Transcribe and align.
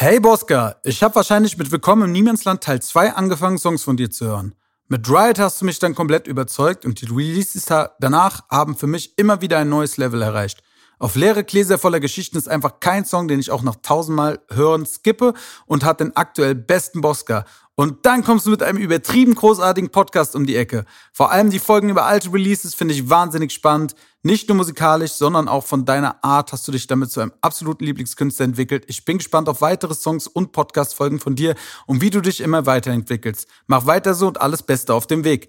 Hey 0.00 0.20
Boska, 0.20 0.76
ich 0.84 1.02
habe 1.02 1.16
wahrscheinlich 1.16 1.58
mit 1.58 1.72
Willkommen 1.72 2.04
im 2.04 2.12
Niemandsland 2.12 2.62
Teil 2.62 2.80
2 2.80 3.14
angefangen, 3.14 3.58
Songs 3.58 3.82
von 3.82 3.96
dir 3.96 4.12
zu 4.12 4.26
hören. 4.26 4.54
Mit 4.86 5.10
Riot 5.10 5.40
hast 5.40 5.60
du 5.60 5.64
mich 5.64 5.80
dann 5.80 5.96
komplett 5.96 6.28
überzeugt 6.28 6.84
und 6.84 7.00
die 7.00 7.06
Releases 7.06 7.64
danach 7.64 8.48
haben 8.48 8.76
für 8.76 8.86
mich 8.86 9.18
immer 9.18 9.40
wieder 9.40 9.58
ein 9.58 9.68
neues 9.68 9.96
Level 9.96 10.22
erreicht. 10.22 10.62
Auf 11.00 11.16
leere 11.16 11.42
Gläser 11.42 11.78
voller 11.78 11.98
Geschichten 11.98 12.38
ist 12.38 12.48
einfach 12.48 12.78
kein 12.78 13.06
Song, 13.06 13.26
den 13.26 13.40
ich 13.40 13.50
auch 13.50 13.62
noch 13.62 13.74
tausendmal 13.82 14.38
hören 14.52 14.86
skippe 14.86 15.34
und 15.66 15.84
hat 15.84 15.98
den 15.98 16.14
aktuell 16.14 16.54
besten 16.54 17.00
Bosca. 17.00 17.44
Und 17.80 18.06
dann 18.06 18.24
kommst 18.24 18.44
du 18.44 18.50
mit 18.50 18.60
einem 18.60 18.78
übertrieben 18.78 19.36
großartigen 19.36 19.90
Podcast 19.90 20.34
um 20.34 20.46
die 20.46 20.56
Ecke. 20.56 20.84
Vor 21.12 21.30
allem 21.30 21.48
die 21.50 21.60
Folgen 21.60 21.90
über 21.90 22.06
alte 22.06 22.32
Releases 22.32 22.74
finde 22.74 22.92
ich 22.92 23.08
wahnsinnig 23.08 23.52
spannend. 23.52 23.94
Nicht 24.24 24.48
nur 24.48 24.56
musikalisch, 24.56 25.12
sondern 25.12 25.46
auch 25.46 25.64
von 25.64 25.84
deiner 25.84 26.24
Art 26.24 26.50
hast 26.50 26.66
du 26.66 26.72
dich 26.72 26.88
damit 26.88 27.12
zu 27.12 27.20
einem 27.20 27.32
absoluten 27.40 27.84
Lieblingskünstler 27.84 28.46
entwickelt. 28.46 28.82
Ich 28.88 29.04
bin 29.04 29.18
gespannt 29.18 29.48
auf 29.48 29.60
weitere 29.60 29.94
Songs 29.94 30.26
und 30.26 30.50
Podcast-Folgen 30.50 31.20
von 31.20 31.36
dir 31.36 31.54
und 31.86 32.00
wie 32.00 32.10
du 32.10 32.20
dich 32.20 32.40
immer 32.40 32.66
weiterentwickelst. 32.66 33.46
Mach 33.68 33.86
weiter 33.86 34.14
so 34.14 34.26
und 34.26 34.40
alles 34.40 34.64
Beste 34.64 34.92
auf 34.92 35.06
dem 35.06 35.22
Weg. 35.22 35.48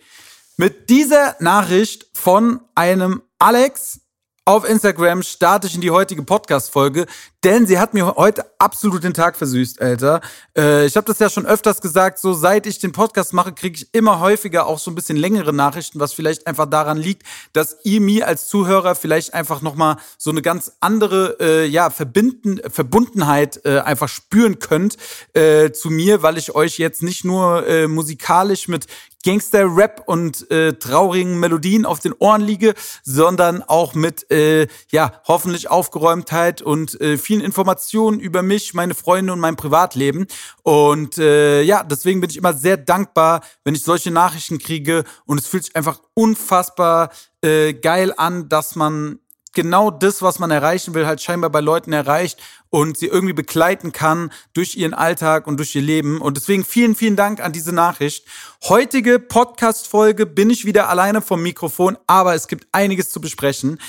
Mit 0.56 0.92
dieser 0.92 1.36
Nachricht 1.40 2.06
von 2.14 2.60
einem 2.76 3.24
Alex, 3.40 4.02
auf 4.46 4.68
Instagram 4.68 5.24
starte 5.24 5.68
ich 5.68 5.76
in 5.76 5.82
die 5.82 5.92
heutige 5.92 6.24
Podcast-Folge, 6.24 7.06
denn 7.44 7.68
sie 7.68 7.80
hat 7.80 7.94
mir 7.94 8.16
heute 8.16 8.46
absolut 8.60 9.04
den 9.04 9.14
Tag 9.14 9.38
versüßt, 9.38 9.82
Alter. 9.82 10.22
Äh, 10.58 10.86
ich 10.86 10.98
habe 10.98 11.06
das 11.06 11.20
ja 11.20 11.30
schon 11.30 11.46
öfters 11.46 11.80
gesagt, 11.80 12.20
so 12.20 12.34
seit 12.34 12.66
ich 12.66 12.80
den 12.80 12.92
Podcast 12.92 13.34
mache, 13.34 13.54
kriege 13.54 13.78
ich 13.78 13.94
immer 13.94 14.20
häufiger 14.20 14.66
auch 14.66 14.80
so 14.80 14.92
ein 14.92 14.96
bisschen 14.96 15.16
längere 15.18 15.54
Nachrichten, 15.54 16.00
was 16.00 16.14
vielleicht 16.14 16.48
einfach 16.48 16.66
daran 16.66 16.98
liegt, 16.98 17.24
dass 17.54 17.78
ihr 17.84 18.02
mir 18.02 18.28
als 18.28 18.48
Zuhörer 18.48 18.96
vielleicht 18.96 19.34
einfach 19.34 19.62
nochmal 19.62 19.98
so 20.18 20.32
eine 20.32 20.42
ganz 20.42 20.74
andere, 20.82 21.38
äh, 21.40 21.66
ja, 21.66 21.90
Verbinden, 21.90 22.60
Verbundenheit 22.70 23.64
äh, 23.66 23.80
einfach 23.80 24.10
spüren 24.10 24.60
könnt 24.60 24.98
äh, 25.34 25.72
zu 25.72 25.90
mir, 25.90 26.24
weil 26.24 26.38
ich 26.38 26.56
euch 26.56 26.78
jetzt 26.78 27.04
nicht 27.04 27.24
nur 27.24 27.66
äh, 27.68 27.88
musikalisch 27.88 28.68
mit 28.68 28.88
Gangster-Rap 29.24 30.04
und 30.06 30.50
äh, 30.50 30.74
traurigen 30.74 31.40
Melodien 31.40 31.86
auf 31.86 32.00
den 32.00 32.14
Ohren 32.14 32.42
liege, 32.42 32.74
sondern 33.04 33.64
auch 33.64 33.94
mit 33.94 34.30
äh, 34.32 34.68
ja 34.92 35.22
hoffentlich 35.28 35.70
Aufgeräumtheit 35.70 36.62
und 36.62 37.00
äh, 37.02 37.18
vielen 37.18 37.42
Informationen 37.42 38.20
über 38.20 38.42
mich, 38.42 38.74
meine 38.74 38.96
Freunde 38.96 39.34
und 39.34 39.40
mein 39.40 39.56
Privatleben. 39.56 40.28
Und 40.64 41.18
äh, 41.18 41.62
ja, 41.62 41.84
deswegen 41.84 42.22
bin 42.22 42.30
ich 42.30 42.38
immer 42.38 42.54
sehr 42.54 42.78
dankbar, 42.78 43.42
wenn 43.64 43.76
ich 43.76 43.84
solche 43.84 44.12
Nachrichten 44.12 44.58
kriege. 44.58 45.04
Und 45.26 45.40
es 45.40 45.48
fühlt 45.48 45.66
sich 45.66 45.76
einfach 45.76 46.02
unfassbar 46.14 47.12
äh, 47.42 47.74
geil 47.74 48.14
an, 48.16 48.50
dass 48.50 48.76
man 48.76 49.20
genau 49.54 49.92
das, 49.92 50.22
was 50.22 50.40
man 50.40 50.52
erreichen 50.52 50.94
will, 50.94 51.06
halt 51.06 51.22
scheinbar 51.22 51.50
bei 51.50 51.62
Leuten 51.62 51.94
erreicht 51.94 52.40
und 52.70 52.98
sie 52.98 53.08
irgendwie 53.08 53.34
begleiten 53.34 53.92
kann 53.92 54.32
durch 54.54 54.76
ihren 54.76 54.94
Alltag 54.94 55.48
und 55.48 55.58
durch 55.58 55.76
ihr 55.76 55.82
Leben. 55.82 56.22
Und 56.22 56.38
deswegen 56.38 56.64
vielen, 56.64 56.96
vielen 56.96 57.16
Dank 57.16 57.40
an 57.40 57.52
diese 57.52 57.74
Nachricht. 57.74 58.26
Heutige 58.64 59.20
Podcast-Folge 59.20 60.26
bin 60.26 60.50
ich 60.50 60.66
wieder 60.66 60.90
alleine 60.90 61.22
vom 61.22 61.42
Mikrofon, 61.42 61.98
aber 62.08 62.36
es 62.36 62.48
gibt 62.48 62.68
einiges 62.72 63.10
zu 63.10 63.22
besprechen. 63.22 63.80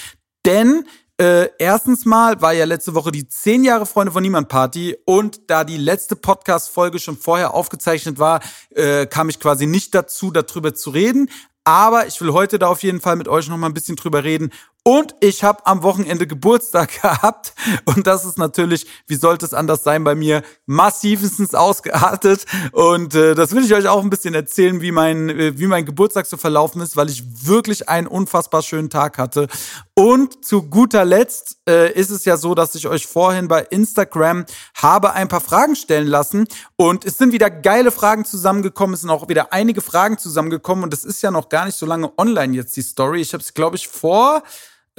Denn 0.46 0.84
äh, 1.20 1.50
erstens 1.58 2.06
mal 2.06 2.40
war 2.40 2.54
ja 2.54 2.64
letzte 2.64 2.94
Woche 2.94 3.12
die 3.12 3.28
10 3.28 3.62
Jahre 3.62 3.84
Freunde 3.84 4.10
von 4.10 4.22
Niemand 4.22 4.48
Party 4.48 4.96
und 5.04 5.50
da 5.50 5.64
die 5.64 5.76
letzte 5.76 6.16
Podcast-Folge 6.16 6.98
schon 6.98 7.18
vorher 7.18 7.52
aufgezeichnet 7.52 8.18
war, 8.18 8.40
äh, 8.70 9.04
kam 9.04 9.28
ich 9.28 9.38
quasi 9.38 9.66
nicht 9.66 9.94
dazu, 9.94 10.30
darüber 10.30 10.74
zu 10.74 10.88
reden. 10.88 11.28
Aber 11.64 12.06
ich 12.06 12.18
will 12.22 12.32
heute 12.32 12.58
da 12.58 12.68
auf 12.68 12.82
jeden 12.82 13.02
Fall 13.02 13.16
mit 13.16 13.28
euch 13.28 13.48
noch 13.48 13.58
mal 13.58 13.66
ein 13.66 13.74
bisschen 13.74 13.96
drüber 13.96 14.24
reden. 14.24 14.50
Und 14.82 15.14
ich 15.20 15.44
habe 15.44 15.66
am 15.66 15.82
Wochenende 15.82 16.26
Geburtstag 16.26 16.90
gehabt. 17.02 17.52
Und 17.84 18.06
das 18.06 18.24
ist 18.24 18.38
natürlich, 18.38 18.86
wie 19.06 19.16
sollte 19.16 19.44
es 19.44 19.52
anders 19.52 19.84
sein 19.84 20.04
bei 20.04 20.14
mir, 20.14 20.42
massivstens 20.64 21.54
ausgeartet. 21.54 22.46
Und 22.72 23.14
äh, 23.14 23.34
das 23.34 23.54
will 23.54 23.64
ich 23.64 23.74
euch 23.74 23.86
auch 23.88 24.02
ein 24.02 24.08
bisschen 24.08 24.34
erzählen, 24.34 24.80
wie 24.80 24.90
mein, 24.90 25.28
äh, 25.28 25.58
wie 25.58 25.66
mein 25.66 25.84
Geburtstag 25.84 26.24
so 26.26 26.38
verlaufen 26.38 26.80
ist, 26.80 26.96
weil 26.96 27.10
ich 27.10 27.22
wirklich 27.46 27.90
einen 27.90 28.06
unfassbar 28.06 28.62
schönen 28.62 28.88
Tag 28.88 29.18
hatte. 29.18 29.48
Und 29.94 30.46
zu 30.46 30.62
guter 30.62 31.04
Letzt 31.04 31.58
äh, 31.68 31.92
ist 31.92 32.08
es 32.08 32.24
ja 32.24 32.38
so, 32.38 32.54
dass 32.54 32.74
ich 32.74 32.88
euch 32.88 33.06
vorhin 33.06 33.48
bei 33.48 33.60
Instagram 33.60 34.46
habe 34.74 35.12
ein 35.12 35.28
paar 35.28 35.42
Fragen 35.42 35.76
stellen 35.76 36.06
lassen. 36.08 36.46
Und 36.76 37.04
es 37.04 37.18
sind 37.18 37.32
wieder 37.32 37.50
geile 37.50 37.90
Fragen 37.90 38.24
zusammengekommen. 38.24 38.94
Es 38.94 39.02
sind 39.02 39.10
auch 39.10 39.28
wieder 39.28 39.52
einige 39.52 39.82
Fragen 39.82 40.16
zusammengekommen. 40.16 40.84
Und 40.84 40.94
es 40.94 41.04
ist 41.04 41.20
ja 41.20 41.30
noch 41.30 41.50
gar 41.50 41.66
nicht 41.66 41.76
so 41.76 41.84
lange 41.84 42.10
online 42.16 42.56
jetzt, 42.56 42.74
die 42.76 42.82
Story. 42.82 43.20
Ich 43.20 43.34
habe 43.34 43.42
es, 43.42 43.52
glaube 43.52 43.76
ich, 43.76 43.86
vor 43.86 44.42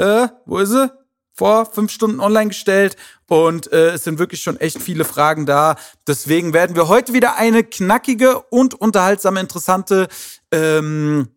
äh, 0.01 0.27
wo 0.45 0.57
ist 0.57 0.69
sie? 0.69 0.91
Vor 1.33 1.65
fünf 1.65 1.91
Stunden 1.91 2.19
online 2.19 2.49
gestellt 2.49 2.97
und 3.27 3.71
äh, 3.71 3.91
es 3.91 4.03
sind 4.03 4.19
wirklich 4.19 4.41
schon 4.41 4.59
echt 4.59 4.81
viele 4.81 5.05
Fragen 5.05 5.45
da. 5.45 5.75
Deswegen 6.05 6.53
werden 6.53 6.75
wir 6.75 6.87
heute 6.89 7.13
wieder 7.13 7.37
eine 7.37 7.63
knackige 7.63 8.39
und 8.49 8.73
unterhaltsame, 8.73 9.39
interessante 9.39 10.09
ähm, 10.51 11.29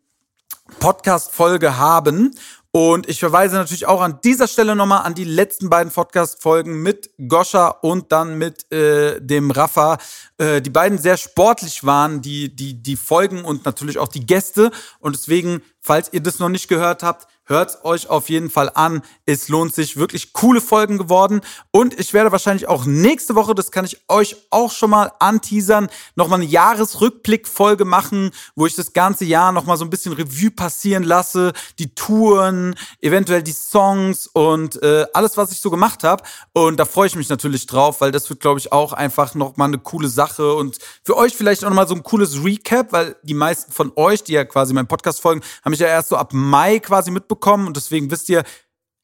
Podcast-Folge 0.80 1.78
haben. 1.78 2.34
Und 2.76 3.08
ich 3.08 3.20
verweise 3.20 3.54
natürlich 3.54 3.86
auch 3.86 4.00
an 4.00 4.18
dieser 4.24 4.48
Stelle 4.48 4.74
nochmal 4.74 5.04
an 5.04 5.14
die 5.14 5.22
letzten 5.22 5.70
beiden 5.70 5.92
Podcast-Folgen 5.92 6.82
mit 6.82 7.08
Goscha 7.28 7.68
und 7.68 8.10
dann 8.10 8.36
mit 8.36 8.70
äh, 8.72 9.20
dem 9.20 9.52
Rafa, 9.52 9.98
äh, 10.38 10.60
die 10.60 10.70
beiden 10.70 10.98
sehr 10.98 11.16
sportlich 11.16 11.84
waren, 11.84 12.20
die, 12.20 12.54
die, 12.54 12.82
die 12.82 12.96
Folgen 12.96 13.44
und 13.44 13.64
natürlich 13.64 13.98
auch 13.98 14.08
die 14.08 14.26
Gäste. 14.26 14.72
Und 14.98 15.14
deswegen, 15.14 15.62
falls 15.84 16.12
ihr 16.12 16.20
das 16.20 16.40
noch 16.40 16.48
nicht 16.48 16.66
gehört 16.66 17.04
habt, 17.04 17.28
Hört 17.46 17.84
euch 17.84 18.08
auf 18.08 18.30
jeden 18.30 18.48
Fall 18.48 18.70
an. 18.74 19.02
Es 19.26 19.48
lohnt 19.48 19.74
sich. 19.74 19.98
Wirklich 19.98 20.32
coole 20.32 20.62
Folgen 20.62 20.96
geworden. 20.96 21.42
Und 21.72 21.98
ich 22.00 22.14
werde 22.14 22.32
wahrscheinlich 22.32 22.68
auch 22.68 22.86
nächste 22.86 23.34
Woche, 23.34 23.54
das 23.54 23.70
kann 23.70 23.84
ich 23.84 24.00
euch 24.08 24.36
auch 24.48 24.72
schon 24.72 24.88
mal 24.88 25.12
anteasern, 25.18 25.90
nochmal 26.14 26.40
eine 26.40 26.48
Jahresrückblick-Folge 26.48 27.84
machen, 27.84 28.30
wo 28.54 28.64
ich 28.64 28.74
das 28.74 28.94
ganze 28.94 29.26
Jahr 29.26 29.52
nochmal 29.52 29.76
so 29.76 29.84
ein 29.84 29.90
bisschen 29.90 30.14
Revue 30.14 30.50
passieren 30.50 31.02
lasse. 31.02 31.52
Die 31.78 31.94
Touren, 31.94 32.76
eventuell 33.02 33.42
die 33.42 33.52
Songs 33.52 34.26
und 34.26 34.82
äh, 34.82 35.04
alles, 35.12 35.36
was 35.36 35.52
ich 35.52 35.60
so 35.60 35.70
gemacht 35.70 36.02
habe. 36.02 36.24
Und 36.54 36.78
da 36.78 36.86
freue 36.86 37.08
ich 37.08 37.16
mich 37.16 37.28
natürlich 37.28 37.66
drauf, 37.66 38.00
weil 38.00 38.10
das 38.10 38.30
wird, 38.30 38.40
glaube 38.40 38.58
ich, 38.58 38.72
auch 38.72 38.94
einfach 38.94 39.34
nochmal 39.34 39.68
eine 39.68 39.78
coole 39.78 40.08
Sache. 40.08 40.54
Und 40.54 40.78
für 41.02 41.18
euch 41.18 41.36
vielleicht 41.36 41.62
auch 41.62 41.68
nochmal 41.68 41.88
so 41.88 41.94
ein 41.94 42.04
cooles 42.04 42.42
Recap, 42.42 42.90
weil 42.92 43.16
die 43.22 43.34
meisten 43.34 43.70
von 43.70 43.92
euch, 43.96 44.24
die 44.24 44.32
ja 44.32 44.46
quasi 44.46 44.72
meinen 44.72 44.88
Podcast 44.88 45.20
folgen, 45.20 45.42
haben 45.62 45.73
mich 45.74 45.80
ja 45.80 45.88
erst 45.88 46.10
so 46.10 46.16
ab 46.16 46.32
Mai 46.32 46.78
quasi 46.78 47.10
mitbekommen 47.10 47.66
und 47.66 47.76
deswegen 47.76 48.10
wisst 48.10 48.28
ihr 48.28 48.44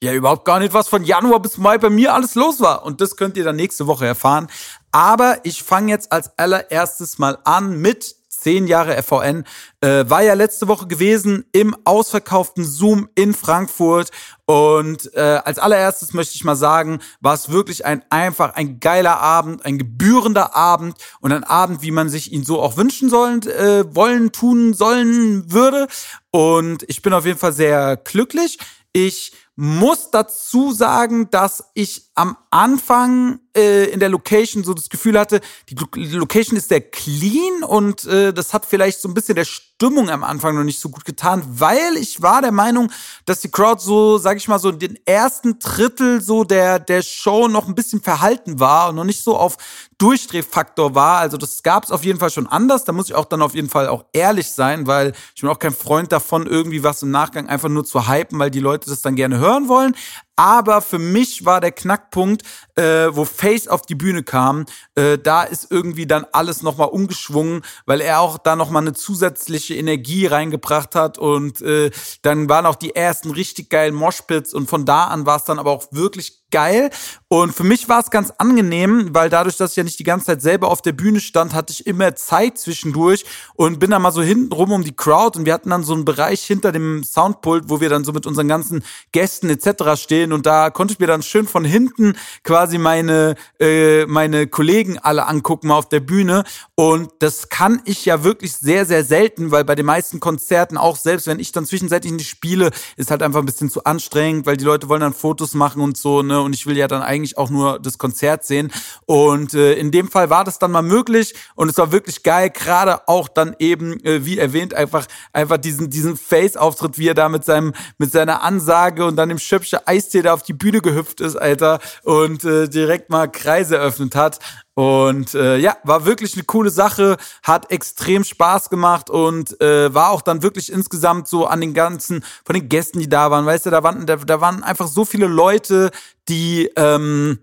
ja 0.02 0.12
überhaupt 0.12 0.44
gar 0.44 0.60
nicht, 0.60 0.72
was 0.72 0.88
von 0.88 1.04
Januar 1.04 1.40
bis 1.40 1.58
Mai 1.58 1.78
bei 1.78 1.90
mir 1.90 2.14
alles 2.14 2.36
los 2.36 2.60
war. 2.60 2.84
Und 2.84 3.00
das 3.00 3.16
könnt 3.16 3.36
ihr 3.36 3.44
dann 3.44 3.56
nächste 3.56 3.86
Woche 3.86 4.06
erfahren. 4.06 4.46
Aber 4.92 5.38
ich 5.42 5.62
fange 5.62 5.90
jetzt 5.90 6.12
als 6.12 6.38
allererstes 6.38 7.18
mal 7.18 7.38
an 7.44 7.80
mit 7.80 8.14
zehn 8.40 8.66
Jahre 8.66 9.00
FVN. 9.02 9.44
Äh, 9.80 10.04
war 10.08 10.22
ja 10.22 10.34
letzte 10.34 10.68
Woche 10.68 10.86
gewesen 10.86 11.44
im 11.52 11.76
ausverkauften 11.84 12.64
Zoom 12.64 13.08
in 13.14 13.34
Frankfurt. 13.34 14.10
Und 14.46 15.14
äh, 15.14 15.40
als 15.44 15.58
allererstes 15.58 16.12
möchte 16.12 16.34
ich 16.34 16.44
mal 16.44 16.56
sagen, 16.56 17.00
war 17.20 17.34
es 17.34 17.50
wirklich 17.50 17.84
ein 17.84 18.02
einfach 18.10 18.54
ein 18.54 18.80
geiler 18.80 19.20
Abend, 19.20 19.64
ein 19.64 19.78
gebührender 19.78 20.56
Abend 20.56 20.96
und 21.20 21.32
ein 21.32 21.44
Abend, 21.44 21.82
wie 21.82 21.92
man 21.92 22.08
sich 22.08 22.32
ihn 22.32 22.44
so 22.44 22.60
auch 22.60 22.76
wünschen 22.76 23.08
sollen, 23.10 23.42
äh, 23.46 23.94
wollen, 23.94 24.32
tun 24.32 24.74
sollen 24.74 25.52
würde. 25.52 25.86
Und 26.30 26.84
ich 26.88 27.02
bin 27.02 27.12
auf 27.12 27.26
jeden 27.26 27.38
Fall 27.38 27.52
sehr 27.52 27.96
glücklich. 27.96 28.58
Ich 28.92 29.32
muss 29.54 30.10
dazu 30.10 30.72
sagen, 30.72 31.30
dass 31.30 31.70
ich 31.74 32.10
am 32.14 32.36
Anfang 32.50 33.40
äh, 33.56 33.84
in 33.86 34.00
der 34.00 34.08
Location 34.08 34.64
so 34.64 34.74
das 34.74 34.88
Gefühl 34.88 35.18
hatte, 35.18 35.40
die 35.68 35.76
Location 36.14 36.56
ist 36.56 36.68
sehr 36.68 36.80
clean 36.80 37.64
und 37.66 38.04
äh, 38.04 38.32
das 38.32 38.52
hat 38.52 38.66
vielleicht 38.66 39.00
so 39.00 39.08
ein 39.08 39.14
bisschen 39.14 39.34
der 39.34 39.44
Stimmung 39.44 40.10
am 40.10 40.24
Anfang 40.24 40.54
noch 40.54 40.64
nicht 40.64 40.78
so 40.78 40.90
gut 40.90 41.04
getan, 41.04 41.42
weil 41.46 41.96
ich 41.96 42.20
war 42.22 42.42
der 42.42 42.52
Meinung, 42.52 42.92
dass 43.24 43.40
die 43.40 43.50
Crowd 43.50 43.80
so, 43.80 44.18
sag 44.18 44.36
ich 44.36 44.46
mal, 44.46 44.58
so 44.58 44.68
in 44.68 44.78
den 44.78 44.98
ersten 45.06 45.58
Drittel 45.58 46.20
so 46.20 46.44
der, 46.44 46.78
der 46.78 47.02
Show 47.02 47.48
noch 47.48 47.66
ein 47.66 47.74
bisschen 47.74 48.02
verhalten 48.02 48.60
war 48.60 48.90
und 48.90 48.96
noch 48.96 49.04
nicht 49.04 49.24
so 49.24 49.36
auf 49.36 49.56
Durchdrehfaktor 49.98 50.94
war. 50.94 51.18
Also 51.18 51.36
das 51.36 51.62
gab 51.62 51.84
es 51.84 51.90
auf 51.90 52.04
jeden 52.04 52.18
Fall 52.18 52.30
schon 52.30 52.46
anders. 52.46 52.84
Da 52.84 52.92
muss 52.92 53.08
ich 53.08 53.14
auch 53.14 53.24
dann 53.24 53.42
auf 53.42 53.54
jeden 53.54 53.68
Fall 53.68 53.88
auch 53.88 54.04
ehrlich 54.12 54.50
sein, 54.50 54.86
weil 54.86 55.12
ich 55.34 55.40
bin 55.40 55.50
auch 55.50 55.58
kein 55.58 55.74
Freund 55.74 56.12
davon, 56.12 56.46
irgendwie 56.46 56.82
was 56.82 57.02
im 57.02 57.10
Nachgang 57.10 57.48
einfach 57.48 57.68
nur 57.68 57.84
zu 57.84 58.08
hypen, 58.08 58.38
weil 58.38 58.50
die 58.50 58.60
Leute 58.60 58.88
das 58.88 59.02
dann 59.02 59.16
gerne 59.16 59.38
hören 59.38 59.68
wollen. 59.68 59.94
Aber 60.40 60.80
für 60.80 60.98
mich 60.98 61.44
war 61.44 61.60
der 61.60 61.70
Knackpunkt, 61.70 62.44
äh, 62.74 63.08
wo 63.10 63.26
Face 63.26 63.68
auf 63.68 63.82
die 63.82 63.94
Bühne 63.94 64.22
kam, 64.22 64.64
äh, 64.94 65.18
da 65.18 65.42
ist 65.42 65.70
irgendwie 65.70 66.06
dann 66.06 66.24
alles 66.32 66.62
nochmal 66.62 66.88
umgeschwungen, 66.88 67.60
weil 67.84 68.00
er 68.00 68.20
auch 68.20 68.38
da 68.38 68.56
nochmal 68.56 68.80
eine 68.80 68.94
zusätzliche 68.94 69.74
Energie 69.74 70.24
reingebracht 70.24 70.94
hat 70.94 71.18
und 71.18 71.60
äh, 71.60 71.90
dann 72.22 72.48
waren 72.48 72.64
auch 72.64 72.76
die 72.76 72.96
ersten 72.96 73.32
richtig 73.32 73.68
geilen 73.68 73.94
Moshpits 73.94 74.54
und 74.54 74.70
von 74.70 74.86
da 74.86 75.08
an 75.08 75.26
war 75.26 75.36
es 75.36 75.44
dann 75.44 75.58
aber 75.58 75.72
auch 75.72 75.88
wirklich 75.90 76.39
geil. 76.50 76.90
Und 77.28 77.54
für 77.54 77.62
mich 77.62 77.88
war 77.88 78.00
es 78.00 78.10
ganz 78.10 78.32
angenehm, 78.38 79.10
weil 79.12 79.30
dadurch, 79.30 79.56
dass 79.56 79.70
ich 79.70 79.76
ja 79.76 79.84
nicht 79.84 80.00
die 80.00 80.04
ganze 80.04 80.26
Zeit 80.26 80.42
selber 80.42 80.68
auf 80.68 80.82
der 80.82 80.92
Bühne 80.92 81.20
stand, 81.20 81.54
hatte 81.54 81.72
ich 81.72 81.86
immer 81.86 82.16
Zeit 82.16 82.58
zwischendurch 82.58 83.24
und 83.54 83.78
bin 83.78 83.92
dann 83.92 84.02
mal 84.02 84.10
so 84.10 84.20
hinten 84.20 84.52
rum 84.52 84.72
um 84.72 84.82
die 84.82 84.96
Crowd 84.96 85.38
und 85.38 85.46
wir 85.46 85.54
hatten 85.54 85.70
dann 85.70 85.84
so 85.84 85.94
einen 85.94 86.04
Bereich 86.04 86.42
hinter 86.42 86.72
dem 86.72 87.04
Soundpult, 87.04 87.68
wo 87.68 87.80
wir 87.80 87.88
dann 87.88 88.02
so 88.02 88.12
mit 88.12 88.26
unseren 88.26 88.48
ganzen 88.48 88.82
Gästen 89.12 89.48
etc. 89.48 89.94
stehen 89.94 90.32
und 90.32 90.44
da 90.44 90.70
konnte 90.70 90.92
ich 90.92 90.98
mir 90.98 91.06
dann 91.06 91.22
schön 91.22 91.46
von 91.46 91.64
hinten 91.64 92.16
quasi 92.42 92.78
meine, 92.78 93.36
äh, 93.60 94.06
meine 94.06 94.48
Kollegen 94.48 94.98
alle 94.98 95.28
angucken 95.28 95.70
auf 95.70 95.88
der 95.88 96.00
Bühne 96.00 96.42
und 96.74 97.12
das 97.20 97.48
kann 97.48 97.80
ich 97.84 98.04
ja 98.06 98.24
wirklich 98.24 98.56
sehr, 98.56 98.86
sehr 98.86 99.04
selten, 99.04 99.52
weil 99.52 99.64
bei 99.64 99.76
den 99.76 99.86
meisten 99.86 100.18
Konzerten 100.18 100.76
auch 100.76 100.96
selbst, 100.96 101.28
wenn 101.28 101.38
ich 101.38 101.52
dann 101.52 101.64
zwischenzeitlich 101.64 102.12
nicht 102.12 102.28
spiele, 102.28 102.70
ist 102.96 103.12
halt 103.12 103.22
einfach 103.22 103.38
ein 103.38 103.46
bisschen 103.46 103.70
zu 103.70 103.84
anstrengend, 103.84 104.46
weil 104.46 104.56
die 104.56 104.64
Leute 104.64 104.88
wollen 104.88 105.00
dann 105.00 105.14
Fotos 105.14 105.54
machen 105.54 105.80
und 105.80 105.96
so, 105.96 106.22
ne, 106.22 106.39
und 106.42 106.54
ich 106.54 106.66
will 106.66 106.76
ja 106.76 106.88
dann 106.88 107.02
eigentlich 107.02 107.38
auch 107.38 107.50
nur 107.50 107.78
das 107.78 107.98
Konzert 107.98 108.44
sehen 108.44 108.72
und 109.06 109.54
äh, 109.54 109.74
in 109.74 109.90
dem 109.90 110.10
Fall 110.10 110.30
war 110.30 110.44
das 110.44 110.58
dann 110.58 110.70
mal 110.70 110.82
möglich 110.82 111.34
und 111.54 111.68
es 111.68 111.78
war 111.78 111.92
wirklich 111.92 112.22
geil, 112.22 112.50
gerade 112.50 113.08
auch 113.08 113.28
dann 113.28 113.56
eben, 113.58 114.02
äh, 114.04 114.24
wie 114.24 114.38
erwähnt, 114.38 114.74
einfach, 114.74 115.06
einfach 115.32 115.58
diesen, 115.58 115.90
diesen 115.90 116.16
Face-Auftritt, 116.16 116.98
wie 116.98 117.08
er 117.08 117.14
da 117.14 117.28
mit 117.28 117.44
seinem, 117.44 117.72
mit 117.98 118.12
seiner 118.12 118.42
Ansage 118.42 119.04
und 119.04 119.16
dann 119.16 119.28
dem 119.28 119.38
Schöpfsche 119.38 119.86
Eistee 119.86 120.22
da 120.22 120.34
auf 120.34 120.42
die 120.42 120.52
Bühne 120.52 120.80
gehüpft 120.80 121.20
ist, 121.20 121.36
Alter, 121.36 121.80
und 122.02 122.44
äh, 122.44 122.68
direkt 122.68 123.10
mal 123.10 123.26
Kreise 123.28 123.76
eröffnet 123.76 124.14
hat. 124.14 124.38
Und 124.74 125.34
äh, 125.34 125.58
ja, 125.58 125.76
war 125.82 126.06
wirklich 126.06 126.34
eine 126.34 126.44
coole 126.44 126.70
Sache, 126.70 127.16
hat 127.42 127.70
extrem 127.70 128.24
Spaß 128.24 128.70
gemacht 128.70 129.10
und 129.10 129.60
äh, 129.60 129.92
war 129.92 130.10
auch 130.10 130.22
dann 130.22 130.42
wirklich 130.42 130.72
insgesamt 130.72 131.28
so 131.28 131.46
an 131.46 131.60
den 131.60 131.74
ganzen, 131.74 132.24
von 132.44 132.54
den 132.54 132.68
Gästen, 132.68 133.00
die 133.00 133.08
da 133.08 133.30
waren, 133.30 133.44
weißt 133.44 133.66
du, 133.66 133.70
da 133.70 133.82
waren, 133.82 134.06
da, 134.06 134.16
da 134.16 134.40
waren 134.40 134.62
einfach 134.62 134.88
so 134.88 135.04
viele 135.04 135.26
Leute, 135.26 135.90
die 136.28 136.70
ähm, 136.76 137.40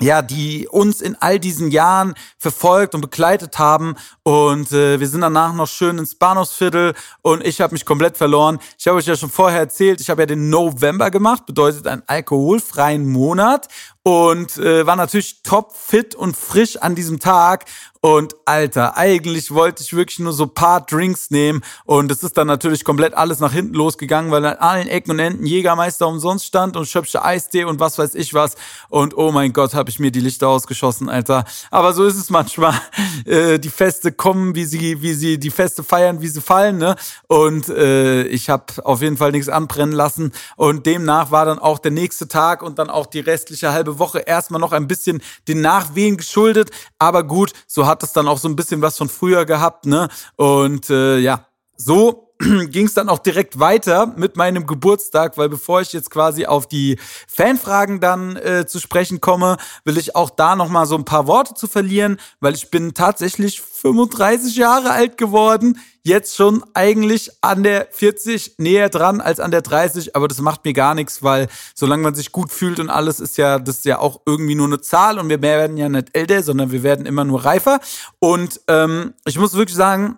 ja, 0.00 0.22
die 0.22 0.66
uns 0.68 1.00
in 1.00 1.16
all 1.20 1.38
diesen 1.38 1.70
Jahren 1.70 2.14
verfolgt 2.38 2.94
und 2.94 3.02
begleitet 3.02 3.58
haben. 3.58 3.96
Und 4.22 4.72
äh, 4.72 4.98
wir 4.98 5.08
sind 5.08 5.20
danach 5.20 5.52
noch 5.52 5.68
schön 5.68 5.98
ins 5.98 6.14
Bahnhofsviertel 6.14 6.94
und 7.22 7.46
ich 7.46 7.60
habe 7.60 7.74
mich 7.74 7.84
komplett 7.84 8.16
verloren. 8.16 8.58
Ich 8.78 8.86
habe 8.86 8.96
euch 8.96 9.06
ja 9.06 9.16
schon 9.16 9.30
vorher 9.30 9.60
erzählt, 9.60 10.00
ich 10.00 10.08
habe 10.08 10.22
ja 10.22 10.26
den 10.26 10.48
November 10.48 11.10
gemacht, 11.10 11.46
bedeutet 11.46 11.86
einen 11.86 12.02
alkoholfreien 12.06 13.06
Monat 13.06 13.68
und 14.02 14.56
äh, 14.56 14.86
war 14.86 14.96
natürlich 14.96 15.42
top 15.42 15.74
fit 15.76 16.14
und 16.14 16.36
frisch 16.36 16.76
an 16.76 16.94
diesem 16.94 17.20
Tag. 17.20 17.66
Und 18.02 18.34
Alter, 18.46 18.96
eigentlich 18.96 19.50
wollte 19.50 19.82
ich 19.82 19.94
wirklich 19.94 20.20
nur 20.20 20.32
so 20.32 20.46
paar 20.46 20.80
Drinks 20.80 21.30
nehmen 21.30 21.60
und 21.84 22.10
es 22.10 22.22
ist 22.22 22.38
dann 22.38 22.46
natürlich 22.46 22.82
komplett 22.82 23.12
alles 23.12 23.40
nach 23.40 23.52
hinten 23.52 23.74
losgegangen, 23.74 24.30
weil 24.30 24.42
an 24.46 24.56
allen 24.56 24.88
Ecken 24.88 25.10
und 25.10 25.18
Enden 25.18 25.44
Jägermeister 25.44 26.08
umsonst 26.08 26.46
stand 26.46 26.78
und 26.78 26.88
schöpfsche 26.88 27.22
Eistee 27.22 27.64
und 27.64 27.78
was 27.78 27.98
weiß 27.98 28.14
ich 28.14 28.32
was. 28.32 28.54
Und 28.88 29.18
oh 29.18 29.32
mein 29.32 29.52
Gott, 29.52 29.74
habe 29.74 29.90
ich 29.90 29.98
mir 29.98 30.10
die 30.10 30.20
Lichter 30.20 30.48
ausgeschossen, 30.48 31.10
Alter. 31.10 31.44
Aber 31.70 31.92
so 31.92 32.06
ist 32.06 32.16
es 32.16 32.30
manchmal. 32.30 32.74
Äh, 33.26 33.58
die 33.58 33.70
Feste 33.70 34.12
kommen, 34.12 34.54
wie 34.54 34.64
sie, 34.64 35.02
wie 35.02 35.12
sie 35.12 35.38
die 35.38 35.50
Feste 35.50 35.84
feiern, 35.84 36.22
wie 36.22 36.28
sie 36.28 36.40
fallen, 36.40 36.78
ne? 36.78 36.96
Und 37.26 37.68
äh, 37.68 38.22
ich 38.22 38.48
habe 38.48 38.64
auf 38.84 39.02
jeden 39.02 39.18
Fall 39.18 39.32
nichts 39.32 39.48
anbrennen 39.48 39.94
lassen. 39.94 40.32
Und 40.56 40.86
demnach 40.86 41.30
war 41.30 41.44
dann 41.44 41.58
auch 41.58 41.78
der 41.78 41.90
nächste 41.90 42.28
Tag 42.28 42.62
und 42.62 42.78
dann 42.78 42.88
auch 42.88 43.06
die 43.06 43.20
restliche 43.20 43.72
halbe 43.72 43.89
Woche 43.98 44.20
erstmal 44.20 44.60
noch 44.60 44.72
ein 44.72 44.86
bisschen 44.86 45.22
den 45.48 45.60
Nachwehen 45.60 46.16
geschuldet. 46.16 46.70
Aber 46.98 47.24
gut, 47.24 47.52
so 47.66 47.86
hat 47.86 48.02
es 48.02 48.12
dann 48.12 48.28
auch 48.28 48.38
so 48.38 48.48
ein 48.48 48.56
bisschen 48.56 48.82
was 48.82 48.96
von 48.96 49.08
früher 49.08 49.44
gehabt, 49.44 49.86
ne? 49.86 50.08
Und 50.36 50.90
äh, 50.90 51.18
ja, 51.18 51.46
so 51.76 52.29
ging 52.70 52.86
es 52.86 52.94
dann 52.94 53.08
auch 53.10 53.18
direkt 53.18 53.58
weiter 53.58 54.06
mit 54.16 54.36
meinem 54.36 54.66
Geburtstag, 54.66 55.36
weil 55.36 55.50
bevor 55.50 55.82
ich 55.82 55.92
jetzt 55.92 56.10
quasi 56.10 56.46
auf 56.46 56.66
die 56.66 56.98
Fanfragen 57.28 58.00
dann 58.00 58.36
äh, 58.36 58.66
zu 58.66 58.80
sprechen 58.80 59.20
komme, 59.20 59.58
will 59.84 59.98
ich 59.98 60.16
auch 60.16 60.30
da 60.30 60.56
noch 60.56 60.68
mal 60.68 60.86
so 60.86 60.96
ein 60.96 61.04
paar 61.04 61.26
Worte 61.26 61.54
zu 61.54 61.66
verlieren, 61.66 62.18
weil 62.40 62.54
ich 62.54 62.70
bin 62.70 62.94
tatsächlich 62.94 63.60
35 63.60 64.56
Jahre 64.56 64.90
alt 64.90 65.18
geworden, 65.18 65.78
jetzt 66.02 66.34
schon 66.34 66.64
eigentlich 66.72 67.30
an 67.42 67.62
der 67.62 67.88
40 67.90 68.54
näher 68.56 68.88
dran 68.88 69.20
als 69.20 69.38
an 69.38 69.50
der 69.50 69.60
30, 69.60 70.16
aber 70.16 70.26
das 70.26 70.40
macht 70.40 70.64
mir 70.64 70.72
gar 70.72 70.94
nichts, 70.94 71.22
weil 71.22 71.48
solange 71.74 72.02
man 72.02 72.14
sich 72.14 72.32
gut 72.32 72.50
fühlt 72.50 72.80
und 72.80 72.88
alles 72.88 73.20
ist 73.20 73.36
ja 73.36 73.58
das 73.58 73.78
ist 73.78 73.84
ja 73.84 73.98
auch 73.98 74.22
irgendwie 74.24 74.54
nur 74.54 74.66
eine 74.66 74.80
Zahl 74.80 75.18
und 75.18 75.28
wir 75.28 75.42
werden 75.42 75.76
ja 75.76 75.90
nicht 75.90 76.16
älter, 76.16 76.42
sondern 76.42 76.72
wir 76.72 76.82
werden 76.82 77.04
immer 77.04 77.24
nur 77.24 77.44
reifer. 77.44 77.80
Und 78.18 78.62
ähm, 78.68 79.12
ich 79.26 79.38
muss 79.38 79.54
wirklich 79.54 79.76
sagen, 79.76 80.16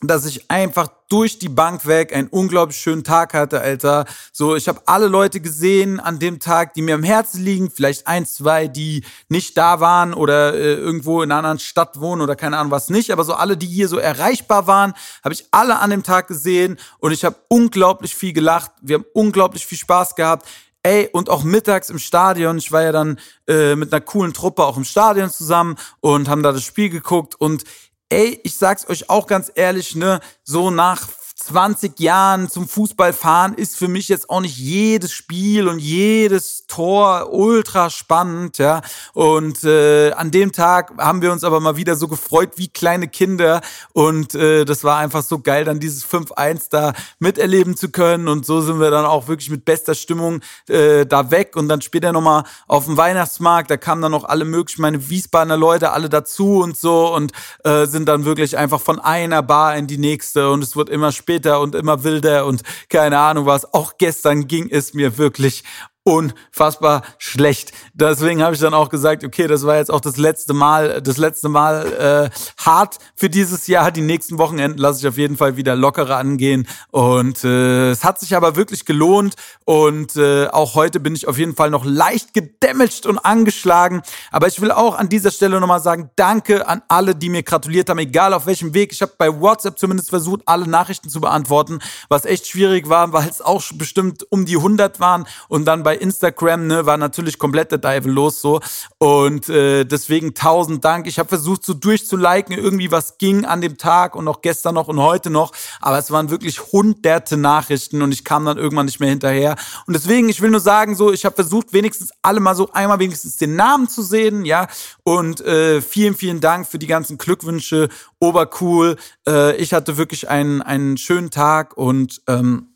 dass 0.00 0.26
ich 0.26 0.50
einfach 0.50 0.88
durch 1.08 1.38
die 1.38 1.48
Bank 1.48 1.86
weg 1.86 2.14
einen 2.14 2.28
unglaublich 2.28 2.78
schönen 2.78 3.02
Tag 3.02 3.34
hatte, 3.34 3.60
Alter. 3.60 4.04
So, 4.32 4.54
ich 4.54 4.68
habe 4.68 4.82
alle 4.86 5.08
Leute 5.08 5.40
gesehen 5.40 5.98
an 5.98 6.18
dem 6.18 6.38
Tag, 6.38 6.74
die 6.74 6.82
mir 6.82 6.94
am 6.94 7.02
Herzen 7.02 7.42
liegen. 7.42 7.70
Vielleicht 7.70 8.06
ein, 8.06 8.26
zwei, 8.26 8.68
die 8.68 9.04
nicht 9.28 9.56
da 9.56 9.80
waren 9.80 10.14
oder 10.14 10.54
äh, 10.54 10.74
irgendwo 10.74 11.22
in 11.22 11.32
einer 11.32 11.38
anderen 11.38 11.58
Stadt 11.58 12.00
wohnen 12.00 12.22
oder 12.22 12.36
keine 12.36 12.58
Ahnung 12.58 12.70
was 12.70 12.90
nicht. 12.90 13.10
Aber 13.10 13.24
so 13.24 13.34
alle, 13.34 13.56
die 13.56 13.66
hier 13.66 13.88
so 13.88 13.98
erreichbar 13.98 14.66
waren, 14.66 14.92
habe 15.24 15.34
ich 15.34 15.46
alle 15.50 15.78
an 15.80 15.90
dem 15.90 16.02
Tag 16.02 16.28
gesehen 16.28 16.78
und 16.98 17.12
ich 17.12 17.24
habe 17.24 17.36
unglaublich 17.48 18.14
viel 18.14 18.32
gelacht. 18.32 18.70
Wir 18.82 18.96
haben 18.96 19.06
unglaublich 19.14 19.66
viel 19.66 19.78
Spaß 19.78 20.14
gehabt. 20.14 20.46
Ey, 20.84 21.08
und 21.12 21.28
auch 21.28 21.42
mittags 21.42 21.90
im 21.90 21.98
Stadion. 21.98 22.56
Ich 22.58 22.70
war 22.70 22.82
ja 22.82 22.92
dann 22.92 23.18
äh, 23.48 23.74
mit 23.74 23.92
einer 23.92 24.00
coolen 24.00 24.32
Truppe 24.32 24.64
auch 24.64 24.76
im 24.76 24.84
Stadion 24.84 25.28
zusammen 25.28 25.76
und 26.00 26.28
haben 26.28 26.42
da 26.42 26.52
das 26.52 26.62
Spiel 26.62 26.88
geguckt. 26.88 27.34
Und 27.34 27.64
ey, 28.08 28.40
ich 28.42 28.56
sag's 28.56 28.88
euch 28.88 29.10
auch 29.10 29.26
ganz 29.26 29.50
ehrlich, 29.54 29.94
ne, 29.94 30.20
so 30.42 30.70
nach 30.70 31.08
20 31.48 31.98
Jahren 31.98 32.50
zum 32.50 32.68
Fußball 32.68 33.14
fahren 33.14 33.54
ist 33.54 33.76
für 33.78 33.88
mich 33.88 34.08
jetzt 34.08 34.28
auch 34.28 34.42
nicht 34.42 34.58
jedes 34.58 35.12
Spiel 35.12 35.66
und 35.66 35.78
jedes 35.78 36.66
Tor 36.66 37.32
ultra 37.32 37.88
spannend, 37.88 38.58
ja. 38.58 38.82
Und 39.14 39.64
äh, 39.64 40.12
an 40.12 40.30
dem 40.30 40.52
Tag 40.52 40.92
haben 40.98 41.22
wir 41.22 41.32
uns 41.32 41.44
aber 41.44 41.60
mal 41.60 41.76
wieder 41.76 41.96
so 41.96 42.06
gefreut 42.06 42.52
wie 42.56 42.68
kleine 42.68 43.08
Kinder. 43.08 43.62
Und 43.94 44.34
äh, 44.34 44.66
das 44.66 44.84
war 44.84 44.98
einfach 44.98 45.22
so 45.22 45.38
geil, 45.38 45.64
dann 45.64 45.80
dieses 45.80 46.04
5-1 46.06 46.66
da 46.70 46.92
miterleben 47.18 47.76
zu 47.78 47.88
können. 47.88 48.28
Und 48.28 48.44
so 48.44 48.60
sind 48.60 48.78
wir 48.78 48.90
dann 48.90 49.06
auch 49.06 49.26
wirklich 49.28 49.48
mit 49.48 49.64
bester 49.64 49.94
Stimmung 49.94 50.40
äh, 50.68 51.06
da 51.06 51.30
weg. 51.30 51.56
Und 51.56 51.68
dann 51.68 51.80
später 51.80 52.12
nochmal 52.12 52.44
auf 52.66 52.84
dem 52.84 52.98
Weihnachtsmarkt, 52.98 53.70
da 53.70 53.78
kamen 53.78 54.02
dann 54.02 54.12
noch 54.12 54.24
alle 54.24 54.44
möglichen, 54.44 54.82
meine 54.82 55.08
Wiesbadener 55.08 55.56
Leute 55.56 55.92
alle 55.92 56.10
dazu 56.10 56.58
und 56.58 56.76
so. 56.76 57.14
Und 57.14 57.32
äh, 57.64 57.86
sind 57.86 58.06
dann 58.06 58.26
wirklich 58.26 58.58
einfach 58.58 58.82
von 58.82 58.98
einer 58.98 59.42
Bar 59.42 59.76
in 59.76 59.86
die 59.86 59.98
nächste. 59.98 60.50
Und 60.50 60.62
es 60.62 60.76
wird 60.76 60.90
immer 60.90 61.10
später 61.10 61.37
später 61.38 61.60
und 61.60 61.76
immer 61.76 62.02
wilder 62.02 62.46
und 62.46 62.62
keine 62.88 63.18
Ahnung 63.18 63.46
was. 63.46 63.72
Auch 63.72 63.96
gestern 63.96 64.48
ging 64.48 64.68
es 64.70 64.92
mir 64.92 65.18
wirklich 65.18 65.62
unfassbar 66.08 67.02
schlecht. 67.18 67.72
Deswegen 67.92 68.42
habe 68.42 68.54
ich 68.54 68.60
dann 68.60 68.74
auch 68.74 68.88
gesagt, 68.88 69.24
okay, 69.24 69.46
das 69.46 69.64
war 69.64 69.76
jetzt 69.76 69.90
auch 69.90 70.00
das 70.00 70.16
letzte 70.16 70.54
Mal, 70.54 71.02
das 71.02 71.18
letzte 71.18 71.48
Mal 71.48 72.30
äh, 72.32 72.64
hart 72.64 72.98
für 73.14 73.28
dieses 73.28 73.66
Jahr. 73.66 73.90
Die 73.90 74.00
nächsten 74.00 74.38
Wochenenden 74.38 74.78
lasse 74.78 75.00
ich 75.00 75.08
auf 75.08 75.18
jeden 75.18 75.36
Fall 75.36 75.56
wieder 75.56 75.76
lockerer 75.76 76.16
angehen. 76.16 76.66
Und 76.90 77.44
äh, 77.44 77.90
es 77.90 78.04
hat 78.04 78.18
sich 78.20 78.34
aber 78.34 78.56
wirklich 78.56 78.86
gelohnt. 78.86 79.34
Und 79.64 80.16
äh, 80.16 80.48
auch 80.48 80.74
heute 80.74 80.98
bin 80.98 81.14
ich 81.14 81.28
auf 81.28 81.36
jeden 81.36 81.54
Fall 81.54 81.70
noch 81.70 81.84
leicht 81.84 82.32
gedamaged 82.32 83.06
und 83.06 83.18
angeschlagen. 83.18 84.02
Aber 84.30 84.46
ich 84.46 84.60
will 84.60 84.72
auch 84.72 84.96
an 84.96 85.08
dieser 85.08 85.30
Stelle 85.30 85.60
nochmal 85.60 85.80
sagen, 85.80 86.10
danke 86.16 86.66
an 86.66 86.82
alle, 86.88 87.14
die 87.14 87.28
mir 87.28 87.42
gratuliert 87.42 87.90
haben, 87.90 87.98
egal 87.98 88.32
auf 88.32 88.46
welchem 88.46 88.72
Weg. 88.72 88.92
Ich 88.92 89.02
habe 89.02 89.12
bei 89.18 89.40
WhatsApp 89.40 89.78
zumindest 89.78 90.08
versucht, 90.08 90.40
alle 90.46 90.66
Nachrichten 90.66 91.10
zu 91.10 91.20
beantworten, 91.20 91.80
was 92.08 92.24
echt 92.24 92.46
schwierig 92.46 92.88
war, 92.88 93.12
weil 93.12 93.28
es 93.28 93.42
auch 93.42 93.62
bestimmt 93.74 94.24
um 94.30 94.46
die 94.46 94.56
100 94.56 95.00
waren. 95.00 95.26
Und 95.48 95.66
dann 95.66 95.82
bei 95.82 95.97
Instagram, 96.00 96.66
ne, 96.66 96.86
war 96.86 96.96
natürlich 96.96 97.38
komplett 97.38 97.70
der 97.70 97.78
Dive 97.78 98.08
los 98.08 98.40
so. 98.40 98.60
Und 98.98 99.48
äh, 99.48 99.84
deswegen 99.84 100.34
tausend 100.34 100.84
Dank. 100.84 101.06
Ich 101.06 101.18
habe 101.18 101.28
versucht, 101.28 101.64
so 101.64 101.74
durchzuliken, 101.74 102.56
irgendwie 102.56 102.90
was 102.90 103.18
ging 103.18 103.44
an 103.44 103.60
dem 103.60 103.78
Tag 103.78 104.16
und 104.16 104.26
auch 104.28 104.40
gestern 104.40 104.74
noch 104.74 104.88
und 104.88 105.00
heute 105.00 105.30
noch. 105.30 105.52
Aber 105.80 105.98
es 105.98 106.10
waren 106.10 106.30
wirklich 106.30 106.72
hunderte 106.72 107.36
Nachrichten 107.36 108.02
und 108.02 108.12
ich 108.12 108.24
kam 108.24 108.44
dann 108.44 108.58
irgendwann 108.58 108.86
nicht 108.86 109.00
mehr 109.00 109.10
hinterher. 109.10 109.56
Und 109.86 109.94
deswegen, 109.94 110.28
ich 110.28 110.40
will 110.40 110.50
nur 110.50 110.60
sagen, 110.60 110.94
so, 110.94 111.12
ich 111.12 111.24
habe 111.24 111.34
versucht, 111.34 111.72
wenigstens 111.72 112.10
alle 112.22 112.40
mal 112.40 112.54
so 112.54 112.70
einmal 112.72 112.98
wenigstens 112.98 113.36
den 113.36 113.56
Namen 113.56 113.88
zu 113.88 114.02
sehen, 114.02 114.44
ja. 114.44 114.66
Und 115.02 115.40
äh, 115.40 115.80
vielen, 115.80 116.14
vielen 116.14 116.40
Dank 116.40 116.66
für 116.66 116.78
die 116.78 116.86
ganzen 116.86 117.18
Glückwünsche. 117.18 117.88
Obercool. 118.20 118.96
Äh, 119.26 119.56
ich 119.56 119.72
hatte 119.72 119.96
wirklich 119.96 120.28
einen, 120.28 120.62
einen 120.62 120.96
schönen 120.96 121.30
Tag 121.30 121.76
und 121.76 122.22
ähm, 122.26 122.68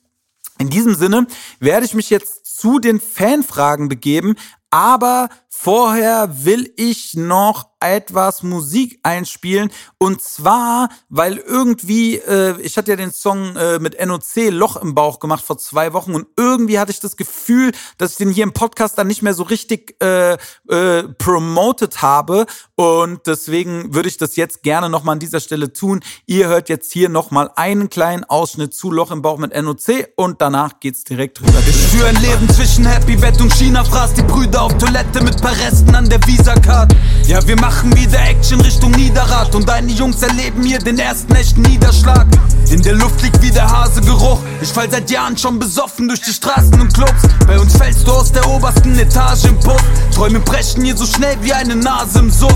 in 0.59 0.71
diesem 0.71 0.95
Sinne 0.95 1.27
werde 1.59 1.87
ich 1.87 1.95
mich 1.95 2.11
jetzt 2.11 2.42
zu 2.63 2.79
den 2.79 3.01
Fanfragen 3.01 3.89
begeben, 3.89 4.37
aber 4.71 5.31
vorher 5.55 6.45
will 6.45 6.73
ich 6.77 7.15
noch 7.15 7.73
etwas 7.83 8.43
Musik 8.43 9.01
einspielen. 9.03 9.71
Und 9.99 10.23
zwar, 10.23 10.89
weil 11.09 11.37
irgendwie, 11.37 12.17
äh, 12.17 12.59
ich 12.61 12.79
hatte 12.79 12.93
ja 12.93 12.97
den 12.97 13.13
Song 13.13 13.57
äh, 13.57 13.79
mit 13.79 14.05
NOC 14.05 14.51
Loch 14.51 14.77
im 14.77 14.95
Bauch 14.95 15.19
gemacht 15.19 15.45
vor 15.45 15.59
zwei 15.59 15.93
Wochen 15.93 16.15
und 16.15 16.27
irgendwie 16.37 16.79
hatte 16.79 16.93
ich 16.93 17.01
das 17.01 17.17
Gefühl, 17.17 17.73
dass 17.99 18.13
ich 18.13 18.17
den 18.19 18.31
hier 18.31 18.45
im 18.45 18.53
Podcast 18.53 18.97
dann 18.99 19.09
nicht 19.09 19.23
mehr 19.23 19.35
so 19.35 19.43
richtig 19.43 19.97
äh, 20.03 20.35
äh, 20.69 21.03
promoted 21.19 22.03
habe. 22.03 22.47
Und 22.75 23.27
deswegen 23.27 23.95
würde 23.95 24.09
ich 24.09 24.17
das 24.17 24.37
jetzt 24.37 24.63
gerne 24.63 24.89
nochmal 24.89 25.15
an 25.15 25.21
dieser 25.21 25.41
Stelle 25.41 25.73
tun. 25.73 26.01
Ihr 26.27 26.49
hört 26.49 26.69
jetzt 26.69 26.93
hier 26.93 27.09
nochmal 27.09 27.51
einen 27.57 27.91
kleinen 27.91 28.25
Ausschnitt 28.25 28.75
zu 28.75 28.91
Loch 28.91 29.11
im 29.11 29.23
Bauch 29.23 29.39
mit 29.39 29.55
NOC 29.61 30.09
und 30.17 30.41
danach 30.41 30.81
geht's 30.81 31.05
direkt 31.05 31.41
rüber. 31.41 31.59
Ich 31.67 31.77
führe 31.77 32.09
ein 32.09 32.23
Leben 32.23 32.49
zwischen 32.49 32.87
Happy 32.87 33.17
Bett 33.17 33.41
und 33.41 33.53
China, 33.53 33.85
fraß 33.85 34.15
die 34.15 34.23
Brüder 34.23 34.63
auf 34.63 34.79
Toilette 34.79 35.23
mit 35.23 35.42
paar 35.43 35.57
Resten 35.67 35.95
an 35.95 36.09
der 36.09 36.25
Visa-Card. 36.25 36.95
Ja, 37.27 37.47
wir 37.47 37.57
machen 37.61 37.95
wieder 37.97 38.19
Action 38.21 38.61
Richtung 38.61 38.93
Niederrad 38.93 39.55
und 39.55 39.69
deine 39.69 39.91
Jungs 39.91 40.23
erleben 40.23 40.63
hier 40.63 40.79
den 40.79 40.99
ersten 40.99 41.35
echten 41.35 41.63
Niederschlag. 41.63 42.27
In 42.71 42.81
der 42.83 42.95
Luft 42.95 43.21
liegt 43.23 43.43
wie 43.43 43.51
der 43.51 43.69
Hasegeruch. 43.69 44.39
Ich 44.63 44.69
fall 44.69 44.91
seit 44.91 45.11
Jahren 45.11 45.37
schon 45.37 45.59
besoffen 45.59 46.09
durch 46.09 46.21
die 46.23 46.31
Straßen 46.31 46.81
und 46.81 46.95
Clubs. 46.95 47.23
Bei 47.47 47.59
uns 47.59 47.77
fällst 47.77 48.07
du 48.07 48.13
aus 48.13 48.31
der 48.31 48.49
obersten 48.49 48.97
Etage 48.99 49.45
im 49.47 49.59
Puff. 49.59 49.83
Träume 50.15 50.41
brechen 50.41 50.85
hier 50.85 50.97
so 50.97 51.05
schnell 51.05 51.37
wie 51.43 51.53
eine 51.53 51.75
Nase 51.75 52.21
im 52.21 52.31
Suff. 52.31 52.55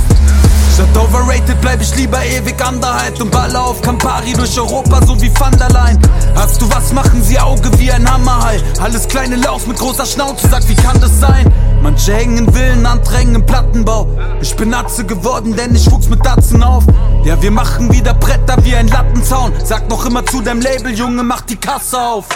Statt 0.75 0.97
overrated 0.97 1.61
bleib 1.61 1.83
ich 1.83 1.95
lieber 1.97 2.25
ewig 2.25 2.57
underhyped 2.67 3.21
und 3.21 3.31
baller 3.31 3.65
auf 3.65 3.83
Campari 3.83 4.33
durch 4.35 4.59
Europa, 4.59 5.05
so 5.05 5.21
wie 5.21 5.31
Van 5.39 5.57
der 5.59 5.71
Leyen. 5.71 5.99
Hast 6.37 6.63
du 6.63 6.71
was, 6.71 6.93
machen 6.93 7.23
sie 7.23 7.39
Auge 7.39 7.71
wie 7.79 7.91
ein 7.91 8.11
Hammerhai. 8.11 8.61
Alles 8.81 9.09
kleine 9.09 9.37
Laus 9.37 9.67
mit 9.67 9.79
großer 9.79 10.07
Schnauze, 10.07 10.49
sag, 10.49 10.69
wie 10.69 10.75
kann 10.75 11.01
das 11.01 11.19
sein? 11.19 11.51
Manche 11.87 12.15
hängen 12.15 12.53
Willen, 12.53 12.85
andere 12.85 13.19
hängen 13.19 13.37
im 13.37 13.47
Plattenbau. 13.47 14.09
Ich 14.41 14.57
bin 14.57 14.75
Atze 14.75 15.07
geworden, 15.07 15.55
denn 15.55 15.73
ich 15.73 15.89
wuchs 15.89 16.09
mit 16.09 16.27
Datzen 16.27 16.61
auf. 16.65 16.83
Ja, 17.23 17.41
wir 17.41 17.53
machen 17.53 17.93
wieder 17.93 18.13
Bretter 18.13 18.57
wie 18.65 18.75
ein 18.75 18.89
Lattenzaun. 18.89 19.53
Sag 19.63 19.89
noch 19.89 20.05
immer 20.05 20.27
zu 20.27 20.43
deinem 20.43 20.63
Label, 20.63 20.93
Junge, 20.93 21.23
mach 21.23 21.43
die 21.43 21.55
Kasse 21.55 21.97
auf. 22.01 22.27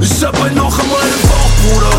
Ich 0.00 0.24
hab 0.24 0.42
ein 0.42 0.56
Loch 0.56 0.78
in 0.78 0.88
meinem 0.88 1.22
Bauch, 1.28 1.50
Bruder. 1.62 1.96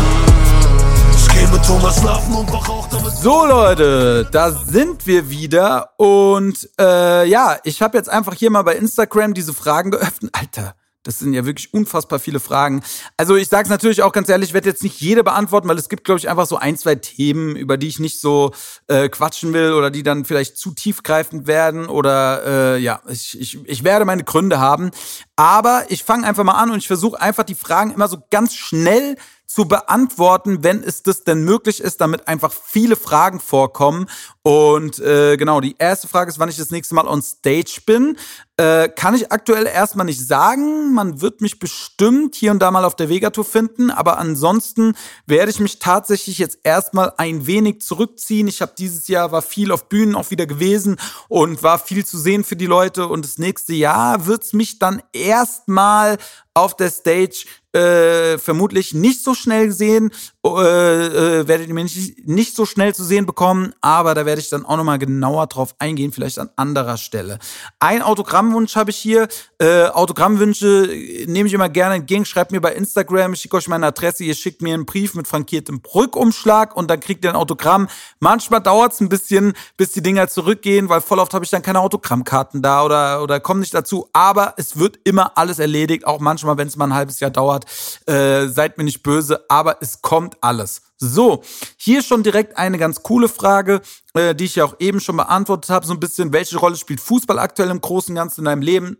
Thomas 1.66 2.00
schlafen 2.00 2.34
und 2.34 2.52
wach 2.52 2.68
auch 2.68 2.88
damit. 2.88 3.12
So 3.12 3.46
Leute, 3.46 4.26
da 4.32 4.50
sind 4.50 5.06
wir 5.06 5.30
wieder 5.30 5.90
und 5.96 6.68
äh, 6.80 7.24
ja, 7.28 7.58
ich 7.62 7.82
habe 7.82 7.96
jetzt 7.96 8.08
einfach 8.08 8.34
hier 8.34 8.50
mal 8.50 8.62
bei 8.62 8.74
Instagram 8.74 9.34
diese 9.34 9.54
Fragen 9.54 9.92
geöffnet. 9.92 10.32
Alter, 10.32 10.74
das 11.02 11.18
sind 11.18 11.32
ja 11.32 11.46
wirklich 11.46 11.72
unfassbar 11.72 12.18
viele 12.18 12.40
Fragen. 12.40 12.82
Also 13.16 13.36
ich 13.36 13.48
sage 13.48 13.64
es 13.64 13.70
natürlich 13.70 14.02
auch 14.02 14.12
ganz 14.12 14.28
ehrlich, 14.28 14.50
ich 14.50 14.54
werde 14.54 14.68
jetzt 14.68 14.82
nicht 14.82 15.00
jede 15.00 15.24
beantworten, 15.24 15.68
weil 15.68 15.78
es 15.78 15.88
gibt, 15.88 16.04
glaube 16.04 16.18
ich, 16.18 16.28
einfach 16.28 16.46
so 16.46 16.56
ein, 16.56 16.76
zwei 16.76 16.94
Themen, 16.94 17.56
über 17.56 17.78
die 17.78 17.88
ich 17.88 18.00
nicht 18.00 18.20
so 18.20 18.52
äh, 18.88 19.08
quatschen 19.08 19.52
will 19.52 19.72
oder 19.72 19.90
die 19.90 20.02
dann 20.02 20.24
vielleicht 20.24 20.58
zu 20.58 20.72
tiefgreifend 20.72 21.46
werden 21.46 21.86
oder 21.86 22.74
äh, 22.74 22.78
ja, 22.78 23.00
ich, 23.08 23.40
ich, 23.40 23.58
ich 23.64 23.84
werde 23.84 24.04
meine 24.04 24.24
Gründe 24.24 24.60
haben. 24.60 24.90
Aber 25.36 25.84
ich 25.88 26.04
fange 26.04 26.26
einfach 26.26 26.44
mal 26.44 26.60
an 26.60 26.70
und 26.70 26.78
ich 26.78 26.86
versuche 26.86 27.20
einfach 27.20 27.44
die 27.44 27.54
Fragen 27.54 27.92
immer 27.92 28.08
so 28.08 28.18
ganz 28.30 28.54
schnell 28.54 29.16
zu 29.50 29.64
beantworten, 29.64 30.62
wenn 30.62 30.80
es 30.84 31.02
das 31.02 31.24
denn 31.24 31.42
möglich 31.42 31.80
ist, 31.80 32.00
damit 32.00 32.28
einfach 32.28 32.52
viele 32.52 32.94
Fragen 32.94 33.40
vorkommen. 33.40 34.06
Und 34.42 35.00
äh, 35.00 35.36
genau, 35.36 35.60
die 35.60 35.74
erste 35.76 36.06
Frage 36.06 36.30
ist, 36.30 36.38
wann 36.38 36.48
ich 36.48 36.56
das 36.56 36.70
nächste 36.70 36.94
Mal 36.94 37.08
on 37.08 37.20
Stage 37.20 37.80
bin. 37.84 38.16
Äh, 38.56 38.88
kann 38.90 39.16
ich 39.16 39.32
aktuell 39.32 39.66
erstmal 39.66 40.06
nicht 40.06 40.24
sagen. 40.24 40.94
Man 40.94 41.20
wird 41.20 41.40
mich 41.40 41.58
bestimmt 41.58 42.36
hier 42.36 42.52
und 42.52 42.60
da 42.60 42.70
mal 42.70 42.84
auf 42.84 42.94
der 42.94 43.08
Vegatour 43.08 43.44
finden, 43.44 43.90
aber 43.90 44.18
ansonsten 44.18 44.94
werde 45.26 45.50
ich 45.50 45.58
mich 45.58 45.80
tatsächlich 45.80 46.38
jetzt 46.38 46.60
erstmal 46.62 47.12
ein 47.16 47.48
wenig 47.48 47.80
zurückziehen. 47.80 48.46
Ich 48.46 48.62
habe 48.62 48.74
dieses 48.78 49.08
Jahr 49.08 49.32
war 49.32 49.42
viel 49.42 49.72
auf 49.72 49.88
Bühnen 49.88 50.14
auch 50.14 50.30
wieder 50.30 50.46
gewesen 50.46 50.96
und 51.26 51.64
war 51.64 51.80
viel 51.80 52.06
zu 52.06 52.18
sehen 52.18 52.44
für 52.44 52.56
die 52.56 52.66
Leute. 52.66 53.08
Und 53.08 53.24
das 53.24 53.38
nächste 53.38 53.72
Jahr 53.72 54.26
wird's 54.26 54.52
mich 54.52 54.78
dann 54.78 55.02
erstmal 55.12 56.18
auf 56.54 56.76
der 56.76 56.90
Stage 56.90 57.46
äh, 57.72 58.38
vermutlich 58.38 58.94
nicht 58.94 59.22
so 59.22 59.34
schnell 59.34 59.72
sehen, 59.72 60.10
äh, 60.44 60.48
äh, 60.48 61.48
werdet 61.48 61.68
ihr 61.68 61.74
mich 61.74 62.16
nicht 62.24 62.56
so 62.56 62.64
schnell 62.64 62.94
zu 62.94 63.04
sehen 63.04 63.26
bekommen, 63.26 63.74
aber 63.80 64.14
da 64.14 64.24
werde 64.24 64.40
ich 64.40 64.48
dann 64.48 64.64
auch 64.64 64.76
nochmal 64.76 64.98
genauer 64.98 65.46
drauf 65.48 65.74
eingehen, 65.78 66.12
vielleicht 66.12 66.38
an 66.38 66.48
anderer 66.56 66.96
Stelle. 66.96 67.38
Ein 67.78 68.02
Autogrammwunsch 68.02 68.74
habe 68.74 68.90
ich 68.90 68.96
hier. 68.96 69.28
Äh, 69.58 69.84
Autogrammwünsche 69.86 70.88
nehme 71.26 71.46
ich 71.46 71.52
immer 71.52 71.68
gerne 71.68 71.96
entgegen. 71.96 72.24
Schreibt 72.24 72.52
mir 72.52 72.60
bei 72.60 72.72
Instagram, 72.72 73.34
ich 73.34 73.40
schicke 73.40 73.58
euch 73.58 73.68
meine 73.68 73.86
Adresse, 73.86 74.24
ihr 74.24 74.34
schickt 74.34 74.62
mir 74.62 74.72
einen 74.72 74.86
Brief 74.86 75.14
mit 75.14 75.28
frankiertem 75.28 75.82
Rückumschlag 75.94 76.74
und 76.74 76.90
dann 76.90 77.00
kriegt 77.00 77.24
ihr 77.24 77.30
ein 77.30 77.36
Autogramm. 77.36 77.88
Manchmal 78.18 78.62
dauert 78.62 78.94
es 78.94 79.00
ein 79.00 79.10
bisschen, 79.10 79.52
bis 79.76 79.92
die 79.92 80.02
Dinger 80.02 80.28
zurückgehen, 80.28 80.88
weil 80.88 81.02
voll 81.02 81.18
oft 81.18 81.34
habe 81.34 81.44
ich 81.44 81.50
dann 81.50 81.62
keine 81.62 81.80
Autogrammkarten 81.80 82.62
da 82.62 82.84
oder, 82.84 83.22
oder 83.22 83.40
komme 83.40 83.60
nicht 83.60 83.74
dazu. 83.74 84.08
Aber 84.12 84.54
es 84.56 84.78
wird 84.78 84.98
immer 85.04 85.36
alles 85.36 85.58
erledigt, 85.58 86.06
auch 86.06 86.18
manchmal, 86.20 86.56
wenn 86.56 86.68
es 86.68 86.76
mal 86.76 86.86
ein 86.86 86.94
halbes 86.94 87.20
Jahr 87.20 87.30
dauert. 87.30 87.59
Äh, 88.06 88.48
seid 88.48 88.78
mir 88.78 88.84
nicht 88.84 89.02
böse, 89.02 89.44
aber 89.48 89.78
es 89.80 90.02
kommt 90.02 90.36
alles. 90.40 90.82
So, 90.98 91.42
hier 91.76 92.02
schon 92.02 92.22
direkt 92.22 92.58
eine 92.58 92.76
ganz 92.76 93.02
coole 93.02 93.28
Frage, 93.28 93.80
äh, 94.14 94.34
die 94.34 94.44
ich 94.44 94.56
ja 94.56 94.64
auch 94.64 94.76
eben 94.80 95.00
schon 95.00 95.16
beantwortet 95.16 95.70
habe. 95.70 95.86
So 95.86 95.94
ein 95.94 96.00
bisschen, 96.00 96.32
welche 96.32 96.58
Rolle 96.58 96.76
spielt 96.76 97.00
Fußball 97.00 97.38
aktuell 97.38 97.70
im 97.70 97.80
Großen 97.80 98.12
und 98.12 98.16
Ganzen 98.16 98.40
in 98.40 98.44
deinem 98.46 98.62
Leben? 98.62 98.98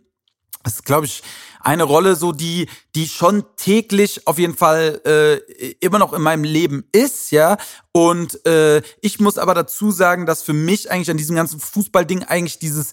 Das 0.63 0.75
ist, 0.75 0.85
glaube 0.85 1.05
ich, 1.05 1.23
eine 1.59 1.83
Rolle, 1.83 2.15
so 2.15 2.31
die, 2.31 2.67
die 2.95 3.07
schon 3.07 3.43
täglich 3.55 4.27
auf 4.27 4.37
jeden 4.37 4.55
Fall 4.55 5.01
äh, 5.05 5.71
immer 5.79 5.99
noch 5.99 6.13
in 6.13 6.21
meinem 6.21 6.43
Leben 6.43 6.85
ist, 6.91 7.31
ja. 7.31 7.57
Und 7.91 8.45
äh, 8.45 8.81
ich 9.01 9.19
muss 9.19 9.37
aber 9.37 9.53
dazu 9.53 9.91
sagen, 9.91 10.25
dass 10.25 10.43
für 10.43 10.53
mich 10.53 10.91
eigentlich 10.91 11.11
an 11.11 11.17
diesem 11.17 11.35
ganzen 11.35 11.59
Fußballding 11.59 12.23
eigentlich 12.23 12.59
dieses 12.59 12.91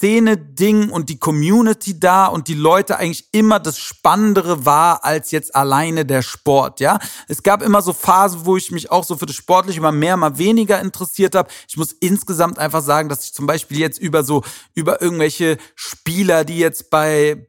Szene-Ding 0.00 0.88
und 0.88 1.10
die 1.10 1.18
Community 1.18 2.00
da 2.00 2.24
und 2.24 2.48
die 2.48 2.54
Leute 2.54 2.96
eigentlich 2.96 3.28
immer 3.32 3.60
das 3.60 3.78
Spannendere 3.78 4.64
war 4.64 5.04
als 5.04 5.30
jetzt 5.30 5.54
alleine 5.54 6.06
der 6.06 6.22
Sport, 6.22 6.80
ja. 6.80 6.98
Es 7.28 7.42
gab 7.42 7.60
immer 7.60 7.82
so 7.82 7.92
Phasen, 7.92 8.46
wo 8.46 8.56
ich 8.56 8.70
mich 8.70 8.90
auch 8.90 9.04
so 9.04 9.16
für 9.16 9.26
das 9.26 9.36
Sportliche 9.36 9.78
immer 9.78 9.92
mehr, 9.92 10.16
mal 10.16 10.38
weniger 10.38 10.80
interessiert 10.80 11.34
habe. 11.34 11.50
Ich 11.68 11.76
muss 11.76 11.92
insgesamt 11.92 12.58
einfach 12.58 12.82
sagen, 12.82 13.10
dass 13.10 13.26
ich 13.26 13.34
zum 13.34 13.46
Beispiel 13.46 13.78
jetzt 13.78 13.98
über 13.98 14.24
so, 14.24 14.42
über 14.74 15.02
irgendwelche 15.02 15.58
Spieler, 15.74 16.46
die 16.46 16.58
jetzt 16.58 16.88
bei, 16.88 17.46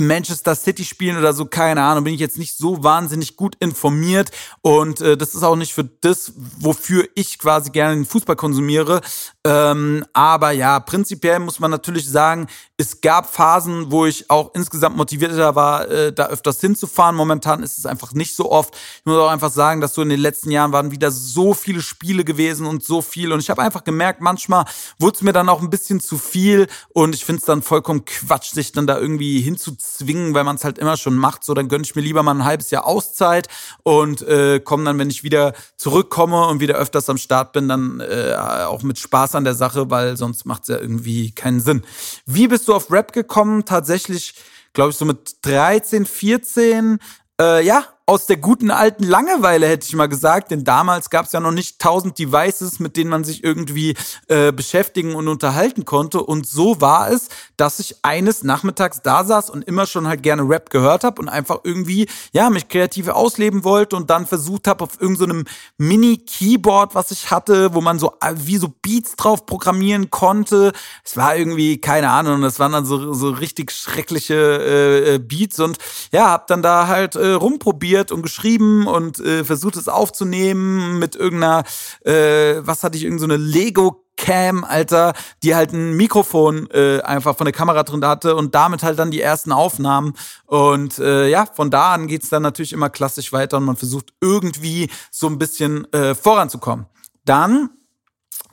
Manchester 0.00 0.54
City 0.54 0.84
spielen 0.84 1.18
oder 1.18 1.32
so, 1.32 1.46
keine 1.46 1.82
Ahnung, 1.82 2.04
bin 2.04 2.14
ich 2.14 2.20
jetzt 2.20 2.38
nicht 2.38 2.56
so 2.56 2.82
wahnsinnig 2.82 3.36
gut 3.36 3.56
informiert 3.60 4.30
und 4.60 5.00
äh, 5.00 5.16
das 5.16 5.34
ist 5.34 5.42
auch 5.42 5.56
nicht 5.56 5.72
für 5.72 5.84
das, 5.84 6.32
wofür 6.36 7.08
ich 7.14 7.38
quasi 7.38 7.70
gerne 7.70 7.94
den 7.94 8.04
Fußball 8.04 8.36
konsumiere. 8.36 9.00
Ähm, 9.48 10.04
aber 10.12 10.50
ja, 10.50 10.80
prinzipiell 10.80 11.38
muss 11.38 11.60
man 11.60 11.70
natürlich 11.70 12.08
sagen, 12.08 12.48
es 12.76 13.00
gab 13.00 13.32
Phasen, 13.32 13.90
wo 13.90 14.06
ich 14.06 14.28
auch 14.30 14.54
insgesamt 14.54 14.96
motivierter 14.96 15.54
war, 15.54 15.88
äh, 15.88 16.12
da 16.12 16.26
öfters 16.26 16.60
hinzufahren. 16.60 17.14
Momentan 17.14 17.62
ist 17.62 17.78
es 17.78 17.86
einfach 17.86 18.12
nicht 18.12 18.34
so 18.34 18.50
oft. 18.50 18.74
Ich 18.74 19.06
muss 19.06 19.18
auch 19.18 19.30
einfach 19.30 19.50
sagen, 19.50 19.80
dass 19.80 19.94
so 19.94 20.02
in 20.02 20.08
den 20.08 20.20
letzten 20.20 20.50
Jahren 20.50 20.72
waren 20.72 20.90
wieder 20.90 21.10
so 21.10 21.54
viele 21.54 21.82
Spiele 21.82 22.24
gewesen 22.24 22.66
und 22.66 22.84
so 22.84 23.02
viel 23.02 23.32
und 23.32 23.40
ich 23.40 23.50
habe 23.50 23.62
einfach 23.62 23.84
gemerkt, 23.84 24.20
manchmal 24.20 24.64
wurde 24.98 25.16
es 25.16 25.22
mir 25.22 25.32
dann 25.32 25.48
auch 25.48 25.62
ein 25.62 25.70
bisschen 25.70 26.00
zu 26.00 26.18
viel 26.18 26.66
und 26.88 27.14
ich 27.14 27.24
finde 27.24 27.40
es 27.40 27.46
dann 27.46 27.62
vollkommen 27.62 28.04
Quatsch, 28.04 28.52
sich 28.52 28.72
dann 28.72 28.86
da 28.86 28.98
irgendwie 28.98 29.40
hinzufahren 29.40 29.68
zu 29.68 29.76
zwingen, 29.76 30.34
weil 30.34 30.44
man 30.44 30.56
es 30.56 30.64
halt 30.64 30.78
immer 30.78 30.96
schon 30.96 31.16
macht. 31.16 31.44
So, 31.44 31.54
dann 31.54 31.68
gönne 31.68 31.84
ich 31.84 31.94
mir 31.94 32.02
lieber 32.02 32.22
mal 32.22 32.34
ein 32.34 32.44
halbes 32.44 32.70
Jahr 32.70 32.86
Auszeit 32.86 33.48
und 33.82 34.22
äh, 34.22 34.60
komme 34.60 34.84
dann, 34.84 34.98
wenn 34.98 35.10
ich 35.10 35.22
wieder 35.22 35.52
zurückkomme 35.76 36.46
und 36.46 36.60
wieder 36.60 36.76
öfters 36.76 37.10
am 37.10 37.18
Start 37.18 37.52
bin, 37.52 37.68
dann 37.68 38.00
äh, 38.00 38.34
auch 38.34 38.82
mit 38.82 38.98
Spaß 38.98 39.34
an 39.34 39.37
der 39.44 39.54
Sache, 39.54 39.90
weil 39.90 40.16
sonst 40.16 40.44
macht 40.44 40.62
es 40.62 40.68
ja 40.68 40.78
irgendwie 40.78 41.32
keinen 41.32 41.60
Sinn. 41.60 41.82
Wie 42.26 42.48
bist 42.48 42.68
du 42.68 42.74
auf 42.74 42.90
Rap 42.90 43.12
gekommen? 43.12 43.64
Tatsächlich, 43.64 44.34
glaube 44.72 44.90
ich, 44.90 44.96
so 44.96 45.04
mit 45.04 45.36
13, 45.42 46.06
14. 46.06 46.98
Äh, 47.40 47.64
ja, 47.64 47.84
aus 48.08 48.24
der 48.24 48.38
guten 48.38 48.70
alten 48.70 49.04
Langeweile, 49.04 49.68
hätte 49.68 49.86
ich 49.86 49.94
mal 49.94 50.08
gesagt, 50.08 50.50
denn 50.50 50.64
damals 50.64 51.10
gab 51.10 51.26
es 51.26 51.32
ja 51.32 51.40
noch 51.40 51.52
nicht 51.52 51.78
tausend 51.78 52.18
Devices, 52.18 52.80
mit 52.80 52.96
denen 52.96 53.10
man 53.10 53.22
sich 53.22 53.44
irgendwie 53.44 53.96
äh, 54.28 54.50
beschäftigen 54.50 55.14
und 55.14 55.28
unterhalten 55.28 55.84
konnte. 55.84 56.22
Und 56.22 56.46
so 56.46 56.80
war 56.80 57.10
es, 57.10 57.28
dass 57.58 57.80
ich 57.80 57.96
eines 58.00 58.44
Nachmittags 58.44 59.02
da 59.02 59.24
saß 59.24 59.50
und 59.50 59.62
immer 59.62 59.84
schon 59.84 60.08
halt 60.08 60.22
gerne 60.22 60.48
Rap 60.48 60.70
gehört 60.70 61.04
habe 61.04 61.20
und 61.20 61.28
einfach 61.28 61.58
irgendwie, 61.64 62.08
ja, 62.32 62.48
mich 62.48 62.68
kreativ 62.68 63.08
ausleben 63.08 63.62
wollte 63.62 63.94
und 63.94 64.08
dann 64.08 64.26
versucht 64.26 64.68
habe, 64.68 64.84
auf 64.84 64.98
irgendeinem 64.98 65.44
so 65.46 65.84
Mini-Keyboard, 65.84 66.94
was 66.94 67.10
ich 67.10 67.30
hatte, 67.30 67.74
wo 67.74 67.82
man 67.82 67.98
so 67.98 68.14
äh, 68.22 68.32
wie 68.36 68.56
so 68.56 68.72
Beats 68.80 69.16
drauf 69.16 69.44
programmieren 69.44 70.08
konnte. 70.08 70.72
Es 71.04 71.18
war 71.18 71.36
irgendwie, 71.36 71.78
keine 71.78 72.08
Ahnung, 72.08 72.40
das 72.40 72.58
waren 72.58 72.72
dann 72.72 72.86
so, 72.86 73.12
so 73.12 73.28
richtig 73.28 73.70
schreckliche 73.70 74.34
äh, 74.34 75.14
äh 75.16 75.18
Beats 75.18 75.60
und 75.60 75.76
ja, 76.10 76.30
hab 76.30 76.46
dann 76.46 76.62
da 76.62 76.86
halt 76.86 77.14
äh, 77.14 77.32
rumprobiert 77.32 77.97
recherchiert 77.98 78.12
und 78.12 78.22
geschrieben 78.22 78.86
und 78.86 79.20
äh, 79.20 79.44
versucht 79.44 79.76
es 79.76 79.88
aufzunehmen 79.88 80.98
mit 80.98 81.16
irgendeiner, 81.16 81.64
äh, 82.04 82.60
was 82.60 82.82
hatte 82.82 82.96
ich, 82.96 83.04
irgendeine 83.04 83.38
so 83.38 83.44
Lego 83.44 84.04
Cam, 84.16 84.64
Alter, 84.64 85.14
die 85.44 85.54
halt 85.54 85.72
ein 85.72 85.96
Mikrofon 85.96 86.68
äh, 86.72 87.00
einfach 87.02 87.36
von 87.36 87.44
der 87.44 87.52
Kamera 87.52 87.84
drin 87.84 88.04
hatte 88.04 88.34
und 88.34 88.54
damit 88.54 88.82
halt 88.82 88.98
dann 88.98 89.12
die 89.12 89.20
ersten 89.20 89.52
Aufnahmen. 89.52 90.14
Und 90.44 90.98
äh, 90.98 91.28
ja, 91.28 91.46
von 91.46 91.70
da 91.70 91.94
an 91.94 92.08
geht's 92.08 92.28
dann 92.28 92.42
natürlich 92.42 92.72
immer 92.72 92.90
klassisch 92.90 93.32
weiter 93.32 93.58
und 93.58 93.64
man 93.64 93.76
versucht 93.76 94.12
irgendwie 94.20 94.90
so 95.12 95.28
ein 95.28 95.38
bisschen 95.38 95.90
äh, 95.92 96.16
voranzukommen. 96.16 96.86
Dann, 97.24 97.70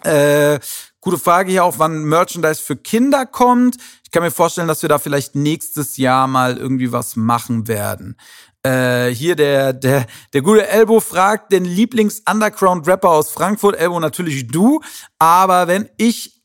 äh, 0.03 0.59
gute 1.01 1.17
Frage 1.17 1.51
hier 1.51 1.63
auch, 1.63 1.79
wann 1.79 2.03
Merchandise 2.03 2.61
für 2.61 2.75
Kinder 2.75 3.25
kommt. 3.25 3.77
Ich 4.03 4.11
kann 4.11 4.21
mir 4.21 4.31
vorstellen, 4.31 4.67
dass 4.67 4.81
wir 4.81 4.89
da 4.89 4.99
vielleicht 4.99 5.35
nächstes 5.35 5.97
Jahr 5.97 6.27
mal 6.27 6.57
irgendwie 6.57 6.91
was 6.91 7.15
machen 7.15 7.67
werden. 7.67 8.17
Äh, 8.65 9.13
hier 9.13 9.35
der, 9.35 9.73
der, 9.73 10.07
der 10.33 10.41
gute 10.41 10.67
Elbo 10.67 10.99
fragt 10.99 11.51
den 11.51 11.65
Lieblings-Underground-Rapper 11.65 13.09
aus 13.09 13.29
Frankfurt. 13.29 13.75
Elbo 13.75 13.99
natürlich 13.99 14.47
du. 14.47 14.81
Aber 15.19 15.67
wenn 15.67 15.87
ich 15.97 16.41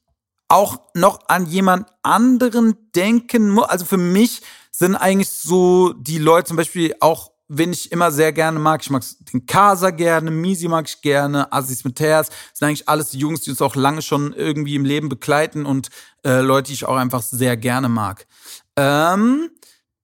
auch 0.48 0.80
noch 0.94 1.20
an 1.28 1.46
jemand 1.46 1.86
anderen 2.02 2.76
denken 2.94 3.48
muss, 3.48 3.64
also 3.64 3.86
für 3.86 3.96
mich 3.96 4.42
sind 4.70 4.96
eigentlich 4.96 5.30
so 5.30 5.94
die 5.94 6.18
Leute 6.18 6.48
zum 6.48 6.56
Beispiel 6.58 6.94
auch 7.00 7.30
wen 7.52 7.72
ich 7.72 7.90
immer 7.90 8.12
sehr 8.12 8.32
gerne 8.32 8.60
mag. 8.60 8.80
Ich 8.80 8.90
mag 8.90 9.02
den 9.32 9.44
Casa 9.44 9.90
gerne, 9.90 10.30
Misi 10.30 10.68
mag 10.68 10.86
ich 10.86 11.02
gerne, 11.02 11.52
Assis 11.52 11.82
mit 11.82 11.98
Herz. 11.98 12.30
Sind 12.52 12.68
eigentlich 12.68 12.88
alles 12.88 13.10
die 13.10 13.18
Jungs, 13.18 13.40
die 13.40 13.50
uns 13.50 13.60
auch 13.60 13.74
lange 13.74 14.02
schon 14.02 14.32
irgendwie 14.32 14.76
im 14.76 14.84
Leben 14.84 15.08
begleiten 15.08 15.66
und 15.66 15.88
äh, 16.24 16.42
Leute, 16.42 16.68
die 16.68 16.74
ich 16.74 16.84
auch 16.84 16.96
einfach 16.96 17.22
sehr 17.22 17.56
gerne 17.56 17.88
mag. 17.88 18.28
Ähm, 18.76 19.50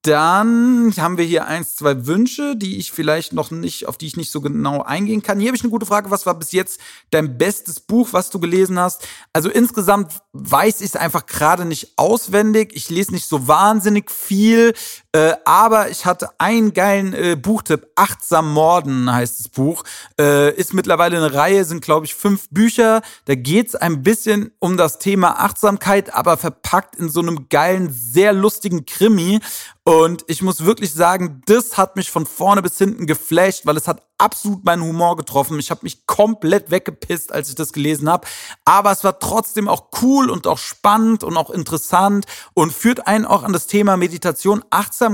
dann 0.06 0.94
haben 0.96 1.18
wir 1.18 1.24
hier 1.24 1.46
eins, 1.46 1.74
zwei 1.76 2.06
Wünsche, 2.06 2.56
die 2.56 2.78
ich 2.78 2.92
vielleicht 2.92 3.32
noch 3.32 3.50
nicht, 3.50 3.86
auf 3.86 3.98
die 3.98 4.06
ich 4.06 4.16
nicht 4.16 4.30
so 4.30 4.40
genau 4.40 4.82
eingehen 4.82 5.22
kann. 5.22 5.40
Hier 5.40 5.48
habe 5.48 5.56
ich 5.56 5.62
eine 5.62 5.70
gute 5.70 5.86
Frage. 5.86 6.10
Was 6.10 6.26
war 6.26 6.38
bis 6.38 6.52
jetzt 6.52 6.80
dein 7.10 7.38
bestes 7.38 7.80
Buch, 7.80 8.08
was 8.12 8.30
du 8.30 8.38
gelesen 8.38 8.78
hast? 8.78 9.06
Also 9.32 9.48
insgesamt 9.48 10.12
weiß 10.32 10.80
ich 10.80 10.86
es 10.86 10.96
einfach 10.96 11.26
gerade 11.26 11.64
nicht 11.64 11.94
auswendig. 11.96 12.72
Ich 12.74 12.90
lese 12.90 13.12
nicht 13.12 13.26
so 13.26 13.48
wahnsinnig 13.48 14.10
viel, 14.10 14.74
äh, 15.16 15.34
aber 15.46 15.88
ich 15.88 16.04
hatte 16.04 16.28
einen 16.36 16.74
geilen 16.74 17.14
äh, 17.14 17.36
Buchtipp. 17.36 17.86
Achtsam 17.94 18.52
Morden 18.52 19.10
heißt 19.10 19.40
das 19.40 19.48
Buch. 19.48 19.82
Äh, 20.20 20.54
ist 20.54 20.74
mittlerweile 20.74 21.16
eine 21.16 21.32
Reihe, 21.32 21.64
sind 21.64 21.82
glaube 21.82 22.04
ich 22.04 22.14
fünf 22.14 22.50
Bücher. 22.50 23.00
Da 23.24 23.34
geht 23.34 23.68
es 23.68 23.74
ein 23.74 24.02
bisschen 24.02 24.52
um 24.58 24.76
das 24.76 24.98
Thema 24.98 25.40
Achtsamkeit, 25.40 26.12
aber 26.12 26.36
verpackt 26.36 26.96
in 26.96 27.08
so 27.08 27.20
einem 27.20 27.48
geilen, 27.48 27.90
sehr 27.90 28.34
lustigen 28.34 28.84
Krimi. 28.84 29.40
Und 29.84 30.24
ich 30.26 30.42
muss 30.42 30.64
wirklich 30.64 30.92
sagen, 30.92 31.42
das 31.46 31.78
hat 31.78 31.94
mich 31.94 32.10
von 32.10 32.26
vorne 32.26 32.60
bis 32.60 32.76
hinten 32.76 33.06
geflasht, 33.06 33.66
weil 33.66 33.76
es 33.76 33.86
hat 33.86 34.02
absolut 34.18 34.64
meinen 34.64 34.82
Humor 34.82 35.16
getroffen. 35.16 35.60
Ich 35.60 35.70
habe 35.70 35.82
mich 35.84 36.06
komplett 36.06 36.72
weggepisst, 36.72 37.30
als 37.32 37.50
ich 37.50 37.54
das 37.54 37.72
gelesen 37.72 38.08
habe. 38.08 38.26
Aber 38.64 38.90
es 38.90 39.04
war 39.04 39.20
trotzdem 39.20 39.68
auch 39.68 39.90
cool 40.02 40.28
und 40.28 40.48
auch 40.48 40.58
spannend 40.58 41.22
und 41.22 41.36
auch 41.36 41.50
interessant 41.50 42.26
und 42.52 42.72
führt 42.72 43.06
einen 43.06 43.26
auch 43.26 43.44
an 43.44 43.52
das 43.52 43.68
Thema 43.68 43.96
Meditation, 43.96 44.64
Achtsamkeit 44.70 45.05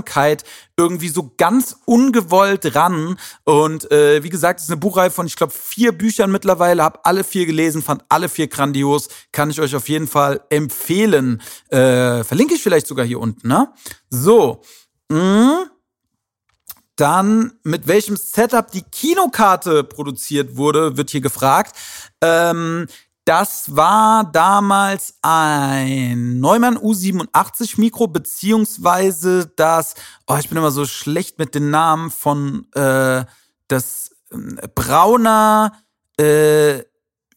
irgendwie 0.77 1.09
so 1.09 1.35
ganz 1.37 1.77
ungewollt 1.85 2.75
ran. 2.75 3.19
Und 3.45 3.91
äh, 3.91 4.23
wie 4.23 4.31
gesagt, 4.31 4.61
es 4.61 4.67
ist 4.67 4.71
eine 4.71 4.81
Buchreihe 4.81 5.11
von, 5.11 5.27
ich 5.27 5.37
glaube, 5.37 5.53
vier 5.53 5.93
Büchern 5.93 6.33
mittlerweile. 6.33 6.83
Habe 6.83 7.05
alle 7.05 7.25
vier 7.25 7.47
gelesen, 7.47 7.83
fand 7.83 8.05
alle 8.09 8.29
vier 8.29 8.49
grandios. 8.49 9.09
Kann 9.33 9.51
ich 9.51 9.61
euch 9.61 9.77
auf 9.77 9.89
jeden 9.89 10.07
Fall 10.07 10.41
empfehlen. 10.51 11.43
Äh, 11.69 12.25
verlinke 12.25 12.55
ich 12.55 12.63
vielleicht 12.63 12.87
sogar 12.87 13.05
hier 13.05 13.21
unten. 13.21 13.49
Ne? 13.49 13.69
So. 14.11 14.63
Mh. 15.11 15.67
Dann, 16.97 17.53
mit 17.63 17.87
welchem 17.87 18.17
Setup 18.17 18.71
die 18.71 18.83
Kinokarte 18.83 19.83
produziert 19.83 20.57
wurde, 20.57 20.97
wird 20.97 21.11
hier 21.11 21.23
gefragt. 21.23 21.75
Ähm, 22.21 22.87
das 23.25 23.77
war 23.77 24.25
damals 24.25 25.15
ein 25.23 26.41
Neumann 26.41 26.77
U87 26.77 27.79
Mikro, 27.79 28.09
beziehungsweise 28.09 29.47
das, 29.55 29.95
oh, 30.27 30.37
ich 30.39 30.49
bin 30.49 30.59
immer 30.59 30.73
so 30.73 30.85
schlecht 30.87 31.39
mit 31.39 31.55
den 31.55 31.71
Namen 31.71 32.11
von 32.11 32.67
äh, 32.75 33.25
das 33.69 34.11
äh, 34.31 34.69
Brauner, 34.75 35.73
äh, 36.19 36.81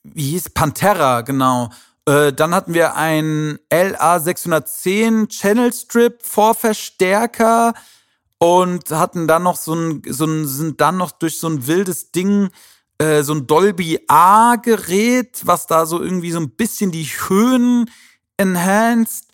wie 0.04 0.32
hieß 0.32 0.52
Pantera, 0.52 1.22
genau. 1.22 1.70
Äh, 2.08 2.34
dann 2.34 2.54
hatten 2.54 2.74
wir 2.74 2.96
ein 2.96 3.60
LA610 3.72 5.28
Channel 5.30 5.72
Strip 5.72 6.24
Vorverstärker 6.24 7.74
und 8.40 8.90
hatten 8.92 9.28
dann 9.28 9.44
noch 9.44 9.56
so 9.56 9.74
ein, 9.74 10.02
so 10.08 10.26
ein, 10.26 10.48
sind 10.48 10.82
dann 10.82 10.98
noch 10.98 11.12
durch 11.12 11.40
so 11.40 11.48
ein 11.48 11.68
wildes 11.68 12.12
Ding, 12.12 12.50
äh, 12.98 13.24
so 13.24 13.34
ein 13.34 13.48
Dolby 13.48 14.00
A-Gerät, 14.08 15.42
was 15.44 15.68
da 15.68 15.86
so 15.86 16.02
irgendwie 16.02 16.32
so 16.32 16.40
ein 16.40 16.52
bisschen 16.52 16.92
die 16.92 17.06
Höhen 17.06 17.90
enhanced 18.38 19.28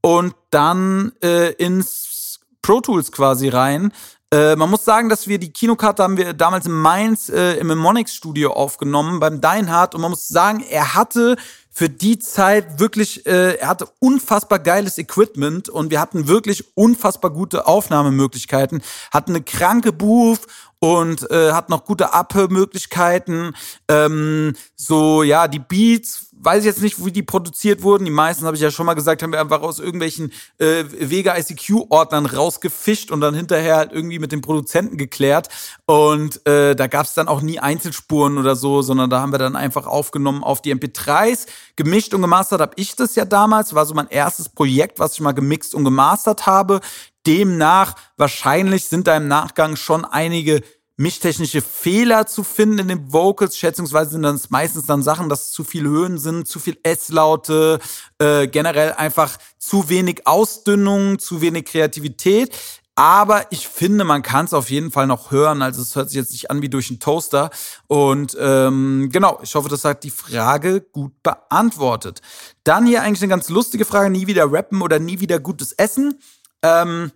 und 0.00 0.34
dann 0.50 1.12
äh, 1.22 1.52
ins 1.52 2.40
Pro 2.62 2.80
Tools 2.80 3.12
quasi 3.12 3.48
rein. 3.48 3.92
Äh, 4.32 4.56
man 4.56 4.68
muss 4.68 4.84
sagen, 4.84 5.08
dass 5.08 5.28
wir 5.28 5.38
die 5.38 5.52
Kinokarte 5.52 6.02
haben 6.02 6.16
wir 6.16 6.32
damals 6.32 6.66
in 6.66 6.72
Mainz 6.72 7.28
äh, 7.28 7.54
im 7.54 7.68
Monix 7.78 8.12
Studio 8.12 8.52
aufgenommen 8.52 9.20
beim 9.20 9.40
Deinhardt 9.40 9.94
und 9.94 10.00
man 10.00 10.10
muss 10.10 10.26
sagen, 10.26 10.64
er 10.68 10.94
hatte 10.94 11.36
für 11.70 11.88
die 11.88 12.18
Zeit 12.18 12.80
wirklich, 12.80 13.24
äh, 13.26 13.56
er 13.58 13.68
hatte 13.68 13.88
unfassbar 14.00 14.58
geiles 14.58 14.98
Equipment 14.98 15.68
und 15.68 15.90
wir 15.90 16.00
hatten 16.00 16.26
wirklich 16.26 16.76
unfassbar 16.76 17.30
gute 17.30 17.66
Aufnahmemöglichkeiten, 17.66 18.82
hatten 19.12 19.32
eine 19.32 19.42
kranke 19.42 19.92
Booth 19.92 20.46
und 20.78 21.30
äh, 21.30 21.52
hat 21.52 21.68
noch 21.68 21.84
gute 21.84 22.12
Abhörmöglichkeiten. 22.12 23.56
Ähm, 23.88 24.54
so, 24.74 25.22
ja, 25.22 25.48
die 25.48 25.58
Beats 25.58 26.26
weiß 26.38 26.60
ich 26.60 26.66
jetzt 26.66 26.82
nicht, 26.82 27.04
wie 27.04 27.12
die 27.12 27.22
produziert 27.22 27.82
wurden. 27.82 28.04
Die 28.04 28.10
meisten, 28.10 28.44
habe 28.44 28.56
ich 28.56 28.62
ja 28.62 28.70
schon 28.70 28.86
mal 28.86 28.94
gesagt, 28.94 29.22
haben 29.22 29.32
wir 29.32 29.40
einfach 29.40 29.62
aus 29.62 29.78
irgendwelchen 29.78 30.32
äh, 30.58 30.84
Vega 30.88 31.36
ICQ-Ordnern 31.36 32.26
rausgefischt 32.26 33.10
und 33.10 33.20
dann 33.20 33.34
hinterher 33.34 33.76
halt 33.76 33.92
irgendwie 33.92 34.18
mit 34.18 34.32
dem 34.32 34.42
Produzenten 34.42 34.96
geklärt. 34.96 35.48
Und 35.86 36.46
äh, 36.46 36.76
da 36.76 36.86
gab 36.86 37.06
es 37.06 37.14
dann 37.14 37.28
auch 37.28 37.40
nie 37.40 37.58
Einzelspuren 37.58 38.38
oder 38.38 38.54
so, 38.54 38.82
sondern 38.82 39.10
da 39.10 39.20
haben 39.20 39.32
wir 39.32 39.38
dann 39.38 39.56
einfach 39.56 39.86
aufgenommen 39.86 40.44
auf 40.44 40.60
die 40.60 40.74
MP3s. 40.74 41.46
Gemischt 41.76 42.14
und 42.14 42.22
gemastert 42.22 42.60
habe 42.60 42.72
ich 42.76 42.96
das 42.96 43.14
ja 43.14 43.24
damals. 43.24 43.74
War 43.74 43.86
so 43.86 43.94
mein 43.94 44.08
erstes 44.08 44.48
Projekt, 44.48 44.98
was 44.98 45.14
ich 45.14 45.20
mal 45.20 45.32
gemixt 45.32 45.74
und 45.74 45.84
gemastert 45.84 46.46
habe. 46.46 46.80
Demnach, 47.26 47.94
wahrscheinlich 48.16 48.86
sind 48.86 49.06
da 49.06 49.16
im 49.16 49.28
Nachgang 49.28 49.76
schon 49.76 50.04
einige 50.04 50.62
mischtechnische 50.96 51.60
Fehler 51.60 52.26
zu 52.26 52.42
finden 52.42 52.78
in 52.78 52.88
den 52.88 53.12
Vocals. 53.12 53.56
Schätzungsweise 53.56 54.12
sind 54.12 54.22
das 54.22 54.50
meistens 54.50 54.86
dann 54.86 55.02
Sachen, 55.02 55.28
dass 55.28 55.50
zu 55.50 55.62
viel 55.62 55.84
Höhen 55.84 56.18
sind, 56.18 56.48
zu 56.48 56.58
viel 56.58 56.78
S-Laute, 56.82 57.78
äh, 58.18 58.46
generell 58.46 58.94
einfach 58.94 59.36
zu 59.58 59.88
wenig 59.88 60.26
Ausdünnung, 60.26 61.18
zu 61.18 61.40
wenig 61.40 61.66
Kreativität. 61.66 62.56
Aber 62.98 63.44
ich 63.50 63.68
finde, 63.68 64.04
man 64.04 64.22
kann 64.22 64.46
es 64.46 64.54
auf 64.54 64.70
jeden 64.70 64.90
Fall 64.90 65.06
noch 65.06 65.30
hören. 65.30 65.60
Also 65.60 65.82
es 65.82 65.94
hört 65.94 66.08
sich 66.08 66.16
jetzt 66.16 66.32
nicht 66.32 66.50
an 66.50 66.62
wie 66.62 66.70
durch 66.70 66.88
einen 66.88 66.98
Toaster. 66.98 67.50
Und 67.88 68.34
ähm, 68.40 69.10
genau, 69.12 69.38
ich 69.42 69.54
hoffe, 69.54 69.68
das 69.68 69.84
hat 69.84 70.02
die 70.02 70.10
Frage 70.10 70.80
gut 70.80 71.22
beantwortet. 71.22 72.22
Dann 72.64 72.86
hier 72.86 73.02
eigentlich 73.02 73.20
eine 73.20 73.28
ganz 73.28 73.50
lustige 73.50 73.84
Frage: 73.84 74.08
Nie 74.08 74.26
wieder 74.26 74.50
rappen 74.50 74.80
oder 74.80 74.98
nie 74.98 75.20
wieder 75.20 75.38
gutes 75.40 75.72
Essen? 75.72 76.18
Ähm, 76.62 77.12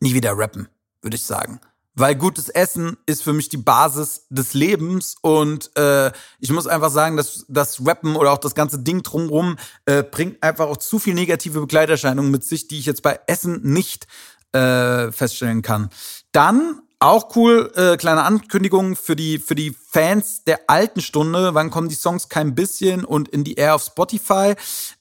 nie 0.00 0.14
wieder 0.14 0.36
rappen, 0.36 0.68
würde 1.02 1.16
ich 1.16 1.24
sagen 1.24 1.60
weil 1.98 2.14
gutes 2.14 2.48
Essen 2.48 2.96
ist 3.06 3.22
für 3.22 3.32
mich 3.32 3.48
die 3.48 3.56
Basis 3.56 4.26
des 4.30 4.54
Lebens 4.54 5.16
und 5.20 5.76
äh, 5.76 6.12
ich 6.38 6.50
muss 6.50 6.66
einfach 6.66 6.90
sagen, 6.90 7.16
dass 7.16 7.44
das 7.48 7.84
Rappen 7.84 8.14
oder 8.14 8.32
auch 8.32 8.38
das 8.38 8.54
ganze 8.54 8.78
Ding 8.78 9.02
drumherum 9.02 9.56
äh, 9.84 10.04
bringt 10.04 10.42
einfach 10.42 10.68
auch 10.68 10.76
zu 10.76 10.98
viel 10.98 11.14
negative 11.14 11.60
Begleiterscheinungen 11.60 12.30
mit 12.30 12.44
sich, 12.44 12.68
die 12.68 12.78
ich 12.78 12.86
jetzt 12.86 13.02
bei 13.02 13.18
Essen 13.26 13.60
nicht 13.62 14.06
äh, 14.52 15.10
feststellen 15.10 15.62
kann. 15.62 15.90
Dann 16.32 16.80
auch 17.00 17.34
cool, 17.36 17.72
äh, 17.74 17.96
kleine 17.96 18.22
Ankündigung 18.22 18.96
für 18.96 19.16
die, 19.16 19.38
für 19.38 19.54
die 19.54 19.74
Fans 19.98 20.44
der 20.44 20.60
alten 20.68 21.00
Stunde. 21.00 21.54
Wann 21.54 21.70
kommen 21.70 21.88
die 21.88 21.96
Songs? 21.96 22.28
Kein 22.28 22.54
bisschen 22.54 23.04
und 23.04 23.28
In 23.30 23.44
the 23.44 23.54
Air 23.54 23.74
auf 23.74 23.82
Spotify. 23.82 24.54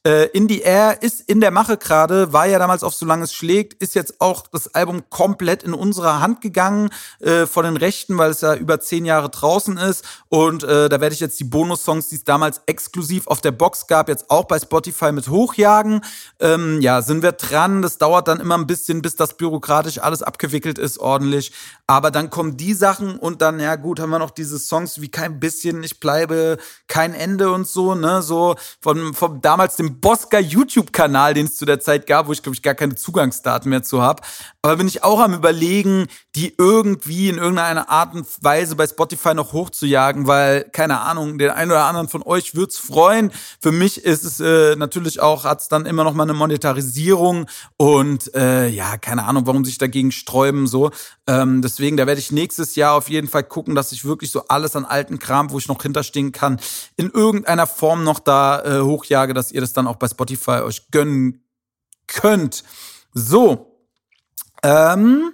Äh, 0.04 0.26
in 0.30 0.50
the 0.50 0.62
Air 0.62 1.04
ist 1.04 1.22
in 1.22 1.40
der 1.40 1.52
Mache 1.52 1.78
gerade, 1.78 2.34
war 2.34 2.48
ja 2.48 2.58
damals 2.58 2.82
auf 2.82 2.96
Solange 2.96 3.26
es 3.26 3.34
schlägt, 3.34 3.76
ist 3.76 3.94
jetzt 3.94 4.20
auch 4.20 4.48
das 4.48 4.74
Album 4.74 5.04
komplett 5.12 5.62
in 5.62 5.76
unsere 5.76 6.20
Hand 6.20 6.42
gegangen 6.42 6.90
äh, 7.20 7.46
von 7.46 7.66
den 7.66 7.78
Rechten, 7.78 8.18
weil 8.18 8.32
es 8.32 8.42
ja 8.42 8.56
über 8.56 8.80
zehn 8.80 9.06
Jahre 9.06 9.30
draußen 9.30 9.78
ist. 9.78 10.04
Und 10.30 10.64
äh, 10.64 10.90
da 10.90 11.00
werde 11.00 11.14
ich 11.14 11.20
jetzt 11.20 11.40
die 11.40 11.44
Bonus-Songs, 11.44 12.10
die 12.10 12.16
es 12.16 12.24
damals 12.24 12.62
exklusiv 12.66 13.28
auf 13.28 13.40
der 13.40 13.52
Box 13.52 13.86
gab, 13.86 14.10
jetzt 14.10 14.32
auch 14.32 14.46
bei 14.46 14.58
Spotify 14.58 15.12
mit 15.12 15.28
hochjagen. 15.28 16.02
Ähm, 16.40 16.82
ja, 16.82 17.04
sind 17.04 17.22
wir 17.22 17.34
dran. 17.34 17.84
Das 17.84 18.00
dauert 18.00 18.28
dann 18.28 18.40
immer 18.40 18.58
ein 18.58 18.66
bisschen, 18.66 19.04
bis 19.04 19.16
das 19.16 19.38
bürokratisch 19.38 20.00
alles 20.00 20.24
abgewickelt 20.24 20.80
ist, 20.80 20.98
ordentlich. 20.98 21.52
Aber 21.86 22.10
dann 22.10 22.32
kommen 22.32 22.58
die 22.58 22.74
Sachen 22.74 23.20
und 23.20 23.44
dann, 23.44 23.60
ja 23.60 23.76
gut, 23.76 24.00
haben 24.00 24.10
wir 24.10 24.18
noch 24.18 24.32
diese 24.32 24.58
Songs 24.58 24.87
wie 24.96 25.10
kein 25.10 25.40
bisschen, 25.40 25.84
ich 25.84 26.00
bleibe, 26.00 26.58
kein 26.88 27.14
Ende 27.14 27.52
und 27.52 27.68
so, 27.68 27.96
ne, 27.96 28.22
so 28.22 28.56
von, 28.82 29.14
von 29.14 29.42
damals 29.42 29.76
dem 29.76 30.00
Bosca 30.00 30.40
YouTube-Kanal, 30.40 31.34
den 31.34 31.46
es 31.48 31.58
zu 31.58 31.66
der 31.66 31.80
Zeit 31.80 32.08
gab, 32.08 32.28
wo 32.28 32.32
ich 32.32 32.42
glaube 32.42 32.56
ich 32.56 32.64
gar 32.64 32.76
keine 32.76 32.96
Zugangsdaten 32.96 33.70
mehr 33.70 33.84
zu 33.84 34.02
habe. 34.02 34.24
Aber 34.62 34.78
bin 34.78 34.88
ich 34.88 35.04
auch 35.04 35.20
am 35.20 35.34
überlegen, 35.34 36.08
die 36.36 36.54
irgendwie 36.58 37.30
in 37.30 37.38
irgendeiner 37.38 37.90
Art 37.90 38.14
und 38.14 38.28
Weise 38.42 38.76
bei 38.76 38.88
Spotify 38.88 39.34
noch 39.34 39.54
hochzujagen, 39.54 40.28
weil 40.28 40.66
keine 40.72 41.02
Ahnung, 41.02 41.38
den 41.38 41.50
einen 41.50 41.72
oder 41.72 41.86
anderen 41.86 42.10
von 42.10 42.24
euch 42.24 42.56
wird's 42.56 42.78
freuen. 42.78 43.32
Für 43.60 43.72
mich 43.72 44.04
ist 44.04 44.24
es 44.24 44.40
äh, 44.40 44.76
natürlich 44.76 45.20
auch 45.20 45.46
hat's 45.46 45.68
dann 45.68 45.86
immer 45.86 46.04
noch 46.04 46.14
mal 46.14 46.24
eine 46.24 46.34
Monetarisierung 46.34 47.48
und 47.78 48.34
äh, 48.36 48.68
ja, 48.68 48.98
keine 48.98 49.26
Ahnung, 49.26 49.48
warum 49.48 49.66
sich 49.66 49.78
dagegen 49.78 50.12
sträuben 50.12 50.68
so. 50.68 50.92
Ähm, 51.28 51.62
deswegen, 51.62 51.98
da 51.98 52.08
werde 52.08 52.20
ich 52.20 52.32
nächstes 52.32 52.76
Jahr 52.76 52.94
auf 52.94 53.10
jeden 53.10 53.28
Fall 53.28 53.44
gucken, 53.44 53.76
dass 53.76 53.92
ich 53.92 54.06
wirklich 54.06 54.32
so 54.32 54.48
alles 54.48 54.67
an 54.76 54.86
alten 54.86 55.20
Kram, 55.20 55.52
wo 55.52 55.58
ich 55.58 55.68
noch 55.68 55.82
hinterstehen 55.82 56.32
kann, 56.32 56.60
in 56.96 57.10
irgendeiner 57.10 57.68
Form 57.68 58.04
noch 58.04 58.20
da 58.20 58.64
äh, 58.64 58.82
hochjage, 58.82 59.34
dass 59.34 59.52
ihr 59.52 59.62
das 59.62 59.74
dann 59.74 59.88
auch 59.88 59.98
bei 59.98 60.08
Spotify 60.08 60.62
euch 60.62 60.90
gönnen 60.92 61.44
könnt. 62.08 62.64
So. 63.14 63.86
Ähm, 64.64 65.34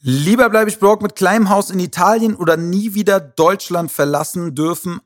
lieber 0.00 0.48
bleibe 0.48 0.70
ich 0.70 0.78
broke 0.78 1.02
mit 1.02 1.16
kleinem 1.16 1.48
Haus 1.50 1.70
in 1.70 1.78
Italien 1.78 2.34
oder 2.34 2.56
nie 2.56 2.94
wieder 2.94 3.20
Deutschland 3.20 3.92
verlassen 3.92 4.54
dürfen, 4.54 5.00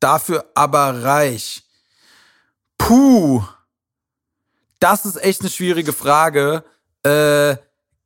dafür 0.00 0.50
aber 0.54 1.02
reich. 1.04 1.64
Puh. 2.78 3.42
Das 4.80 5.04
ist 5.04 5.16
echt 5.22 5.42
eine 5.42 5.50
schwierige 5.50 5.92
Frage. 5.92 6.64
Äh, 7.04 7.56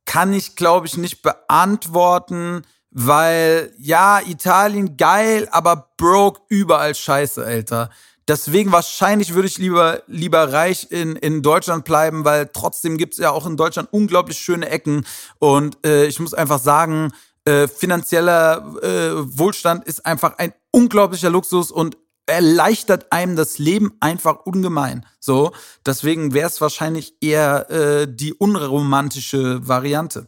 kann 0.05 0.31
ich, 0.33 0.55
glaube 0.55 0.87
ich, 0.87 0.97
nicht 0.97 1.21
beantworten, 1.21 2.63
weil 2.99 3.71
ja, 3.77 4.19
Italien 4.25 4.97
geil, 4.97 5.47
aber 5.51 5.91
broke 5.97 6.41
überall 6.49 6.95
scheiße, 6.95 7.45
Alter. 7.45 7.91
Deswegen 8.27 8.71
wahrscheinlich 8.71 9.35
würde 9.35 9.47
ich 9.47 9.59
lieber, 9.59 10.01
lieber 10.07 10.51
reich 10.51 10.87
in, 10.89 11.15
in 11.15 11.43
Deutschland 11.43 11.85
bleiben, 11.85 12.25
weil 12.25 12.49
trotzdem 12.51 12.97
gibt's 12.97 13.19
ja 13.19 13.29
auch 13.29 13.45
in 13.45 13.55
Deutschland 13.55 13.89
unglaublich 13.91 14.39
schöne 14.39 14.69
Ecken. 14.69 15.05
Und 15.37 15.77
äh, 15.85 16.07
ich 16.07 16.19
muss 16.19 16.33
einfach 16.33 16.59
sagen, 16.59 17.11
äh, 17.45 17.67
finanzieller 17.67 18.65
äh, 18.81 19.37
Wohlstand 19.37 19.85
ist 19.85 20.03
einfach 20.03 20.39
ein 20.39 20.53
unglaublicher 20.71 21.29
Luxus 21.29 21.69
und 21.69 21.97
erleichtert 22.25 23.11
einem 23.11 23.35
das 23.35 23.59
Leben 23.59 23.93
einfach 23.99 24.39
ungemein. 24.47 25.05
So, 25.19 25.51
deswegen 25.85 26.33
wäre 26.33 26.47
es 26.47 26.59
wahrscheinlich 26.61 27.13
eher 27.21 27.69
äh, 27.69 28.07
die 28.09 28.33
unromantische 28.33 29.67
Variante. 29.67 30.27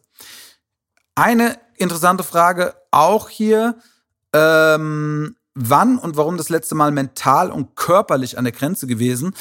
Eine 1.15 1.57
interessante 1.79 2.23
Frage 2.23 2.75
auch 2.91 3.29
hier. 3.29 3.75
Ähm, 4.33 5.35
wann 5.55 5.97
und 5.97 6.17
warum 6.17 6.37
das 6.37 6.49
letzte 6.49 6.75
Mal 6.75 6.91
mental 6.91 7.51
und 7.51 7.75
körperlich 7.75 8.37
an 8.37 8.43
der 8.43 8.53
Grenze 8.53 8.87
gewesen? 8.87 9.33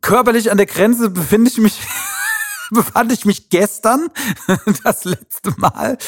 Körperlich 0.00 0.50
an 0.50 0.56
der 0.56 0.66
Grenze 0.66 1.10
befinde 1.10 1.50
ich 1.50 1.58
mich 1.58 1.80
befand 2.70 3.12
ich 3.12 3.24
mich 3.24 3.48
gestern, 3.48 4.08
das 4.84 5.04
letzte 5.04 5.52
Mal. 5.56 5.98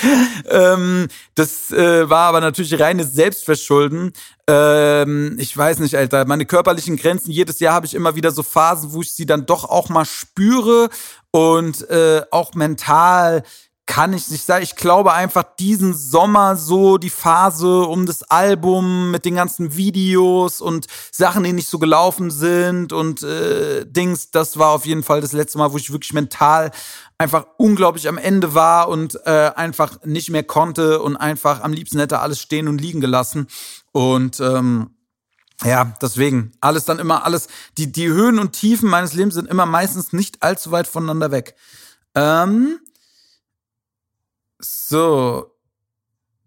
Ähm, 0.47 1.09
das 1.35 1.71
äh, 1.71 2.09
war 2.09 2.29
aber 2.29 2.41
natürlich 2.41 2.79
reines 2.81 3.13
Selbstverschulden. 3.13 4.13
Ähm, 4.47 5.37
ich 5.39 5.57
weiß 5.57 5.79
nicht, 5.79 5.97
Alter. 5.97 6.25
Meine 6.25 6.47
körperlichen 6.47 6.97
Grenzen, 6.97 7.31
jedes 7.31 7.61
Jahr 7.61 7.75
habe 7.75 7.87
ich 7.87 7.95
immer 7.95 8.17
wieder 8.17 8.31
so 8.31 8.43
Phasen, 8.43 8.93
wo 8.93 9.03
ich 9.03 9.15
sie 9.15 9.27
dann 9.27 9.47
doch 9.47 9.65
auch 9.65 9.89
mal 9.89 10.05
spüre 10.05 10.89
und 11.31 11.89
äh, 11.91 12.23
auch 12.31 12.55
mental 12.55 13.43
kann 13.89 14.13
ich 14.13 14.29
nicht 14.29 14.45
sagen. 14.45 14.63
Ich 14.63 14.77
glaube 14.77 15.15
einfach 15.15 15.43
diesen 15.59 15.95
Sommer 15.95 16.57
so 16.57 16.99
die 16.99 17.11
Phase 17.11 17.81
um 17.81 18.05
das 18.05 18.23
Album 18.23 19.11
mit 19.11 19.25
den 19.25 19.35
ganzen 19.35 19.77
Videos 19.77 20.61
und 20.61 20.87
Sachen, 21.11 21.43
die 21.43 21.55
nicht 21.55 21.69
so 21.69 21.79
gelaufen 21.79 22.31
sind 22.31 22.93
und 22.93 23.23
äh, 23.23 23.87
Dings, 23.87 24.31
das 24.31 24.59
war 24.59 24.69
auf 24.73 24.85
jeden 24.85 25.03
Fall 25.03 25.23
das 25.23 25.33
letzte 25.33 25.57
Mal, 25.57 25.73
wo 25.73 25.79
ich 25.79 25.91
wirklich 25.91 26.13
mental 26.13 26.71
einfach 27.17 27.47
unglaublich 27.57 28.09
am 28.09 28.19
Ende 28.19 28.55
war 28.55 28.89
und 28.91 29.19
äh, 29.25 29.53
einfach 29.57 30.05
nicht 30.05 30.29
mehr 30.29 30.45
konnte 30.45 31.01
und 31.01 31.17
einfach 31.17 31.63
am 31.63 31.73
liebsten 31.73 31.99
hätte 31.99 32.21
alles 32.21 32.41
stehen 32.41 32.69
und 32.69 32.81
liegen 32.81 33.01
gelassen. 33.01 33.49
Und 33.93 34.39
ähm, 34.39 34.91
ja, 35.65 35.95
deswegen, 36.03 36.53
alles 36.61 36.85
dann 36.85 36.99
immer, 36.99 37.25
alles, 37.25 37.49
die, 37.79 37.91
die 37.91 38.09
Höhen 38.09 38.39
und 38.39 38.53
Tiefen 38.53 38.91
meines 38.91 39.15
Lebens 39.15 39.35
sind 39.35 39.49
immer 39.49 39.67
meistens 39.67 40.13
nicht 40.13 40.43
allzu 40.43 40.73
weit 40.73 40.87
voneinander 40.87 41.31
weg. 41.31 41.57
Ähm, 42.15 42.79
so. 44.59 45.55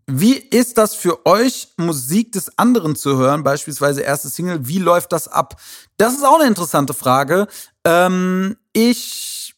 Wie 0.07 0.35
ist 0.35 0.77
das 0.77 0.93
für 0.93 1.25
euch, 1.25 1.69
Musik 1.77 2.33
des 2.33 2.57
anderen 2.57 2.95
zu 2.95 3.17
hören, 3.17 3.43
beispielsweise 3.43 4.01
erste 4.01 4.29
Single? 4.29 4.67
Wie 4.67 4.79
läuft 4.79 5.13
das 5.13 5.27
ab? 5.27 5.55
Das 5.97 6.13
ist 6.13 6.25
auch 6.25 6.39
eine 6.39 6.47
interessante 6.47 6.93
Frage. 6.93 7.47
Ähm, 7.85 8.57
ich 8.73 9.55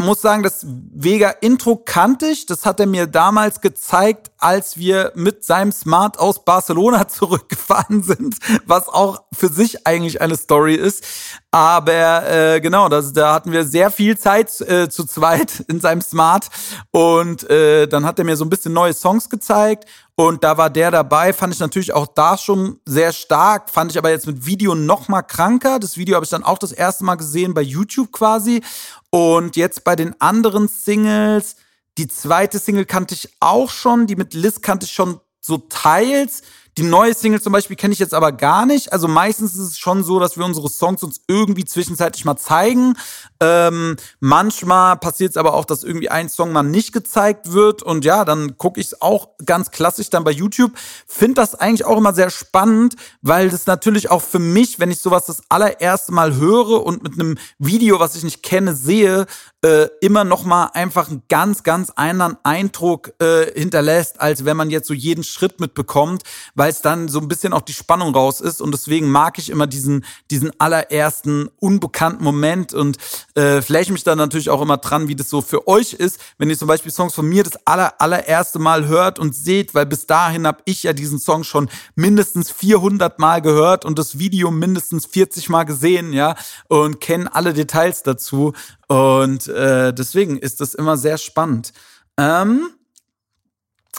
muss 0.00 0.20
sagen, 0.20 0.42
das 0.42 0.64
Vega-Intro 0.66 1.76
kannte 1.76 2.26
ich. 2.26 2.46
Das 2.46 2.64
hat 2.64 2.80
er 2.80 2.86
mir 2.86 3.06
damals 3.06 3.60
gezeigt, 3.60 4.30
als 4.38 4.78
wir 4.78 5.12
mit 5.14 5.44
seinem 5.44 5.72
Smart 5.72 6.18
aus 6.18 6.44
Barcelona 6.44 7.08
zurückgefahren 7.08 8.02
sind, 8.02 8.36
was 8.66 8.88
auch 8.88 9.22
für 9.32 9.48
sich 9.48 9.86
eigentlich 9.86 10.20
eine 10.20 10.36
Story 10.36 10.74
ist. 10.74 11.04
Aber 11.50 12.28
äh, 12.30 12.60
genau, 12.60 12.88
das, 12.88 13.12
da 13.12 13.34
hatten 13.34 13.52
wir 13.52 13.64
sehr 13.64 13.90
viel 13.90 14.16
Zeit 14.16 14.60
äh, 14.60 14.88
zu 14.88 15.04
zweit 15.04 15.60
in 15.68 15.80
seinem 15.80 16.02
Smart. 16.02 16.48
Und 16.90 17.48
äh, 17.50 17.86
dann 17.86 18.04
hat 18.04 18.18
er 18.18 18.24
mir 18.24 18.36
so 18.36 18.44
ein 18.44 18.50
bisschen 18.50 18.72
neue 18.72 18.94
Songs 18.94 19.28
gezeigt. 19.28 19.84
Und 20.14 20.42
da 20.42 20.58
war 20.58 20.68
der 20.68 20.90
dabei, 20.90 21.32
fand 21.32 21.54
ich 21.54 21.60
natürlich 21.60 21.92
auch 21.92 22.08
da 22.08 22.36
schon 22.36 22.80
sehr 22.84 23.12
stark, 23.12 23.70
fand 23.70 23.92
ich 23.92 23.98
aber 23.98 24.10
jetzt 24.10 24.26
mit 24.26 24.44
Video 24.44 24.74
noch 24.74 25.06
mal 25.06 25.22
kranker. 25.22 25.78
Das 25.78 25.96
Video 25.96 26.16
habe 26.16 26.24
ich 26.24 26.30
dann 26.30 26.42
auch 26.42 26.58
das 26.58 26.72
erste 26.72 27.04
Mal 27.04 27.14
gesehen 27.14 27.54
bei 27.54 27.62
YouTube 27.62 28.10
quasi. 28.10 28.62
Und 29.10 29.56
jetzt 29.56 29.84
bei 29.84 29.94
den 29.94 30.20
anderen 30.20 30.66
Singles, 30.66 31.54
die 31.98 32.08
zweite 32.08 32.58
Single 32.58 32.86
kannte 32.86 33.14
ich 33.14 33.28
auch 33.40 33.70
schon, 33.70 34.06
die 34.06 34.16
mit 34.16 34.32
Liz 34.32 34.60
kannte 34.60 34.86
ich 34.86 34.92
schon 34.92 35.20
so 35.40 35.58
teils. 35.58 36.42
Die 36.78 36.84
neue 36.84 37.12
Single 37.12 37.42
zum 37.42 37.52
Beispiel 37.52 37.74
kenne 37.74 37.92
ich 37.92 37.98
jetzt 37.98 38.14
aber 38.14 38.30
gar 38.30 38.64
nicht. 38.64 38.92
Also 38.92 39.08
meistens 39.08 39.54
ist 39.54 39.66
es 39.66 39.78
schon 39.78 40.04
so, 40.04 40.20
dass 40.20 40.36
wir 40.36 40.44
unsere 40.44 40.68
Songs 40.68 41.02
uns 41.02 41.22
irgendwie 41.26 41.64
zwischenzeitlich 41.64 42.24
mal 42.24 42.36
zeigen. 42.36 42.94
Ähm, 43.40 43.96
manchmal 44.20 44.96
passiert 44.96 45.30
es 45.30 45.36
aber 45.36 45.54
auch, 45.54 45.64
dass 45.64 45.82
irgendwie 45.82 46.08
ein 46.08 46.28
Song 46.28 46.52
mal 46.52 46.62
nicht 46.62 46.92
gezeigt 46.92 47.52
wird. 47.52 47.82
Und 47.82 48.04
ja, 48.04 48.24
dann 48.24 48.58
gucke 48.58 48.78
ich 48.78 48.86
es 48.86 49.02
auch 49.02 49.30
ganz 49.44 49.72
klassisch 49.72 50.08
dann 50.10 50.22
bei 50.22 50.30
YouTube. 50.30 50.70
Finde 51.08 51.34
das 51.34 51.56
eigentlich 51.56 51.84
auch 51.84 51.98
immer 51.98 52.14
sehr 52.14 52.30
spannend, 52.30 52.94
weil 53.22 53.50
das 53.50 53.66
natürlich 53.66 54.12
auch 54.12 54.22
für 54.22 54.38
mich, 54.38 54.78
wenn 54.78 54.92
ich 54.92 55.00
sowas 55.00 55.26
das 55.26 55.42
allererste 55.48 56.12
Mal 56.12 56.36
höre 56.36 56.86
und 56.86 57.02
mit 57.02 57.14
einem 57.14 57.38
Video, 57.58 57.98
was 57.98 58.14
ich 58.14 58.22
nicht 58.22 58.44
kenne, 58.44 58.76
sehe, 58.76 59.26
äh, 59.64 59.88
immer 60.00 60.22
noch 60.22 60.44
mal 60.44 60.66
einfach 60.74 61.08
einen 61.08 61.24
ganz, 61.28 61.64
ganz 61.64 61.90
anderen 61.96 62.36
Eindruck 62.44 63.12
äh, 63.20 63.52
hinterlässt, 63.58 64.20
als 64.20 64.44
wenn 64.44 64.56
man 64.56 64.70
jetzt 64.70 64.86
so 64.86 64.94
jeden 64.94 65.24
Schritt 65.24 65.58
mitbekommt, 65.58 66.22
weil 66.54 66.67
es 66.68 66.82
dann 66.82 67.08
so 67.08 67.20
ein 67.20 67.28
bisschen 67.28 67.52
auch 67.52 67.62
die 67.62 67.72
Spannung 67.72 68.14
raus 68.14 68.40
ist. 68.40 68.60
Und 68.60 68.72
deswegen 68.72 69.10
mag 69.10 69.38
ich 69.38 69.50
immer 69.50 69.66
diesen, 69.66 70.04
diesen 70.30 70.52
allerersten 70.58 71.48
unbekannten 71.58 72.22
Moment 72.22 72.74
und 72.74 72.98
äh, 73.34 73.62
fläche 73.62 73.92
mich 73.92 74.04
dann 74.04 74.18
natürlich 74.18 74.50
auch 74.50 74.62
immer 74.62 74.78
dran, 74.78 75.08
wie 75.08 75.16
das 75.16 75.28
so 75.28 75.40
für 75.40 75.66
euch 75.68 75.92
ist, 75.92 76.18
wenn 76.38 76.50
ihr 76.50 76.58
zum 76.58 76.68
Beispiel 76.68 76.92
Songs 76.92 77.14
von 77.14 77.26
mir 77.26 77.44
das 77.44 77.66
aller, 77.66 78.00
allererste 78.00 78.58
Mal 78.58 78.86
hört 78.86 79.18
und 79.18 79.34
seht, 79.34 79.74
weil 79.74 79.86
bis 79.86 80.06
dahin 80.06 80.46
habe 80.46 80.62
ich 80.64 80.82
ja 80.82 80.92
diesen 80.92 81.18
Song 81.18 81.44
schon 81.44 81.68
mindestens 81.94 82.50
400 82.50 83.18
Mal 83.18 83.42
gehört 83.42 83.84
und 83.84 83.98
das 83.98 84.18
Video 84.18 84.50
mindestens 84.50 85.06
40 85.06 85.48
Mal 85.48 85.64
gesehen, 85.64 86.12
ja, 86.12 86.34
und 86.68 87.00
kenne 87.00 87.34
alle 87.34 87.52
Details 87.52 88.02
dazu. 88.02 88.52
Und 88.88 89.48
äh, 89.48 89.92
deswegen 89.92 90.38
ist 90.38 90.60
das 90.60 90.74
immer 90.74 90.96
sehr 90.96 91.18
spannend. 91.18 91.72
Ähm, 92.16 92.70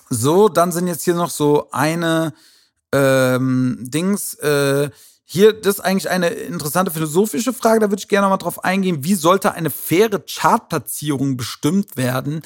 so, 0.10 0.50
dann 0.50 0.72
sind 0.72 0.88
jetzt 0.88 1.04
hier 1.04 1.14
noch 1.14 1.30
so 1.30 1.70
eine 1.72 2.34
ähm, 2.94 3.78
Dings. 3.82 4.34
Äh, 4.36 4.90
hier, 5.26 5.54
das 5.54 5.76
ist 5.76 5.82
eigentlich 5.82 6.10
eine 6.10 6.30
interessante 6.30 6.90
philosophische 6.90 7.54
Frage, 7.54 7.80
da 7.80 7.92
würde 7.92 8.00
ich 8.00 8.08
gerne 8.08 8.26
noch 8.26 8.32
mal 8.32 8.38
drauf 8.38 8.64
eingehen. 8.64 9.04
Wie 9.04 9.14
sollte 9.14 9.52
eine 9.52 9.70
faire 9.70 10.20
Chartplatzierung 10.20 11.38
bestimmt 11.38 11.98
werden? 11.98 12.42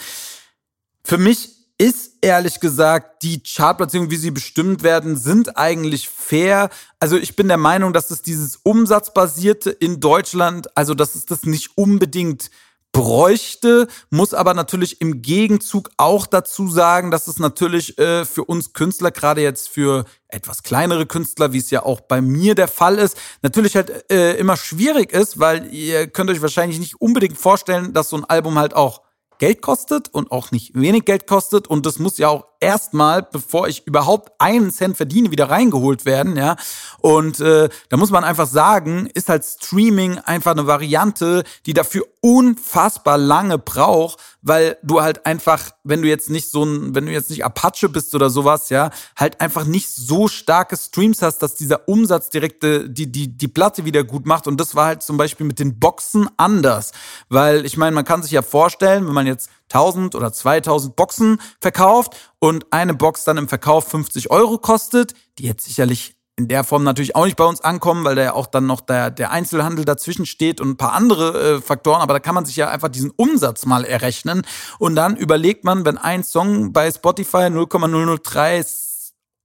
Für 1.03 1.17
mich 1.17 1.63
ist 1.77 2.13
ehrlich 2.21 2.59
gesagt, 2.59 3.23
die 3.23 3.41
Chartplatzierungen, 3.41 4.11
wie 4.11 4.17
sie 4.17 4.31
bestimmt 4.31 4.83
werden, 4.83 5.17
sind 5.17 5.57
eigentlich 5.57 6.09
fair. 6.09 6.69
Also 6.99 7.17
ich 7.17 7.35
bin 7.35 7.47
der 7.47 7.57
Meinung, 7.57 7.93
dass 7.93 8.11
es 8.11 8.21
dieses 8.21 8.57
Umsatzbasierte 8.57 9.69
in 9.69 9.99
Deutschland, 9.99 10.75
also 10.77 10.93
dass 10.93 11.15
es 11.15 11.25
das 11.25 11.43
nicht 11.43 11.77
unbedingt 11.77 12.51
bräuchte, 12.93 13.87
muss 14.11 14.33
aber 14.33 14.53
natürlich 14.53 15.01
im 15.01 15.21
Gegenzug 15.21 15.89
auch 15.97 16.27
dazu 16.27 16.69
sagen, 16.69 17.11
dass 17.11 17.27
es 17.27 17.39
natürlich 17.39 17.97
äh, 17.97 18.23
für 18.23 18.45
uns 18.45 18.71
Künstler, 18.71 19.11
gerade 19.11 19.41
jetzt 19.41 19.67
für 19.67 20.05
etwas 20.29 20.63
kleinere 20.63 21.05
Künstler, 21.05 21.51
wie 21.53 21.57
es 21.57 21.71
ja 21.71 21.83
auch 21.83 22.01
bei 22.01 22.21
mir 22.21 22.55
der 22.55 22.67
Fall 22.67 22.99
ist, 22.99 23.17
natürlich 23.41 23.75
halt 23.75 24.11
äh, 24.11 24.35
immer 24.37 24.55
schwierig 24.55 25.11
ist, 25.11 25.39
weil 25.39 25.73
ihr 25.73 26.07
könnt 26.07 26.29
euch 26.29 26.41
wahrscheinlich 26.41 26.79
nicht 26.79 27.01
unbedingt 27.01 27.37
vorstellen, 27.37 27.93
dass 27.93 28.09
so 28.09 28.17
ein 28.17 28.25
Album 28.25 28.57
halt 28.59 28.75
auch 28.75 29.01
Geld 29.39 29.61
kostet 29.61 30.07
und 30.13 30.31
auch 30.31 30.51
nicht 30.51 30.79
wenig 30.79 31.05
Geld 31.05 31.27
kostet. 31.27 31.67
Und 31.67 31.85
das 31.85 31.99
muss 31.99 32.17
ja 32.19 32.29
auch 32.29 32.45
erstmal, 32.63 33.21
bevor 33.21 33.67
ich 33.67 33.85
überhaupt 33.85 34.31
einen 34.39 34.71
Cent 34.71 34.97
verdiene, 34.97 35.31
wieder 35.31 35.49
reingeholt 35.49 36.05
werden, 36.05 36.37
ja. 36.37 36.55
Und 36.99 37.39
äh, 37.39 37.69
da 37.89 37.97
muss 37.97 38.09
man 38.09 38.23
einfach 38.23 38.47
sagen, 38.47 39.07
ist 39.13 39.29
halt 39.29 39.43
Streaming 39.43 40.17
einfach 40.19 40.51
eine 40.51 40.65
Variante, 40.65 41.43
die 41.65 41.73
dafür 41.73 42.05
unfassbar 42.21 43.17
lange 43.17 43.57
braucht, 43.57 44.19
weil 44.41 44.77
du 44.81 45.01
halt 45.01 45.25
einfach, 45.25 45.71
wenn 45.83 46.01
du 46.01 46.07
jetzt 46.07 46.29
nicht 46.29 46.49
so 46.49 46.63
ein, 46.63 46.95
wenn 46.95 47.05
du 47.05 47.11
jetzt 47.11 47.29
nicht 47.29 47.43
Apache 47.43 47.89
bist 47.89 48.15
oder 48.15 48.29
sowas, 48.29 48.69
ja, 48.69 48.91
halt 49.17 49.41
einfach 49.41 49.65
nicht 49.65 49.89
so 49.89 50.29
starke 50.29 50.77
Streams 50.77 51.21
hast, 51.21 51.39
dass 51.39 51.55
dieser 51.55 51.87
Umsatz 51.89 52.29
direkte 52.29 52.89
die 52.89 53.11
die 53.11 53.37
die 53.37 53.47
Platte 53.49 53.83
wieder 53.83 54.03
gut 54.05 54.25
macht. 54.25 54.47
Und 54.47 54.59
das 54.59 54.73
war 54.73 54.85
halt 54.85 55.03
zum 55.03 55.17
Beispiel 55.17 55.45
mit 55.45 55.59
den 55.59 55.79
Boxen 55.79 56.29
anders, 56.37 56.93
weil 57.27 57.65
ich 57.65 57.75
meine, 57.75 57.93
man 57.93 58.05
kann 58.05 58.23
sich 58.23 58.31
ja 58.31 58.41
vorstellen, 58.41 59.05
wenn 59.05 59.13
man 59.13 59.27
jetzt 59.27 59.49
1000 59.73 60.15
oder 60.15 60.31
2000 60.31 60.95
Boxen 60.95 61.39
verkauft 61.59 62.15
und 62.39 62.65
eine 62.71 62.93
Box 62.93 63.23
dann 63.23 63.37
im 63.37 63.47
Verkauf 63.47 63.87
50 63.87 64.31
Euro 64.31 64.57
kostet, 64.57 65.13
die 65.37 65.45
jetzt 65.45 65.65
sicherlich 65.65 66.15
in 66.35 66.47
der 66.47 66.63
Form 66.63 66.83
natürlich 66.83 67.15
auch 67.15 67.25
nicht 67.25 67.37
bei 67.37 67.45
uns 67.45 67.61
ankommen, 67.61 68.03
weil 68.05 68.15
da 68.15 68.23
ja 68.23 68.33
auch 68.33 68.47
dann 68.47 68.65
noch 68.65 68.81
der, 68.81 69.11
der 69.11 69.31
Einzelhandel 69.31 69.85
dazwischen 69.85 70.25
steht 70.25 70.59
und 70.59 70.69
ein 70.69 70.77
paar 70.77 70.93
andere 70.93 71.57
äh, 71.57 71.61
Faktoren, 71.61 72.01
aber 72.01 72.13
da 72.13 72.19
kann 72.19 72.33
man 72.33 72.45
sich 72.45 72.55
ja 72.55 72.69
einfach 72.69 72.89
diesen 72.89 73.11
Umsatz 73.11 73.65
mal 73.65 73.85
errechnen. 73.85 74.41
Und 74.79 74.95
dann 74.95 75.15
überlegt 75.15 75.63
man, 75.63 75.85
wenn 75.85 75.97
ein 75.97 76.23
Song 76.23 76.73
bei 76.73 76.89
Spotify 76.89 77.49
0,003 77.49 78.65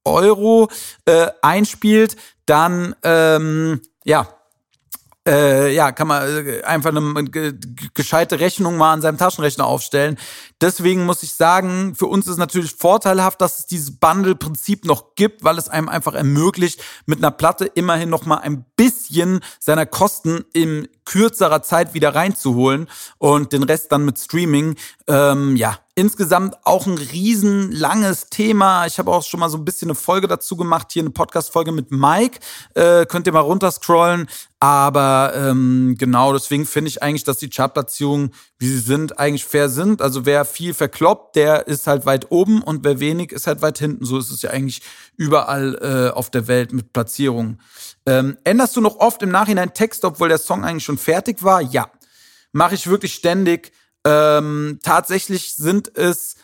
Euro 0.05 0.69
äh, 1.05 1.29
einspielt, 1.43 2.17
dann 2.47 2.95
ähm, 3.03 3.83
ja, 4.05 4.38
äh, 5.29 5.75
ja, 5.75 5.93
kann 5.93 6.09
man 6.09 6.47
äh, 6.47 6.63
einfach 6.63 6.91
eine 6.91 7.29
gescheite 7.95 8.41
Rechnung 8.41 8.77
mal 8.77 8.95
an 8.95 9.03
seinem 9.03 9.19
Taschenrechner 9.19 9.67
aufstellen. 9.67 10.19
Deswegen 10.61 11.05
muss 11.05 11.23
ich 11.23 11.35
sagen, 11.35 11.95
für 11.95 12.07
uns 12.07 12.27
ist 12.27 12.39
natürlich 12.39 12.73
vorteilhaft, 12.73 13.41
dass 13.41 13.61
es 13.61 13.67
dieses 13.67 13.99
Bundle-Prinzip 13.99 14.85
noch 14.85 15.15
gibt, 15.15 15.45
weil 15.45 15.59
es 15.59 15.69
einem 15.69 15.89
einfach 15.89 16.15
ermöglicht, 16.15 16.83
mit 17.07 17.19
einer 17.19 17.31
Platte 17.31 17.67
immerhin 17.67 18.09
noch 18.09 18.25
mal 18.25 18.39
ein 18.39 18.65
bisschen 18.77 19.41
seiner 19.61 19.87
Kosten 19.87 20.45
in 20.53 20.89
kürzerer 21.09 21.63
Zeit 21.63 21.95
wieder 21.95 22.15
reinzuholen 22.15 22.87
und 23.17 23.55
den 23.55 23.63
Rest 23.63 23.93
dann 23.93 24.05
mit 24.05 24.19
Streaming. 24.19 24.77
Ähm, 25.07 25.57
ja, 25.57 25.79
insgesamt 25.95 26.59
auch 26.65 26.87
ein 26.87 26.99
riesenlanges 26.99 28.27
Thema. 28.27 28.85
Ich 28.85 28.99
habe 28.99 29.11
auch 29.11 29.23
schon 29.23 29.41
mal 29.41 29.49
so 29.49 29.57
ein 29.57 29.65
bisschen 29.65 29.89
eine 29.89 29.95
Folge 29.95 30.29
dazu 30.29 30.55
gemacht, 30.55 30.89
hier 30.93 31.03
eine 31.03 31.11
Podcast-Folge 31.11 31.73
mit 31.73 31.91
Mike. 31.91 32.41
Äh, 32.75 33.07
könnt 33.07 33.27
ihr 33.27 33.33
mal 33.33 33.41
runterscrollen. 33.41 34.29
Aber 34.61 35.33
ähm, 35.35 35.95
genau, 35.99 36.35
deswegen 36.35 36.67
finde 36.67 36.89
ich 36.89 37.03
eigentlich, 37.03 37.25
dass 37.25 37.39
die 37.39 37.49
Chartplatzierungen, 37.49 38.35
wie 38.59 38.69
sie 38.69 38.81
sind, 38.81 39.19
eigentlich 39.19 39.47
fair 39.47 39.71
sind. 39.71 40.03
Also 40.03 40.27
wer 40.27 40.45
viel 40.45 40.75
verkloppt, 40.75 41.37
der 41.37 41.69
ist 41.69 41.87
halt 41.87 42.05
weit 42.05 42.31
oben 42.31 42.63
und 42.63 42.85
wer 42.85 43.01
wenig 43.01 43.33
ist 43.33 43.47
halt 43.47 43.63
weit 43.63 43.79
hinten. 43.79 44.05
So 44.05 44.19
ist 44.19 44.31
es 44.31 44.43
ja 44.43 44.51
eigentlich 44.51 44.83
überall 45.17 45.79
äh, 45.81 46.15
auf 46.15 46.29
der 46.31 46.49
Welt 46.49 46.73
mit 46.73 46.93
Platzierungen. 46.93 47.61
Ähm, 48.09 48.39
änderst 48.45 48.75
du 48.75 48.81
noch 48.81 48.97
oft 48.97 49.23
im 49.23 49.29
Nachhinein 49.29 49.75
Text, 49.75 50.03
obwohl 50.03 50.31
der 50.31 50.39
Song 50.39 50.65
eigentlich 50.65 50.85
schon 50.85 50.97
fertig 50.97 51.43
war? 51.43 51.61
Ja. 51.61 51.91
Mache 52.53 52.75
ich 52.75 52.87
wirklich 52.87 53.13
ständig. 53.13 53.71
Ähm, 54.03 54.79
tatsächlich 54.83 55.55
sind 55.57 55.95
es 55.95 56.37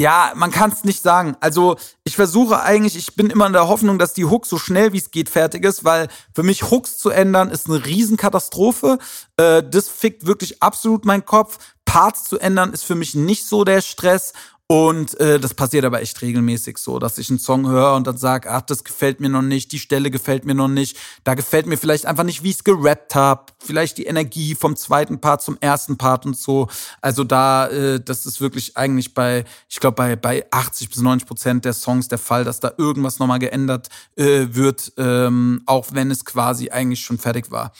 ja, 0.00 0.32
man 0.36 0.52
kann 0.52 0.70
es 0.70 0.84
nicht 0.84 1.02
sagen. 1.02 1.36
Also 1.40 1.76
ich 2.04 2.14
versuche 2.14 2.62
eigentlich, 2.62 2.96
ich 2.96 3.16
bin 3.16 3.30
immer 3.30 3.46
in 3.46 3.52
der 3.52 3.66
Hoffnung, 3.66 3.98
dass 3.98 4.14
die 4.14 4.24
Hook 4.24 4.46
so 4.46 4.56
schnell 4.56 4.92
wie 4.92 4.98
es 4.98 5.10
geht 5.10 5.28
fertig 5.28 5.64
ist, 5.64 5.84
weil 5.84 6.06
für 6.32 6.44
mich 6.44 6.70
Hooks 6.70 6.98
zu 6.98 7.10
ändern 7.10 7.50
ist 7.50 7.68
eine 7.68 7.84
Riesenkatastrophe. 7.84 8.98
Äh, 9.36 9.64
das 9.68 9.88
fickt 9.88 10.24
wirklich 10.24 10.62
absolut 10.62 11.04
meinen 11.04 11.24
Kopf. 11.24 11.58
Parts 11.84 12.24
zu 12.24 12.38
ändern 12.38 12.72
ist 12.72 12.84
für 12.84 12.94
mich 12.94 13.14
nicht 13.14 13.44
so 13.46 13.64
der 13.64 13.80
Stress. 13.80 14.34
Und 14.70 15.18
äh, 15.18 15.40
das 15.40 15.54
passiert 15.54 15.86
aber 15.86 16.02
echt 16.02 16.20
regelmäßig 16.20 16.76
so, 16.76 16.98
dass 16.98 17.16
ich 17.16 17.30
einen 17.30 17.38
Song 17.38 17.70
höre 17.70 17.94
und 17.94 18.06
dann 18.06 18.18
sage, 18.18 18.50
ach, 18.50 18.60
das 18.60 18.84
gefällt 18.84 19.18
mir 19.18 19.30
noch 19.30 19.40
nicht, 19.40 19.72
die 19.72 19.78
Stelle 19.78 20.10
gefällt 20.10 20.44
mir 20.44 20.54
noch 20.54 20.68
nicht, 20.68 20.98
da 21.24 21.32
gefällt 21.32 21.64
mir 21.64 21.78
vielleicht 21.78 22.04
einfach 22.04 22.24
nicht, 22.24 22.42
wie 22.42 22.50
ich 22.50 22.56
es 22.56 22.64
gerappt 22.64 23.14
habe, 23.14 23.46
vielleicht 23.58 23.96
die 23.96 24.04
Energie 24.04 24.54
vom 24.54 24.76
zweiten 24.76 25.22
Part 25.22 25.40
zum 25.40 25.56
ersten 25.62 25.96
Part 25.96 26.26
und 26.26 26.36
so. 26.36 26.68
Also 27.00 27.24
da, 27.24 27.68
äh, 27.68 27.98
das 27.98 28.26
ist 28.26 28.42
wirklich 28.42 28.76
eigentlich 28.76 29.14
bei, 29.14 29.46
ich 29.70 29.80
glaube, 29.80 29.94
bei, 29.94 30.16
bei 30.16 30.44
80 30.50 30.90
bis 30.90 30.98
90 30.98 31.26
Prozent 31.26 31.64
der 31.64 31.72
Songs 31.72 32.08
der 32.08 32.18
Fall, 32.18 32.44
dass 32.44 32.60
da 32.60 32.70
irgendwas 32.76 33.18
nochmal 33.18 33.38
geändert 33.38 33.88
äh, 34.16 34.48
wird, 34.50 34.92
ähm, 34.98 35.62
auch 35.64 35.86
wenn 35.92 36.10
es 36.10 36.26
quasi 36.26 36.68
eigentlich 36.68 37.00
schon 37.00 37.16
fertig 37.16 37.50
war. 37.50 37.72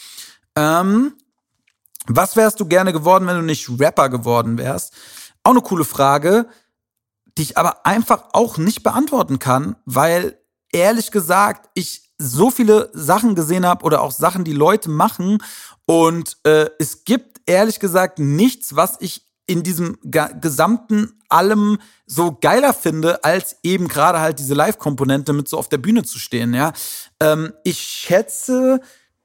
Ähm, 0.57 1.13
was 2.07 2.35
wärst 2.35 2.61
du 2.61 2.65
gerne 2.65 2.95
geworden, 2.95 3.27
wenn 3.27 3.37
du 3.37 3.43
nicht 3.43 3.69
Rapper 3.79 4.09
geworden 4.09 4.57
wärst? 4.57 4.95
Auch 5.43 5.51
eine 5.51 5.61
coole 5.61 5.85
Frage 5.85 6.47
die 7.39 7.43
ich 7.43 7.57
aber 7.57 7.87
einfach 7.87 8.25
auch 8.33 8.59
nicht 8.59 8.83
beantworten 8.83 9.39
kann, 9.39 9.77
weil 9.85 10.39
ehrlich 10.73 11.11
gesagt 11.11 11.71
ich 11.75 12.03
so 12.19 12.51
viele 12.51 12.91
Sachen 12.93 13.37
gesehen 13.37 13.65
habe 13.65 13.85
oder 13.85 14.03
auch 14.03 14.11
Sachen, 14.11 14.45
die 14.45 14.53
Leute 14.53 14.91
machen 14.91 15.39
und 15.87 16.37
äh, 16.43 16.69
es 16.79 17.05
gibt 17.05 17.41
ehrlich 17.47 17.79
gesagt 17.79 18.19
nichts, 18.19 18.75
was 18.75 18.97
ich 19.01 19.23
in 19.47 19.63
diesem 19.63 19.97
gesamten 20.03 21.23
allem 21.31 21.79
so 22.07 22.37
geiler 22.39 22.75
finde, 22.75 23.25
als 23.25 23.57
eben 23.63 23.89
gerade 23.89 24.21
halt 24.21 24.41
diese 24.41 24.55
Live-Komponente 24.55 25.33
mit 25.33 25.49
so 25.49 25.57
auf 25.57 25.71
der 25.71 25.79
Bühne 25.79 26.03
zu 26.03 26.19
stehen. 26.19 26.53
Ja, 26.53 26.73
ähm, 27.21 27.55
ich 27.65 27.81
schätze, 27.81 28.81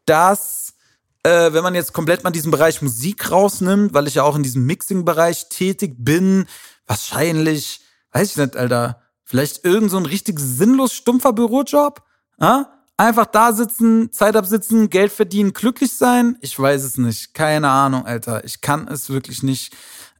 dass 0.05 0.75
äh, 1.23 1.51
wenn 1.51 1.63
man 1.63 1.75
jetzt 1.75 1.91
komplett 1.91 2.23
mal 2.23 2.31
diesen 2.31 2.51
Bereich 2.51 2.81
Musik 2.81 3.31
rausnimmt, 3.31 3.93
weil 3.93 4.07
ich 4.07 4.15
ja 4.15 4.23
auch 4.23 4.37
in 4.37 4.43
diesem 4.43 4.65
Mixing-Bereich 4.65 5.49
tätig 5.49 5.95
bin, 5.97 6.45
wahrscheinlich 6.87 7.82
weiß 8.13 8.31
ich 8.31 8.37
nicht, 8.37 8.55
Alter, 8.55 9.01
vielleicht 9.23 9.65
irgend 9.65 9.91
so 9.91 9.97
ein 9.97 10.05
richtig 10.05 10.39
sinnlos 10.39 10.93
stumpfer 10.93 11.33
Bürojob? 11.33 12.03
Ah? 12.39 12.65
Einfach 12.95 13.25
da 13.25 13.51
sitzen, 13.53 14.11
Zeit 14.11 14.35
absitzen, 14.35 14.89
Geld 14.89 15.11
verdienen, 15.11 15.53
glücklich 15.53 15.93
sein? 15.93 16.37
Ich 16.41 16.57
weiß 16.57 16.83
es 16.83 16.97
nicht. 16.97 17.33
Keine 17.33 17.69
Ahnung, 17.69 18.05
Alter. 18.05 18.43
Ich 18.45 18.61
kann 18.61 18.87
es 18.87 19.09
wirklich 19.09 19.41
nicht. 19.41 19.75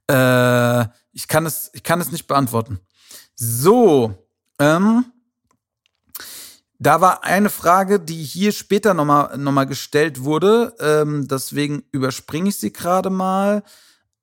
Äh, 0.10 0.86
ich 1.12 1.28
kann 1.28 1.46
es, 1.46 1.70
ich 1.74 1.84
kann 1.84 2.02
es 2.02 2.12
nicht 2.12 2.28
beantworten. 2.28 2.80
So, 3.36 4.28
ähm, 4.60 5.06
da 6.80 7.00
war 7.00 7.24
eine 7.24 7.50
Frage, 7.50 8.00
die 8.00 8.24
hier 8.24 8.52
später 8.52 8.94
nochmal 8.94 9.38
noch 9.38 9.52
mal 9.52 9.66
gestellt 9.66 10.24
wurde. 10.24 10.76
Ähm, 10.80 11.28
deswegen 11.28 11.84
überspringe 11.92 12.50
ich 12.50 12.58
sie 12.58 12.74
gerade 12.74 13.10
mal. 13.10 13.64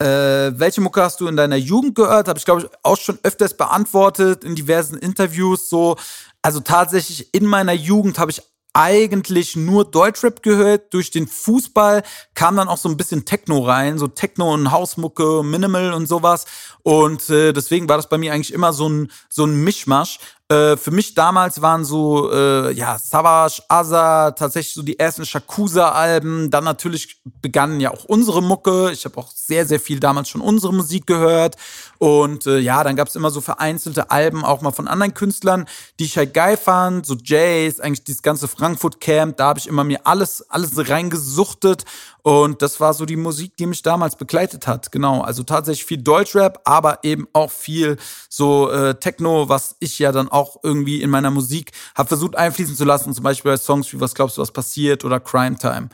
Äh, 0.00 0.58
welche 0.58 0.80
Mucke 0.80 1.02
hast 1.02 1.20
du 1.20 1.26
in 1.26 1.36
deiner 1.36 1.56
Jugend 1.56 1.94
gehört? 1.94 2.26
Habe 2.26 2.38
ich, 2.38 2.46
glaube 2.46 2.62
ich, 2.62 2.68
auch 2.82 2.96
schon 2.96 3.18
öfters 3.22 3.54
beantwortet 3.54 4.44
in 4.44 4.54
diversen 4.54 4.96
Interviews. 4.96 5.68
So, 5.68 5.96
also 6.40 6.60
tatsächlich 6.60 7.34
in 7.34 7.44
meiner 7.44 7.74
Jugend 7.74 8.18
habe 8.18 8.30
ich 8.30 8.40
eigentlich 8.72 9.56
nur 9.56 9.84
Deutschrap 9.84 10.42
gehört. 10.42 10.94
Durch 10.94 11.10
den 11.10 11.26
Fußball 11.26 12.02
kam 12.34 12.56
dann 12.56 12.68
auch 12.68 12.78
so 12.78 12.88
ein 12.88 12.96
bisschen 12.96 13.26
Techno 13.26 13.58
rein, 13.58 13.98
so 13.98 14.06
Techno 14.06 14.54
und 14.54 14.70
Hausmucke, 14.70 15.42
Minimal 15.42 15.92
und 15.92 16.06
sowas. 16.06 16.46
Und 16.82 17.28
äh, 17.28 17.52
deswegen 17.52 17.86
war 17.88 17.98
das 17.98 18.08
bei 18.08 18.16
mir 18.16 18.32
eigentlich 18.32 18.54
immer 18.54 18.72
so 18.72 18.88
ein 18.88 19.10
so 19.28 19.44
ein 19.44 19.62
Mischmasch. 19.64 20.18
Äh, 20.50 20.76
für 20.76 20.90
mich 20.90 21.14
damals 21.14 21.62
waren 21.62 21.84
so, 21.84 22.28
äh, 22.32 22.72
ja, 22.72 22.98
Savage, 22.98 23.62
Asa, 23.68 24.32
tatsächlich 24.32 24.74
so 24.74 24.82
die 24.82 24.98
ersten 24.98 25.24
Shakusa-Alben. 25.24 26.50
Dann 26.50 26.64
natürlich 26.64 27.22
begannen 27.40 27.78
ja 27.78 27.92
auch 27.92 28.04
unsere 28.06 28.42
Mucke. 28.42 28.90
Ich 28.90 29.04
habe 29.04 29.16
auch 29.18 29.30
sehr, 29.30 29.64
sehr 29.64 29.78
viel 29.78 30.00
damals 30.00 30.28
schon 30.28 30.40
unsere 30.40 30.74
Musik 30.74 31.06
gehört. 31.06 31.54
Und 31.98 32.46
äh, 32.46 32.58
ja, 32.58 32.82
dann 32.82 32.96
gab 32.96 33.06
es 33.06 33.14
immer 33.14 33.30
so 33.30 33.40
vereinzelte 33.40 34.10
Alben 34.10 34.44
auch 34.44 34.60
mal 34.60 34.72
von 34.72 34.88
anderen 34.88 35.14
Künstlern, 35.14 35.66
die 36.00 36.04
ich 36.06 36.16
halt 36.16 36.34
geil 36.34 36.56
fand. 36.56 37.06
So 37.06 37.14
Jays, 37.14 37.78
eigentlich 37.78 38.02
dieses 38.02 38.22
ganze 38.22 38.48
Frankfurt 38.48 39.00
Camp, 39.00 39.36
da 39.36 39.48
habe 39.48 39.60
ich 39.60 39.68
immer 39.68 39.84
mir 39.84 40.00
alles, 40.04 40.50
alles 40.50 40.72
reingesuchtet. 40.88 41.84
Und 42.22 42.62
das 42.62 42.80
war 42.80 42.94
so 42.94 43.06
die 43.06 43.16
Musik, 43.16 43.56
die 43.56 43.66
mich 43.66 43.82
damals 43.82 44.16
begleitet 44.16 44.66
hat. 44.66 44.92
Genau, 44.92 45.20
also 45.20 45.42
tatsächlich 45.42 45.84
viel 45.84 46.02
Deutschrap, 46.02 46.60
aber 46.64 46.98
eben 47.02 47.28
auch 47.32 47.50
viel 47.50 47.98
so 48.28 48.70
äh, 48.70 48.94
Techno, 48.94 49.48
was 49.48 49.76
ich 49.78 49.98
ja 49.98 50.10
dann 50.12 50.28
auch 50.28 50.39
irgendwie 50.62 51.03
in 51.03 51.11
meiner 51.11 51.31
Musik 51.31 51.72
habe 51.94 52.09
versucht 52.09 52.37
einfließen 52.37 52.76
zu 52.76 52.85
lassen. 52.85 53.14
Zum 53.14 53.24
Beispiel 53.24 53.53
bei 53.53 53.57
Songs 53.57 53.92
wie 53.92 54.00
Was 54.00 54.14
glaubst 54.14 54.37
du, 54.37 54.42
was 54.42 54.53
passiert 54.53 55.05
oder 55.05 55.20
Crime 55.20 55.57
Time. 55.57 55.88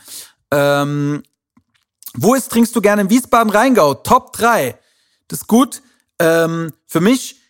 Ähm, 0.50 1.22
wo 2.14 2.35
ist 2.35 2.50
Trinkst 2.50 2.74
du 2.74 2.80
gerne 2.80 3.02
in 3.02 3.11
Wiesbaden-Rheingau? 3.11 3.94
Top 3.94 4.32
3. 4.32 4.78
Das 5.28 5.40
ist 5.40 5.46
gut. 5.46 5.82
Ähm, 6.18 6.72
für 6.87 7.00
mich 7.00 7.40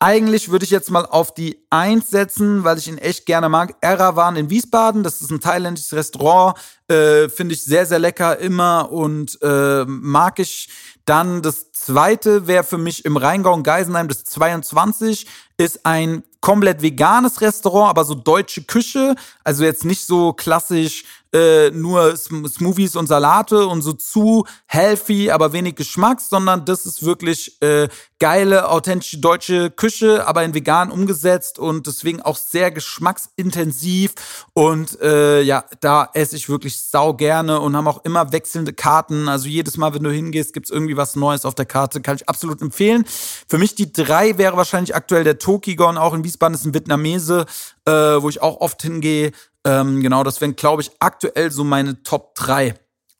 eigentlich 0.00 0.50
würde 0.50 0.64
ich 0.64 0.70
jetzt 0.70 0.90
mal 0.90 1.06
auf 1.06 1.34
die 1.34 1.66
Eins 1.70 2.10
setzen, 2.10 2.62
weil 2.62 2.78
ich 2.78 2.86
ihn 2.86 2.98
echt 2.98 3.26
gerne 3.26 3.48
mag. 3.48 3.74
Erawan 3.80 4.36
in 4.36 4.48
Wiesbaden, 4.48 5.02
das 5.02 5.20
ist 5.22 5.30
ein 5.30 5.40
thailändisches 5.40 5.92
Restaurant, 5.92 6.56
äh, 6.86 7.28
finde 7.28 7.54
ich 7.54 7.64
sehr, 7.64 7.84
sehr 7.84 7.98
lecker 7.98 8.38
immer 8.38 8.92
und 8.92 9.38
äh, 9.42 9.84
mag 9.86 10.38
ich. 10.38 10.70
Dann 11.04 11.42
das 11.42 11.72
zweite 11.72 12.46
wäre 12.46 12.64
für 12.64 12.78
mich 12.78 13.06
im 13.06 13.16
Rheingau 13.16 13.54
und 13.54 13.62
Geisenheim, 13.62 14.08
das 14.08 14.24
22, 14.24 15.26
ist 15.58 15.84
ein 15.84 16.22
komplett 16.40 16.82
veganes 16.82 17.40
Restaurant, 17.40 17.90
aber 17.90 18.04
so 18.04 18.14
deutsche 18.14 18.62
Küche, 18.62 19.16
also 19.44 19.64
jetzt 19.64 19.84
nicht 19.84 20.06
so 20.06 20.32
klassisch 20.32 21.04
äh, 21.32 21.70
nur 21.70 22.16
Smoothies 22.16 22.96
und 22.96 23.06
Salate 23.06 23.66
und 23.66 23.82
so 23.82 23.92
zu 23.92 24.46
healthy, 24.66 25.30
aber 25.30 25.52
wenig 25.52 25.74
Geschmack, 25.74 26.20
sondern 26.20 26.64
das 26.64 26.86
ist 26.86 27.04
wirklich 27.04 27.60
äh, 27.60 27.88
geile, 28.18 28.68
authentische 28.68 29.18
deutsche 29.18 29.70
Küche, 29.70 30.26
aber 30.26 30.42
in 30.42 30.54
vegan 30.54 30.90
umgesetzt 30.90 31.58
und 31.58 31.86
deswegen 31.86 32.22
auch 32.22 32.36
sehr 32.36 32.70
geschmacksintensiv. 32.70 34.14
Und 34.54 35.00
äh, 35.00 35.42
ja, 35.42 35.64
da 35.80 36.08
esse 36.14 36.36
ich 36.36 36.48
wirklich 36.48 36.80
sau 36.80 37.14
gerne 37.14 37.60
und 37.60 37.76
haben 37.76 37.86
auch 37.86 38.04
immer 38.04 38.32
wechselnde 38.32 38.72
Karten. 38.72 39.28
Also 39.28 39.48
jedes 39.48 39.76
Mal, 39.76 39.94
wenn 39.94 40.02
du 40.02 40.10
hingehst, 40.10 40.52
gibt's 40.52 40.70
irgendwie 40.70 40.96
was 40.96 41.14
Neues 41.14 41.44
auf 41.44 41.54
der 41.54 41.66
Karte. 41.66 42.00
Kann 42.00 42.16
ich 42.16 42.28
absolut 42.28 42.60
empfehlen. 42.62 43.04
Für 43.46 43.58
mich 43.58 43.74
die 43.74 43.92
drei 43.92 44.38
wäre 44.38 44.56
wahrscheinlich 44.56 44.94
aktuell 44.96 45.24
der 45.24 45.38
Tokigon, 45.38 45.98
auch 45.98 46.14
in 46.14 46.24
Wiesbaden 46.28 46.54
ist 46.54 46.66
ein 46.66 46.74
Vietnamese, 46.74 47.46
äh, 47.86 47.90
wo 47.90 48.28
ich 48.28 48.42
auch 48.42 48.60
oft 48.60 48.82
hingehe. 48.82 49.32
Ähm, 49.64 50.02
genau, 50.02 50.22
das 50.24 50.40
wären, 50.40 50.56
glaube 50.56 50.82
ich, 50.82 50.90
aktuell 51.00 51.50
so 51.50 51.64
meine 51.64 52.02
Top 52.02 52.34
3. 52.34 52.74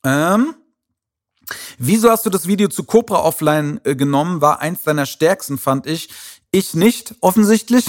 Ähm, 0.04 0.54
wieso 1.78 2.10
hast 2.10 2.26
du 2.26 2.30
das 2.30 2.46
Video 2.46 2.68
zu 2.68 2.84
Cobra 2.84 3.24
Offline 3.24 3.80
äh, 3.84 3.96
genommen? 3.96 4.42
War 4.42 4.60
eins 4.60 4.82
deiner 4.82 5.06
stärksten, 5.06 5.56
fand 5.56 5.86
ich. 5.86 6.10
Ich 6.50 6.74
nicht, 6.74 7.14
offensichtlich. 7.20 7.86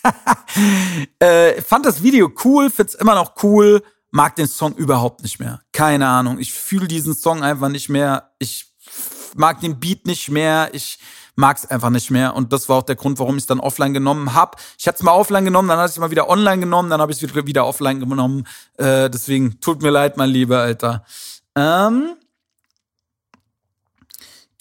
äh, 1.20 1.62
fand 1.62 1.86
das 1.86 2.02
Video 2.02 2.32
cool, 2.44 2.68
find's 2.68 2.94
immer 2.94 3.14
noch 3.14 3.34
cool, 3.44 3.82
mag 4.10 4.34
den 4.34 4.48
Song 4.48 4.74
überhaupt 4.74 5.22
nicht 5.22 5.38
mehr. 5.38 5.60
Keine 5.72 6.08
Ahnung. 6.08 6.40
Ich 6.40 6.52
fühle 6.52 6.88
diesen 6.88 7.14
Song 7.14 7.44
einfach 7.44 7.68
nicht 7.68 7.88
mehr. 7.88 8.32
Ich 8.40 8.74
mag 9.36 9.60
den 9.60 9.78
Beat 9.78 10.04
nicht 10.06 10.28
mehr. 10.30 10.70
Ich 10.72 10.98
mag 11.34 11.56
es 11.56 11.66
einfach 11.66 11.90
nicht 11.90 12.10
mehr. 12.10 12.34
Und 12.34 12.52
das 12.52 12.68
war 12.68 12.76
auch 12.78 12.82
der 12.82 12.96
Grund, 12.96 13.18
warum 13.18 13.36
ich 13.36 13.44
es 13.44 13.46
dann 13.46 13.60
offline 13.60 13.94
genommen 13.94 14.34
habe. 14.34 14.56
Ich 14.78 14.86
hatte 14.86 14.96
es 14.96 15.02
mal 15.02 15.12
offline 15.12 15.44
genommen, 15.44 15.68
dann 15.68 15.78
hatte 15.78 15.90
ich 15.90 15.96
es 15.96 16.00
mal 16.00 16.10
wieder 16.10 16.28
online 16.28 16.60
genommen, 16.60 16.90
dann 16.90 17.00
habe 17.00 17.12
ich 17.12 17.22
es 17.22 17.34
wieder 17.34 17.66
offline 17.66 18.00
genommen. 18.00 18.46
Äh, 18.76 19.10
deswegen 19.10 19.60
tut 19.60 19.82
mir 19.82 19.90
leid, 19.90 20.16
mein 20.16 20.30
Lieber, 20.30 20.60
Alter. 20.60 21.04
Ähm, 21.54 22.16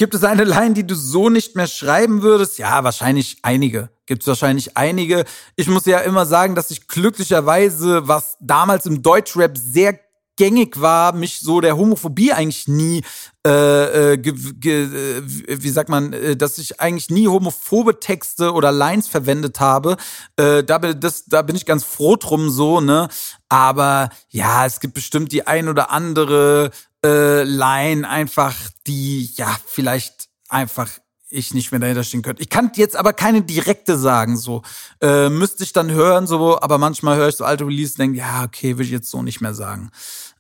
Gibt 0.02 0.16
es 0.16 0.24
eine 0.24 0.46
Line, 0.46 0.74
die 0.74 0.88
du 0.88 0.96
so 0.96 1.30
nicht 1.30 1.56
mehr 1.56 1.68
schreiben 1.68 2.24
würdest? 2.24 2.58
Ja, 2.58 2.84
wahrscheinlich 2.84 3.38
einige. 3.44 3.92
Gibt 4.08 4.24
es 4.24 4.28
wahrscheinlich 4.28 4.76
einige. 4.76 5.26
Ich 5.56 5.68
muss 5.68 5.86
ja 5.86 6.00
immer 6.00 6.26
sagen, 6.26 6.56
dass 6.56 6.72
ich 6.72 6.88
glücklicherweise, 6.88 8.08
was 8.08 8.36
damals 8.40 8.88
im 8.88 9.04
Deutschrap 9.04 9.56
sehr 9.58 10.00
gängig 10.38 10.80
war, 10.82 11.14
mich 11.14 11.40
so 11.40 11.62
der 11.62 11.78
Homophobie 11.78 12.34
eigentlich 12.34 12.68
nie, 12.68 13.04
äh, 13.46 14.14
äh, 14.14 14.18
ge, 14.18 14.34
ge, 14.56 14.84
äh, 14.84 15.24
wie 15.48 15.70
sagt 15.70 15.90
man, 15.90 16.14
äh, 16.14 16.36
dass 16.36 16.58
ich 16.58 16.80
eigentlich 16.80 17.10
nie 17.10 17.28
homophobe 17.28 18.00
Texte 18.00 18.54
oder 18.54 18.72
Lines 18.72 19.08
verwendet 19.08 19.60
habe. 19.60 19.98
Äh, 20.38 20.64
da, 20.64 20.78
bin, 20.78 21.00
das, 21.00 21.26
da 21.26 21.42
bin 21.42 21.56
ich 21.56 21.66
ganz 21.66 21.84
froh 21.84 22.16
drum 22.16 22.50
so, 22.50 22.82
ne? 22.82 23.10
Aber 23.50 24.10
ja, 24.30 24.66
es 24.66 24.80
gibt 24.80 24.94
bestimmt 24.94 25.32
die 25.32 25.48
ein 25.48 25.68
oder 25.68 25.92
andere 25.92 26.72
äh, 27.04 27.44
Line 27.44 28.08
einfach, 28.08 28.56
die 28.88 29.32
ja 29.36 29.58
vielleicht 29.66 30.30
einfach 30.50 30.90
ich 31.32 31.54
nicht 31.54 31.72
mehr 31.72 31.80
dahinter 31.80 32.04
stehen 32.04 32.22
könnte. 32.22 32.42
Ich 32.42 32.50
kann 32.50 32.72
jetzt 32.76 32.96
aber 32.96 33.14
keine 33.14 33.42
direkte 33.42 33.98
sagen, 33.98 34.38
so. 34.38 34.62
Äh, 35.02 35.30
müsste 35.30 35.64
ich 35.64 35.74
dann 35.74 35.92
hören, 35.92 36.28
so, 36.28 36.60
aber 36.60 36.78
manchmal 36.78 37.18
höre 37.18 37.30
ich 37.30 37.36
so 37.36 37.46
alte 37.46 37.66
Release 37.66 37.94
und 37.94 38.00
denke, 38.00 38.18
ja, 38.20 38.44
okay, 38.44 38.78
will 38.78 38.86
ich 38.86 38.92
jetzt 38.92 39.10
so 39.10 39.24
nicht 39.24 39.42
mehr 39.42 39.54
sagen. 39.54 39.92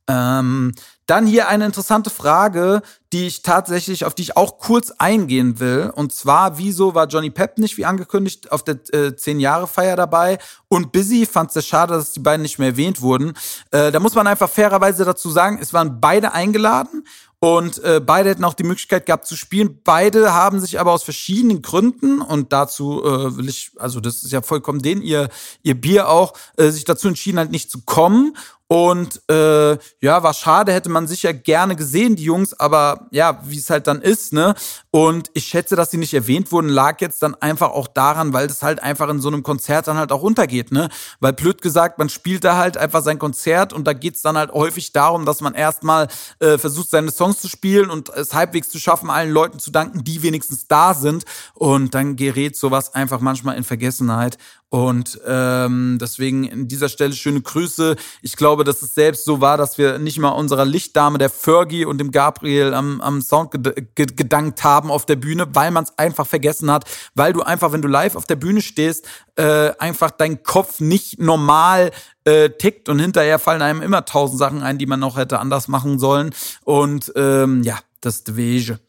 Ähm, 0.07 0.73
dann 1.05 1.27
hier 1.27 1.47
eine 1.47 1.65
interessante 1.65 2.09
Frage, 2.09 2.81
die 3.11 3.27
ich 3.27 3.41
tatsächlich, 3.41 4.05
auf 4.05 4.15
die 4.15 4.21
ich 4.23 4.37
auch 4.37 4.59
kurz 4.59 4.91
eingehen 4.91 5.59
will. 5.59 5.91
Und 5.93 6.13
zwar, 6.13 6.57
wieso 6.57 6.95
war 6.95 7.07
Johnny 7.07 7.29
Pep 7.29 7.57
nicht, 7.57 7.77
wie 7.77 7.85
angekündigt, 7.85 8.51
auf 8.51 8.63
der 8.63 8.75
äh, 8.93 9.09
10-Jahre-Feier 9.09 9.95
dabei? 9.95 10.37
Und 10.69 10.91
Busy 10.91 11.25
fand 11.25 11.49
es 11.49 11.53
sehr 11.55 11.63
schade, 11.63 11.93
dass 11.93 12.13
die 12.13 12.19
beiden 12.19 12.41
nicht 12.41 12.59
mehr 12.59 12.69
erwähnt 12.69 13.01
wurden. 13.01 13.33
Äh, 13.71 13.91
da 13.91 13.99
muss 13.99 14.15
man 14.15 14.27
einfach 14.27 14.49
fairerweise 14.49 15.03
dazu 15.03 15.29
sagen, 15.29 15.59
es 15.61 15.73
waren 15.73 15.99
beide 15.99 16.31
eingeladen 16.31 17.03
und 17.43 17.83
äh, 17.83 17.99
beide 17.99 18.29
hätten 18.29 18.45
auch 18.45 18.53
die 18.53 18.63
Möglichkeit 18.63 19.07
gehabt 19.07 19.25
zu 19.25 19.35
spielen. 19.35 19.79
Beide 19.83 20.31
haben 20.31 20.59
sich 20.59 20.79
aber 20.79 20.91
aus 20.91 21.01
verschiedenen 21.01 21.63
Gründen, 21.63 22.21
und 22.21 22.53
dazu 22.53 23.03
äh, 23.03 23.35
will 23.35 23.49
ich, 23.49 23.71
also 23.77 23.99
das 23.99 24.21
ist 24.21 24.31
ja 24.31 24.43
vollkommen 24.43 24.83
den, 24.83 25.01
ihr, 25.01 25.27
ihr 25.63 25.73
Bier 25.73 26.07
auch, 26.07 26.33
äh, 26.57 26.69
sich 26.69 26.85
dazu 26.85 27.07
entschieden, 27.07 27.39
halt 27.39 27.49
nicht 27.49 27.71
zu 27.71 27.81
kommen. 27.81 28.37
Und 28.71 29.21
äh, 29.29 29.77
ja, 29.99 30.23
war 30.23 30.33
schade, 30.33 30.71
hätte 30.71 30.87
man 30.87 31.05
sicher 31.05 31.33
gerne 31.33 31.75
gesehen, 31.75 32.15
die 32.15 32.23
Jungs, 32.23 32.57
aber 32.57 33.09
ja, 33.11 33.41
wie 33.43 33.57
es 33.57 33.69
halt 33.69 33.85
dann 33.85 34.01
ist, 34.01 34.31
ne? 34.31 34.55
Und 34.91 35.29
ich 35.33 35.43
schätze, 35.43 35.75
dass 35.75 35.91
sie 35.91 35.97
nicht 35.97 36.13
erwähnt 36.13 36.53
wurden, 36.53 36.69
lag 36.69 37.01
jetzt 37.01 37.21
dann 37.21 37.35
einfach 37.35 37.71
auch 37.71 37.89
daran, 37.89 38.31
weil 38.31 38.47
das 38.47 38.63
halt 38.63 38.81
einfach 38.81 39.09
in 39.09 39.19
so 39.19 39.27
einem 39.27 39.43
Konzert 39.43 39.89
dann 39.89 39.97
halt 39.97 40.13
auch 40.13 40.21
untergeht, 40.21 40.71
ne? 40.71 40.87
Weil 41.19 41.33
blöd 41.33 41.61
gesagt, 41.61 41.99
man 41.99 42.07
spielt 42.07 42.45
da 42.45 42.55
halt 42.55 42.77
einfach 42.77 43.03
sein 43.03 43.19
Konzert 43.19 43.73
und 43.73 43.85
da 43.87 43.91
geht's 43.91 44.21
dann 44.21 44.37
halt 44.37 44.53
häufig 44.53 44.93
darum, 44.93 45.25
dass 45.25 45.41
man 45.41 45.53
erstmal 45.53 46.07
äh, 46.39 46.57
versucht, 46.57 46.91
seine 46.91 47.11
Songs 47.11 47.41
zu 47.41 47.49
spielen 47.49 47.89
und 47.89 48.07
es 48.07 48.33
halbwegs 48.33 48.69
zu 48.69 48.79
schaffen, 48.79 49.09
allen 49.09 49.31
Leuten 49.31 49.59
zu 49.59 49.71
danken, 49.71 50.05
die 50.05 50.23
wenigstens 50.23 50.69
da 50.69 50.93
sind. 50.93 51.25
Und 51.55 51.93
dann 51.93 52.15
gerät 52.15 52.55
sowas 52.55 52.93
einfach 52.93 53.19
manchmal 53.19 53.57
in 53.57 53.65
Vergessenheit. 53.65 54.37
Und 54.71 55.19
ähm, 55.27 55.97
deswegen 55.99 56.45
in 56.45 56.69
dieser 56.69 56.87
Stelle 56.87 57.11
schöne 57.11 57.41
Grüße. 57.41 57.97
Ich 58.21 58.37
glaube, 58.37 58.63
dass 58.63 58.81
es 58.81 58.95
selbst 58.95 59.25
so 59.25 59.41
war, 59.41 59.57
dass 59.57 59.77
wir 59.77 59.99
nicht 59.99 60.17
mal 60.17 60.29
unserer 60.29 60.63
Lichtdame, 60.63 61.17
der 61.17 61.29
Fergie 61.29 61.83
und 61.83 61.97
dem 61.97 62.11
Gabriel 62.11 62.73
am, 62.73 63.01
am 63.01 63.21
Sound 63.21 63.51
gedankt 63.95 64.63
haben 64.63 64.89
auf 64.89 65.05
der 65.05 65.17
Bühne, 65.17 65.53
weil 65.53 65.71
man 65.71 65.83
es 65.83 65.97
einfach 65.97 66.25
vergessen 66.25 66.71
hat, 66.71 66.85
weil 67.15 67.33
du 67.33 67.41
einfach, 67.41 67.73
wenn 67.73 67.81
du 67.81 67.89
live 67.89 68.15
auf 68.15 68.25
der 68.25 68.37
Bühne 68.37 68.61
stehst, 68.61 69.09
äh, 69.35 69.73
einfach 69.77 70.09
dein 70.09 70.41
Kopf 70.41 70.79
nicht 70.79 71.19
normal 71.19 71.91
äh, 72.23 72.49
tickt 72.49 72.87
und 72.87 72.99
hinterher 72.99 73.39
fallen 73.39 73.61
einem 73.61 73.81
immer 73.81 74.05
tausend 74.05 74.39
Sachen 74.39 74.63
ein, 74.63 74.77
die 74.77 74.85
man 74.85 75.01
noch 75.01 75.17
hätte 75.17 75.39
anders 75.39 75.67
machen 75.67 75.99
sollen. 75.99 76.33
Und 76.63 77.11
ähm, 77.17 77.61
ja, 77.63 77.77
das 77.99 78.19
ist 78.19 78.37
Wege. 78.37 78.79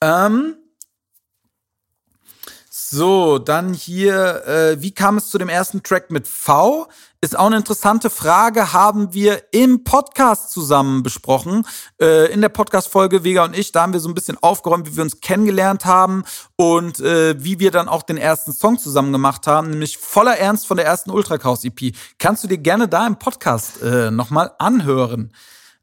Ähm, 0.00 0.54
so, 2.90 3.38
dann 3.38 3.74
hier, 3.74 4.46
äh, 4.46 4.80
wie 4.80 4.92
kam 4.92 5.16
es 5.16 5.30
zu 5.30 5.38
dem 5.38 5.48
ersten 5.48 5.82
Track 5.82 6.10
mit 6.10 6.28
V? 6.28 6.88
Ist 7.20 7.38
auch 7.38 7.46
eine 7.46 7.56
interessante 7.56 8.10
Frage, 8.10 8.72
haben 8.72 9.12
wir 9.12 9.42
im 9.52 9.84
Podcast 9.84 10.50
zusammen 10.50 11.02
besprochen. 11.02 11.66
Äh, 12.00 12.32
in 12.32 12.40
der 12.40 12.48
Podcast-Folge 12.48 13.24
Vega 13.24 13.44
und 13.44 13.56
ich, 13.56 13.72
da 13.72 13.82
haben 13.82 13.92
wir 13.92 14.00
so 14.00 14.08
ein 14.08 14.14
bisschen 14.14 14.36
aufgeräumt, 14.40 14.86
wie 14.86 14.96
wir 14.96 15.02
uns 15.02 15.20
kennengelernt 15.20 15.84
haben 15.84 16.24
und 16.56 17.00
äh, 17.00 17.42
wie 17.42 17.58
wir 17.58 17.70
dann 17.70 17.88
auch 17.88 18.02
den 18.02 18.18
ersten 18.18 18.52
Song 18.52 18.78
zusammen 18.78 19.12
gemacht 19.12 19.46
haben, 19.46 19.70
nämlich 19.70 19.98
voller 19.98 20.36
Ernst 20.38 20.66
von 20.66 20.76
der 20.76 20.86
ersten 20.86 21.10
Ultra 21.10 21.38
Chaos 21.38 21.64
EP. 21.64 21.94
Kannst 22.18 22.44
du 22.44 22.48
dir 22.48 22.58
gerne 22.58 22.86
da 22.86 23.06
im 23.06 23.18
Podcast 23.18 23.82
äh, 23.82 24.10
nochmal 24.10 24.52
anhören. 24.58 25.32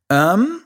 Ähm, 0.10 0.62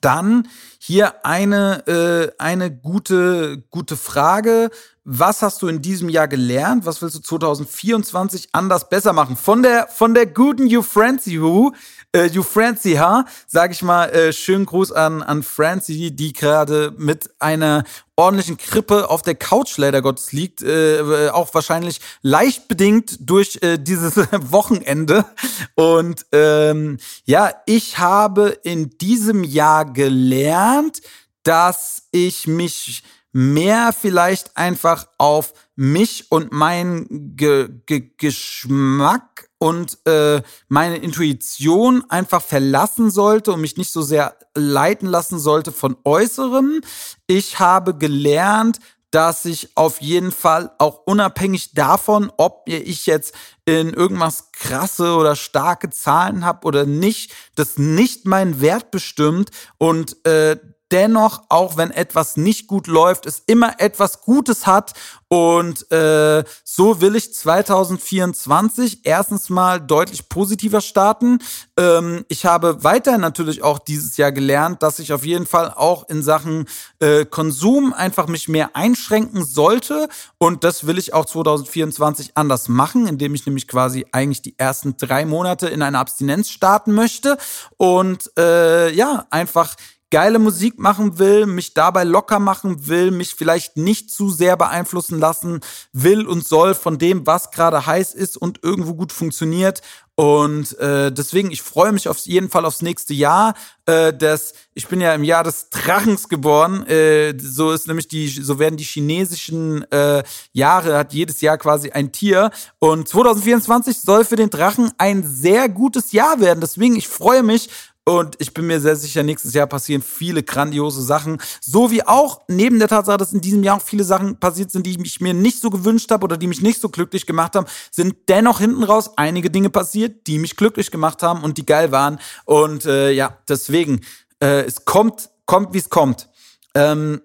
dann 0.00 0.48
hier 0.78 1.24
eine, 1.24 1.86
äh, 1.86 2.32
eine 2.38 2.70
gute, 2.70 3.64
gute 3.70 3.96
Frage. 3.96 4.70
Was 5.06 5.42
hast 5.42 5.60
du 5.60 5.68
in 5.68 5.82
diesem 5.82 6.08
Jahr 6.08 6.28
gelernt? 6.28 6.86
Was 6.86 7.02
willst 7.02 7.16
du 7.16 7.20
2024 7.20 8.48
anders 8.52 8.88
besser 8.88 9.12
machen? 9.12 9.36
Von 9.36 9.62
der, 9.62 9.86
von 9.88 10.14
der 10.14 10.24
guten 10.24 10.66
You 10.66 10.80
Francie 10.80 11.42
Who, 11.42 11.74
äh, 12.12 12.24
You 12.28 12.42
Francie 12.42 12.98
ha, 12.98 13.26
sag 13.46 13.72
ich 13.72 13.82
mal, 13.82 14.06
äh, 14.06 14.32
schönen 14.32 14.64
Gruß 14.64 14.92
an, 14.92 15.22
an 15.22 15.42
Francie, 15.42 16.10
die 16.10 16.32
gerade 16.32 16.94
mit 16.96 17.28
einer 17.38 17.84
ordentlichen 18.16 18.56
Krippe 18.56 19.10
auf 19.10 19.20
der 19.20 19.34
Couch 19.34 19.76
leider 19.76 20.00
Gottes 20.00 20.32
liegt, 20.32 20.62
äh, 20.62 21.28
auch 21.30 21.52
wahrscheinlich 21.52 22.00
leicht 22.22 22.66
bedingt 22.68 23.18
durch 23.20 23.58
äh, 23.60 23.76
dieses 23.76 24.16
Wochenende. 24.32 25.26
Und 25.74 26.24
ähm, 26.32 26.96
ja, 27.26 27.52
ich 27.66 27.98
habe 27.98 28.58
in 28.62 28.88
diesem 28.96 29.44
Jahr 29.44 29.84
gelernt, 29.84 31.02
dass 31.42 32.04
ich 32.10 32.46
mich 32.46 33.02
mehr 33.34 33.92
vielleicht 33.92 34.56
einfach 34.56 35.08
auf 35.18 35.52
mich 35.74 36.30
und 36.30 36.52
meinen 36.52 37.36
Ge 37.36 37.68
Ge 37.84 38.12
Geschmack 38.16 39.48
und 39.58 39.98
äh, 40.06 40.40
meine 40.68 40.98
Intuition 40.98 42.04
einfach 42.08 42.42
verlassen 42.42 43.10
sollte 43.10 43.52
und 43.52 43.60
mich 43.60 43.76
nicht 43.76 43.90
so 43.90 44.02
sehr 44.02 44.36
leiten 44.54 45.08
lassen 45.08 45.38
sollte 45.38 45.72
von 45.72 45.96
Äußerem. 46.04 46.80
Ich 47.26 47.58
habe 47.58 47.96
gelernt, 47.96 48.78
dass 49.10 49.44
ich 49.44 49.76
auf 49.76 50.00
jeden 50.00 50.32
Fall 50.32 50.72
auch 50.78 51.02
unabhängig 51.06 51.72
davon, 51.74 52.32
ob 52.36 52.64
ich 52.66 53.06
jetzt 53.06 53.34
in 53.64 53.92
irgendwas 53.92 54.52
krasse 54.52 55.14
oder 55.14 55.34
starke 55.34 55.90
Zahlen 55.90 56.44
habe 56.44 56.66
oder 56.66 56.84
nicht, 56.84 57.32
das 57.56 57.78
nicht 57.78 58.26
meinen 58.26 58.60
Wert 58.60 58.90
bestimmt 58.90 59.50
und 59.78 60.24
äh, 60.26 60.56
dennoch, 60.94 61.42
auch 61.48 61.76
wenn 61.76 61.90
etwas 61.90 62.36
nicht 62.36 62.68
gut 62.68 62.86
läuft, 62.86 63.26
es 63.26 63.42
immer 63.46 63.80
etwas 63.80 64.22
Gutes 64.22 64.64
hat. 64.64 64.92
Und 65.26 65.90
äh, 65.90 66.44
so 66.62 67.00
will 67.00 67.16
ich 67.16 67.34
2024 67.34 69.00
erstens 69.02 69.50
mal 69.50 69.80
deutlich 69.80 70.28
positiver 70.28 70.80
starten. 70.80 71.40
Ähm, 71.76 72.24
ich 72.28 72.46
habe 72.46 72.84
weiter 72.84 73.18
natürlich 73.18 73.64
auch 73.64 73.80
dieses 73.80 74.16
Jahr 74.16 74.30
gelernt, 74.30 74.84
dass 74.84 75.00
ich 75.00 75.12
auf 75.12 75.24
jeden 75.24 75.46
Fall 75.46 75.72
auch 75.74 76.08
in 76.08 76.22
Sachen 76.22 76.66
äh, 77.00 77.24
Konsum 77.24 77.92
einfach 77.92 78.28
mich 78.28 78.48
mehr 78.48 78.76
einschränken 78.76 79.44
sollte. 79.44 80.08
Und 80.38 80.62
das 80.62 80.86
will 80.86 80.98
ich 80.98 81.12
auch 81.12 81.24
2024 81.24 82.36
anders 82.36 82.68
machen, 82.68 83.08
indem 83.08 83.34
ich 83.34 83.44
nämlich 83.44 83.66
quasi 83.66 84.06
eigentlich 84.12 84.42
die 84.42 84.56
ersten 84.56 84.96
drei 84.96 85.26
Monate 85.26 85.66
in 85.66 85.82
eine 85.82 85.98
Abstinenz 85.98 86.50
starten 86.50 86.92
möchte. 86.92 87.36
Und 87.76 88.30
äh, 88.38 88.92
ja, 88.92 89.26
einfach 89.30 89.74
geile 90.14 90.38
Musik 90.38 90.78
machen 90.78 91.18
will, 91.18 91.44
mich 91.44 91.74
dabei 91.74 92.04
locker 92.04 92.38
machen 92.38 92.86
will, 92.86 93.10
mich 93.10 93.34
vielleicht 93.34 93.76
nicht 93.76 94.12
zu 94.12 94.30
sehr 94.30 94.56
beeinflussen 94.56 95.18
lassen 95.18 95.58
will 95.92 96.24
und 96.24 96.46
soll 96.46 96.76
von 96.76 96.98
dem, 96.98 97.26
was 97.26 97.50
gerade 97.50 97.84
heiß 97.84 98.14
ist 98.14 98.36
und 98.36 98.62
irgendwo 98.62 98.94
gut 98.94 99.10
funktioniert. 99.10 99.82
Und 100.14 100.78
äh, 100.78 101.10
deswegen, 101.10 101.50
ich 101.50 101.62
freue 101.62 101.90
mich 101.90 102.08
auf 102.08 102.18
jeden 102.18 102.48
Fall 102.48 102.64
aufs 102.64 102.82
nächste 102.82 103.12
Jahr. 103.12 103.54
Äh, 103.86 104.12
das, 104.12 104.54
ich 104.72 104.86
bin 104.86 105.00
ja 105.00 105.12
im 105.12 105.24
Jahr 105.24 105.42
des 105.42 105.70
Drachens 105.70 106.28
geboren. 106.28 106.86
Äh, 106.86 107.36
so 107.36 107.72
ist 107.72 107.88
nämlich 107.88 108.06
die, 108.06 108.28
so 108.28 108.60
werden 108.60 108.76
die 108.76 108.84
chinesischen 108.84 109.82
äh, 109.90 110.22
Jahre, 110.52 110.96
hat 110.96 111.12
jedes 111.12 111.40
Jahr 111.40 111.58
quasi 111.58 111.90
ein 111.90 112.12
Tier. 112.12 112.52
Und 112.78 113.08
2024 113.08 113.98
soll 114.02 114.24
für 114.24 114.36
den 114.36 114.50
Drachen 114.50 114.92
ein 114.98 115.24
sehr 115.26 115.68
gutes 115.68 116.12
Jahr 116.12 116.38
werden. 116.38 116.60
Deswegen, 116.60 116.94
ich 116.94 117.08
freue 117.08 117.42
mich 117.42 117.68
und 118.06 118.36
ich 118.38 118.52
bin 118.52 118.66
mir 118.66 118.80
sehr 118.80 118.96
sicher, 118.96 119.22
nächstes 119.22 119.54
Jahr 119.54 119.66
passieren 119.66 120.02
viele 120.02 120.42
grandiose 120.42 121.02
Sachen. 121.02 121.38
So 121.60 121.90
wie 121.90 122.06
auch 122.06 122.42
neben 122.48 122.78
der 122.78 122.88
Tatsache, 122.88 123.16
dass 123.16 123.32
in 123.32 123.40
diesem 123.40 123.62
Jahr 123.62 123.78
auch 123.78 123.82
viele 123.82 124.04
Sachen 124.04 124.38
passiert 124.38 124.70
sind, 124.70 124.84
die 124.84 124.94
ich 125.06 125.20
mir 125.22 125.32
nicht 125.32 125.60
so 125.60 125.70
gewünscht 125.70 126.10
habe 126.10 126.24
oder 126.24 126.36
die 126.36 126.46
mich 126.46 126.60
nicht 126.60 126.80
so 126.80 126.90
glücklich 126.90 127.24
gemacht 127.24 127.56
haben, 127.56 127.66
sind 127.90 128.16
dennoch 128.28 128.60
hinten 128.60 128.84
raus 128.84 129.12
einige 129.16 129.50
Dinge 129.50 129.70
passiert, 129.70 130.26
die 130.26 130.38
mich 130.38 130.56
glücklich 130.56 130.90
gemacht 130.90 131.22
haben 131.22 131.42
und 131.42 131.56
die 131.56 131.64
geil 131.64 131.92
waren. 131.92 132.18
Und 132.44 132.84
äh, 132.84 133.10
ja, 133.10 133.38
deswegen, 133.48 134.02
äh, 134.38 134.64
es 134.64 134.84
kommt, 134.84 135.30
kommt, 135.46 135.72
wie 135.72 135.78
es 135.78 135.88
kommt. 135.88 136.28
Ähm, 136.74 137.22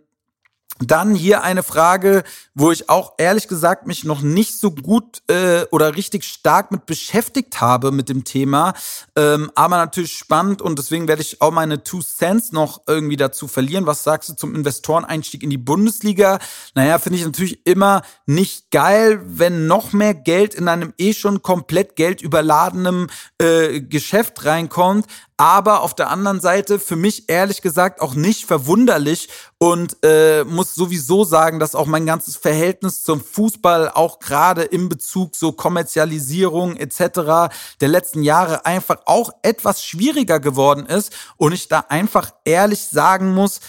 Dann 0.82 1.14
hier 1.14 1.44
eine 1.44 1.62
Frage, 1.62 2.24
wo 2.60 2.72
ich 2.72 2.89
auch 2.89 3.14
ehrlich 3.18 3.47
gesagt 3.47 3.88
mich 3.88 4.03
noch 4.03 4.22
nicht 4.22 4.60
so 4.60 4.72
gut 4.72 5.22
äh, 5.28 5.64
oder 5.72 5.95
richtig 5.95 6.26
stark 6.26 6.72
mit 6.72 6.86
beschäftigt 6.86 7.62
habe 7.62 7.91
mit 7.91 8.10
dem 8.10 8.26
Thema, 8.26 8.74
ähm, 9.16 9.49
aber 9.55 9.78
natürlich 9.78 10.12
spannend 10.12 10.62
und 10.62 10.78
deswegen 10.78 11.07
werde 11.07 11.22
ich 11.22 11.41
auch 11.41 11.51
meine 11.51 11.84
Two 11.84 12.01
Cents 12.01 12.51
noch 12.51 12.82
irgendwie 12.86 13.16
dazu 13.16 13.47
verlieren. 13.47 13.86
Was 13.86 14.03
sagst 14.03 14.28
du 14.28 14.34
zum 14.34 14.55
Investoreneinstieg 14.55 15.41
in 15.41 15.49
die 15.49 15.57
Bundesliga? 15.57 16.39
Naja, 16.76 16.99
finde 16.99 17.20
ich 17.20 17.26
natürlich 17.26 17.66
immer 17.66 18.01
nicht 18.26 18.72
geil, 18.72 19.22
wenn 19.24 19.68
noch 19.68 19.93
mehr 19.93 20.14
Geld 20.14 20.53
in 20.53 20.68
einem 20.68 20.93
eh 20.97 21.14
schon 21.14 21.41
komplett 21.41 21.95
geldüberladenem 21.95 23.07
äh, 23.38 23.80
Geschäft 23.80 24.43
reinkommt 24.43 25.05
aber 25.39 25.84
auf 25.84 25.93
der 25.93 26.10
anderen 26.10 26.41
Seite 26.41 26.80
für 26.80 26.97
mich 26.97 27.30
ehrlich 27.30 27.62
gesagt 27.62 28.01
auch 28.01 28.14
nicht 28.14 28.45
verwunderlich 28.45 29.30
und 29.57 29.95
äh, 30.03 30.43
muss 30.43 30.76
sowieso 30.76 31.24
sagen, 31.24 31.60
dass 31.60 31.76
auch 31.76 31.86
mein 31.86 32.05
ganzes 32.05 32.36
Verhältnis 32.50 33.04
zum 33.04 33.24
Fußball 33.24 33.89
auch 33.89 34.18
gerade 34.18 34.64
im 34.64 34.89
Bezug 34.89 35.36
so 35.36 35.52
Kommerzialisierung 35.52 36.78
etc. 36.78 37.54
der 37.80 37.88
letzten 37.88 38.24
Jahre 38.24 38.66
einfach 38.66 39.04
auch 39.06 39.30
etwas 39.43 39.84
schwieriger 39.86 40.39
geworden 40.39 40.88
ist 40.88 41.14
und 41.38 41.52
ich 41.52 41.68
da 41.68 41.86
einfach 41.89 42.32
ehrlich 42.45 42.88
sagen 42.88 43.36
muss, 43.36 43.60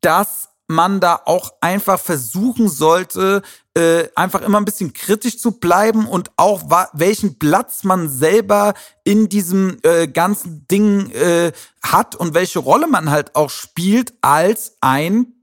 dass 0.00 0.50
man 0.68 1.00
da 1.00 1.20
auch 1.24 1.54
einfach 1.60 1.98
versuchen 1.98 2.68
sollte, 2.68 3.42
äh, 3.76 4.04
einfach 4.14 4.42
immer 4.42 4.58
ein 4.58 4.64
bisschen 4.64 4.92
kritisch 4.92 5.36
zu 5.40 5.58
bleiben 5.58 6.06
und 6.06 6.30
auch 6.36 6.62
welchen 6.92 7.36
Platz 7.40 7.82
man 7.82 8.08
selber 8.08 8.74
in 9.02 9.28
diesem 9.28 9.78
äh, 9.82 10.06
ganzen 10.06 10.68
Ding 10.68 11.10
äh, 11.10 11.50
hat 11.82 12.14
und 12.14 12.34
welche 12.34 12.60
Rolle 12.60 12.86
man 12.86 13.10
halt 13.10 13.34
auch 13.34 13.50
spielt 13.50 14.14
als 14.20 14.76
ein 14.80 15.39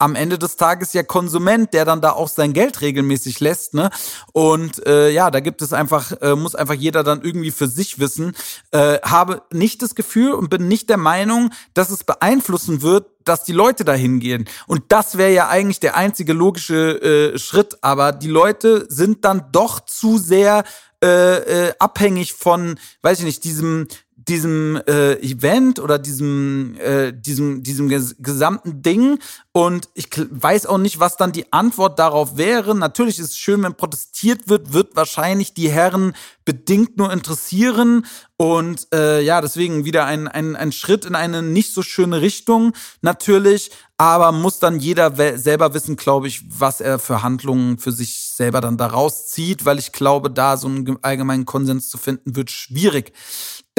am 0.00 0.14
Ende 0.14 0.38
des 0.38 0.56
Tages 0.56 0.92
ja 0.92 1.02
Konsument, 1.02 1.72
der 1.74 1.84
dann 1.84 2.00
da 2.00 2.12
auch 2.12 2.28
sein 2.28 2.52
Geld 2.52 2.80
regelmäßig 2.80 3.40
lässt, 3.40 3.74
ne? 3.74 3.90
Und 4.32 4.84
äh, 4.86 5.10
ja, 5.10 5.30
da 5.30 5.40
gibt 5.40 5.62
es 5.62 5.72
einfach, 5.72 6.12
äh, 6.22 6.34
muss 6.34 6.54
einfach 6.54 6.74
jeder 6.74 7.04
dann 7.04 7.22
irgendwie 7.22 7.50
für 7.50 7.68
sich 7.68 7.98
wissen. 7.98 8.34
Äh, 8.70 8.98
habe 9.02 9.42
nicht 9.52 9.82
das 9.82 9.94
Gefühl 9.94 10.32
und 10.32 10.48
bin 10.50 10.68
nicht 10.68 10.88
der 10.88 10.96
Meinung, 10.96 11.50
dass 11.74 11.90
es 11.90 12.04
beeinflussen 12.04 12.82
wird, 12.82 13.06
dass 13.24 13.44
die 13.44 13.52
Leute 13.52 13.84
dahin 13.84 14.20
gehen. 14.20 14.48
Und 14.66 14.84
das 14.88 15.18
wäre 15.18 15.32
ja 15.32 15.48
eigentlich 15.48 15.80
der 15.80 15.96
einzige 15.96 16.32
logische 16.32 17.32
äh, 17.34 17.38
Schritt. 17.38 17.78
Aber 17.82 18.12
die 18.12 18.28
Leute 18.28 18.86
sind 18.88 19.24
dann 19.24 19.44
doch 19.52 19.80
zu 19.80 20.16
sehr 20.16 20.64
äh, 21.02 21.68
äh, 21.68 21.72
abhängig 21.78 22.34
von, 22.34 22.78
weiß 23.02 23.20
ich 23.20 23.24
nicht, 23.24 23.44
diesem 23.44 23.88
diesem 24.30 24.80
äh, 24.86 25.14
Event 25.14 25.80
oder 25.80 25.98
diesem, 25.98 26.76
äh, 26.78 27.12
diesem, 27.12 27.64
diesem 27.64 27.88
ges 27.88 28.14
gesamten 28.20 28.80
Ding. 28.80 29.18
Und 29.50 29.88
ich 29.94 30.08
weiß 30.30 30.66
auch 30.66 30.78
nicht, 30.78 31.00
was 31.00 31.16
dann 31.16 31.32
die 31.32 31.52
Antwort 31.52 31.98
darauf 31.98 32.36
wäre. 32.36 32.76
Natürlich 32.76 33.18
ist 33.18 33.30
es 33.30 33.36
schön, 33.36 33.64
wenn 33.64 33.74
protestiert 33.74 34.48
wird, 34.48 34.72
wird 34.72 34.94
wahrscheinlich 34.94 35.52
die 35.52 35.68
Herren 35.68 36.14
bedingt 36.44 36.96
nur 36.96 37.12
interessieren. 37.12 38.06
Und 38.36 38.86
äh, 38.94 39.20
ja, 39.20 39.40
deswegen 39.40 39.84
wieder 39.84 40.06
ein, 40.06 40.28
ein, 40.28 40.54
ein 40.54 40.70
Schritt 40.70 41.04
in 41.04 41.16
eine 41.16 41.42
nicht 41.42 41.74
so 41.74 41.82
schöne 41.82 42.20
Richtung, 42.20 42.72
natürlich. 43.02 43.72
Aber 43.98 44.32
muss 44.32 44.60
dann 44.60 44.78
jeder 44.80 45.12
selber 45.38 45.74
wissen, 45.74 45.96
glaube 45.96 46.28
ich, 46.28 46.42
was 46.48 46.80
er 46.80 46.98
für 46.98 47.22
Handlungen 47.22 47.78
für 47.78 47.92
sich 47.92 48.30
selber 48.30 48.62
dann 48.62 48.78
daraus 48.78 49.26
zieht, 49.26 49.66
weil 49.66 49.78
ich 49.78 49.92
glaube, 49.92 50.30
da 50.30 50.56
so 50.56 50.68
einen 50.68 50.98
allgemeinen 51.02 51.44
Konsens 51.44 51.90
zu 51.90 51.98
finden, 51.98 52.34
wird 52.34 52.50
schwierig. 52.50 53.12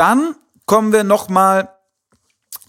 Dann 0.01 0.33
kommen 0.65 0.93
wir 0.93 1.03
nochmal 1.03 1.69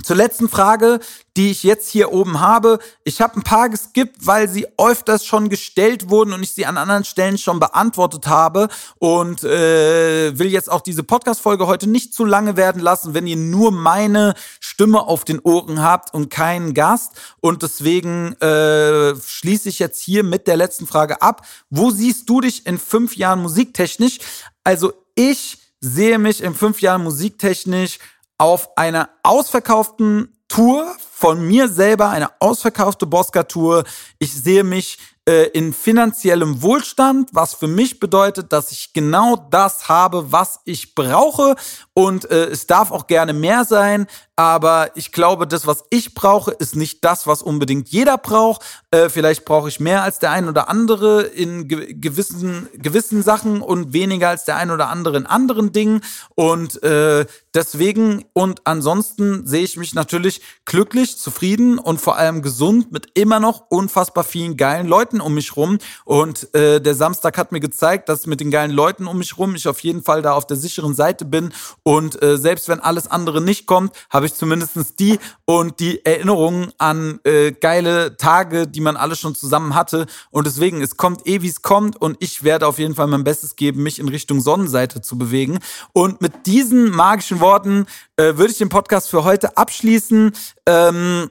zur 0.03 0.17
letzten 0.17 0.51
Frage, 0.51 1.01
die 1.39 1.51
ich 1.51 1.63
jetzt 1.63 1.89
hier 1.89 2.13
oben 2.13 2.41
habe. 2.41 2.79
Ich 3.05 3.23
habe 3.23 3.41
ein 3.41 3.43
paar 3.43 3.71
geskippt, 3.71 4.27
weil 4.27 4.51
sie 4.51 4.67
öfters 4.77 5.25
schon 5.25 5.49
gestellt 5.49 6.11
wurden 6.11 6.35
und 6.35 6.43
ich 6.43 6.53
sie 6.53 6.67
an 6.67 6.77
anderen 6.77 7.05
Stellen 7.05 7.39
schon 7.39 7.59
beantwortet 7.59 8.27
habe 8.27 8.69
und 8.99 9.45
äh, 9.45 10.39
will 10.39 10.49
jetzt 10.49 10.71
auch 10.71 10.83
diese 10.83 11.05
Podcast-Folge 11.05 11.67
heute 11.67 11.89
nicht 11.89 12.13
zu 12.13 12.27
lange 12.27 12.59
werden 12.59 12.83
lassen, 12.83 13.15
wenn 13.15 13.27
ihr 13.27 13.37
nur 13.37 13.73
meine 13.73 14.35
Stimme 14.61 15.01
auf 15.01 15.25
den 15.25 15.39
Ohren 15.39 15.81
habt 15.81 16.13
und 16.13 16.29
keinen 16.29 16.75
Gast. 16.75 17.13
Und 17.41 17.63
deswegen 17.63 18.35
äh, 18.43 19.15
schließe 19.17 19.71
ich 19.71 19.79
jetzt 19.79 20.03
hier 20.03 20.23
mit 20.23 20.47
der 20.47 20.59
letzten 20.59 20.87
Frage 20.87 21.23
ab. 21.23 21.47
Wo 21.71 21.91
siehst 21.91 22.29
du 22.29 22.43
dich 22.43 22.67
in 22.67 22.79
fünf 22.79 23.17
Jahren 23.17 23.41
musiktechnisch? 23.41 24.19
Also 24.65 24.93
ich 25.15 25.62
sehe 25.83 26.19
mich 26.19 26.43
in 26.43 26.55
fünf 26.55 26.81
Jahren 26.81 27.03
musiktechnisch 27.03 27.99
auf 28.39 28.77
einer 28.79 29.11
ausverkauften 29.23 30.35
Tour 30.49 30.97
von 31.13 31.47
mir 31.47 31.69
selber, 31.69 32.11
eine 32.11 32.31
ausverkaufte 32.41 33.07
Bosca-Tour. 33.07 33.85
Ich 34.19 34.33
sehe 34.33 34.65
mich 34.65 34.99
äh, 35.29 35.45
in 35.51 35.73
finanziellem 35.73 36.63
Wohlstand, 36.63 37.31
was 37.33 37.55
für 37.55 37.69
mich 37.69 38.01
bedeutet, 38.01 38.53
dass 38.53 38.73
ich 38.73 38.93
genau 38.93 39.37
das 39.51 39.89
habe, 39.89 40.33
was 40.33 40.61
ich 40.65 40.95
brauche. 40.97 41.55
Und 41.95 42.31
äh, 42.31 42.47
es 42.47 42.67
darf 42.67 42.91
auch 42.91 43.07
gerne 43.07 43.33
mehr 43.33 43.65
sein, 43.65 44.09
aber 44.35 44.91
ich 44.97 45.13
glaube, 45.13 45.47
das, 45.47 45.67
was 45.67 45.85
ich 45.91 46.15
brauche, 46.15 46.51
ist 46.51 46.75
nicht 46.75 47.05
das, 47.05 47.27
was 47.27 47.43
unbedingt 47.43 47.91
jeder 47.91 48.19
braucht. 48.19 48.63
Äh, 48.91 49.09
vielleicht 49.11 49.45
brauche 49.45 49.69
ich 49.69 49.79
mehr 49.79 50.03
als 50.03 50.19
der 50.19 50.33
ein 50.33 50.49
oder 50.49 50.69
andere 50.69 51.23
in 51.23 51.69
ge 51.69 51.95
gewissen, 51.95 52.69
gewissen 52.75 53.23
Sachen 53.23 53.61
und 53.63 53.93
weniger 53.93 54.31
als 54.31 54.45
der 54.45 54.57
ein 54.57 54.71
oder 54.71 54.89
andere 54.89 55.19
in 55.19 55.27
anderen 55.27 55.71
Dingen. 55.71 56.01
Und 56.35 56.83
äh, 56.83 57.27
deswegen 57.55 58.25
und 58.33 58.63
ansonsten 58.65 59.47
sehe 59.47 59.63
ich 59.63 59.77
mich 59.77 59.95
natürlich 59.95 60.41
glücklich, 60.65 61.17
zufrieden 61.17 61.79
und 61.79 62.01
vor 62.01 62.17
allem 62.17 62.43
gesund 62.43 62.91
mit 62.91 63.13
immer 63.15 63.39
noch 63.39 63.67
unfassbar 63.69 64.25
vielen 64.25 64.57
geilen 64.57 64.89
Leuten 64.89 65.21
um 65.21 65.35
mich 65.35 65.57
rum. 65.57 65.79
Und 66.05 66.53
äh, 66.55 66.81
der 66.81 66.95
Samstag 66.97 67.39
hat 67.39 67.53
mir 67.53 67.61
gezeigt, 67.61 68.09
dass 68.09 68.27
mit 68.27 68.41
den 68.41 68.51
geilen 68.51 68.73
Leuten 68.73 69.07
um 69.07 69.19
mich 69.19 69.39
rum 69.39 69.55
ich 69.55 69.69
auf 69.69 69.81
jeden 69.81 70.03
Fall 70.03 70.23
da 70.23 70.33
auf 70.33 70.49
der 70.49 70.57
sicheren 70.57 70.95
Seite 70.95 71.25
bin. 71.25 71.53
Und 71.85 72.21
äh, 72.23 72.39
selbst 72.39 72.69
wenn 72.69 72.81
alles 72.81 73.07
andere 73.07 73.41
nicht 73.41 73.67
kommt, 73.67 73.93
habe 74.11 74.27
ich 74.27 74.33
ich 74.33 74.39
zumindest 74.39 74.99
die 74.99 75.19
und 75.45 75.81
die 75.81 76.05
Erinnerungen 76.05 76.73
an 76.79 77.21
äh, 77.25 77.53
geile 77.53 78.17
Tage, 78.17 78.67
die 78.67 78.81
man 78.81 78.97
alle 78.97 79.17
schon 79.17 79.35
zusammen 79.35 79.75
hatte. 79.75 80.07
Und 80.31 80.47
deswegen, 80.47 80.81
es 80.81 80.97
kommt 80.97 81.27
eh, 81.27 81.43
wie 81.43 81.49
es 81.49 81.63
kommt. 81.63 82.01
Und 82.01 82.17
ich 82.21 82.43
werde 82.43 82.67
auf 82.67 82.79
jeden 82.79 82.95
Fall 82.95 83.07
mein 83.07 83.25
Bestes 83.25 83.57
geben, 83.57 83.83
mich 83.83 83.99
in 83.99 84.09
Richtung 84.09 84.41
Sonnenseite 84.41 85.01
zu 85.01 85.19
bewegen. 85.19 85.59
Und 85.93 86.21
mit 86.21 86.47
diesen 86.47 86.91
magischen 86.91 87.41
Worten 87.43 87.87
äh, 88.17 88.37
würde 88.37 88.53
ich 88.53 88.59
den 88.59 88.71
Podcast 88.71 89.11
für 89.11 89.25
heute 89.25 89.59
abschließen. 89.59 90.33
Ähm, 90.65 91.31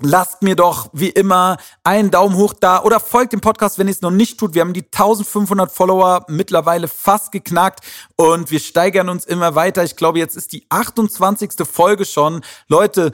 Lasst 0.00 0.42
mir 0.42 0.54
doch 0.54 0.90
wie 0.92 1.08
immer 1.08 1.56
einen 1.82 2.12
Daumen 2.12 2.36
hoch 2.36 2.54
da 2.54 2.82
oder 2.84 3.00
folgt 3.00 3.32
dem 3.32 3.40
Podcast, 3.40 3.78
wenn 3.78 3.88
ihr 3.88 3.92
es 3.92 4.00
noch 4.00 4.12
nicht 4.12 4.38
tut. 4.38 4.54
Wir 4.54 4.62
haben 4.62 4.72
die 4.72 4.84
1500 4.84 5.72
Follower 5.72 6.24
mittlerweile 6.28 6.86
fast 6.86 7.32
geknackt 7.32 7.80
und 8.14 8.52
wir 8.52 8.60
steigern 8.60 9.08
uns 9.08 9.24
immer 9.24 9.56
weiter. 9.56 9.82
Ich 9.82 9.96
glaube, 9.96 10.20
jetzt 10.20 10.36
ist 10.36 10.52
die 10.52 10.64
28. 10.68 11.50
Folge 11.68 12.04
schon. 12.04 12.42
Leute, 12.68 13.10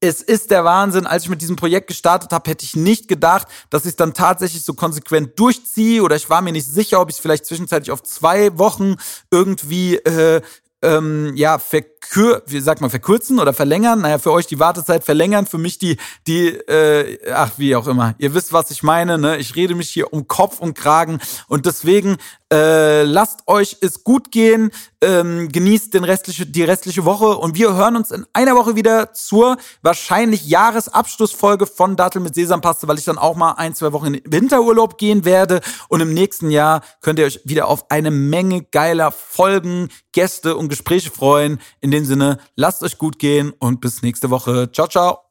es 0.00 0.20
ist 0.20 0.50
der 0.50 0.64
Wahnsinn. 0.64 1.06
Als 1.06 1.22
ich 1.24 1.28
mit 1.28 1.40
diesem 1.40 1.54
Projekt 1.54 1.86
gestartet 1.86 2.32
habe, 2.32 2.50
hätte 2.50 2.64
ich 2.64 2.74
nicht 2.74 3.06
gedacht, 3.06 3.46
dass 3.70 3.84
ich 3.84 3.90
es 3.90 3.96
dann 3.96 4.12
tatsächlich 4.12 4.64
so 4.64 4.74
konsequent 4.74 5.38
durchziehe. 5.38 6.02
Oder 6.02 6.16
ich 6.16 6.28
war 6.28 6.42
mir 6.42 6.52
nicht 6.52 6.66
sicher, 6.66 7.00
ob 7.00 7.10
ich 7.10 7.16
es 7.16 7.22
vielleicht 7.22 7.46
zwischenzeitlich 7.46 7.92
auf 7.92 8.02
zwei 8.02 8.58
Wochen 8.58 8.96
irgendwie 9.30 9.96
äh, 9.96 10.42
ähm, 10.82 11.32
ja, 11.34 11.58
verkür 12.00 12.42
wie 12.46 12.60
sagt 12.60 12.80
man, 12.80 12.90
verkürzen 12.90 13.38
oder 13.38 13.52
verlängern. 13.52 14.00
Naja, 14.00 14.18
für 14.18 14.32
euch 14.32 14.46
die 14.46 14.58
Wartezeit 14.58 15.04
verlängern, 15.04 15.46
für 15.46 15.58
mich 15.58 15.78
die, 15.78 15.96
die, 16.26 16.48
äh, 16.48 17.18
ach, 17.32 17.52
wie 17.56 17.76
auch 17.76 17.86
immer. 17.86 18.14
Ihr 18.18 18.34
wisst, 18.34 18.52
was 18.52 18.70
ich 18.70 18.82
meine, 18.82 19.18
ne? 19.18 19.36
Ich 19.38 19.56
rede 19.56 19.74
mich 19.74 19.90
hier 19.90 20.12
um 20.12 20.26
Kopf 20.26 20.60
und 20.60 20.74
Kragen 20.74 21.20
und 21.48 21.66
deswegen 21.66 22.16
äh, 22.50 23.02
lasst 23.02 23.46
euch 23.46 23.76
es 23.82 24.04
gut 24.04 24.32
gehen, 24.32 24.70
ähm, 25.02 25.50
genießt 25.50 25.92
den 25.92 26.04
restliche, 26.04 26.46
die 26.46 26.62
restliche 26.62 27.04
Woche 27.04 27.36
und 27.36 27.54
wir 27.54 27.74
hören 27.74 27.94
uns 27.94 28.10
in 28.10 28.24
einer 28.32 28.56
Woche 28.56 28.74
wieder 28.74 29.12
zur 29.12 29.58
wahrscheinlich 29.82 30.46
Jahresabschlussfolge 30.46 31.66
von 31.66 31.96
Dattel 31.96 32.22
mit 32.22 32.34
Sesampaste, 32.34 32.88
weil 32.88 32.98
ich 32.98 33.04
dann 33.04 33.18
auch 33.18 33.36
mal 33.36 33.52
ein, 33.52 33.74
zwei 33.74 33.92
Wochen 33.92 34.14
in 34.14 34.32
Winterurlaub 34.32 34.96
gehen 34.96 35.26
werde 35.26 35.60
und 35.88 36.00
im 36.00 36.14
nächsten 36.14 36.50
Jahr 36.50 36.80
könnt 37.02 37.18
ihr 37.18 37.26
euch 37.26 37.40
wieder 37.44 37.68
auf 37.68 37.90
eine 37.90 38.10
Menge 38.10 38.62
geiler 38.62 39.12
Folgen, 39.12 39.90
Gäste 40.12 40.56
und 40.56 40.68
Gespräche 40.68 41.10
freuen. 41.10 41.60
In 41.88 41.92
dem 41.92 42.04
Sinne, 42.04 42.36
lasst 42.54 42.82
euch 42.82 42.98
gut 42.98 43.18
gehen 43.18 43.54
und 43.58 43.80
bis 43.80 44.02
nächste 44.02 44.28
Woche. 44.28 44.70
Ciao, 44.70 44.88
ciao. 44.88 45.27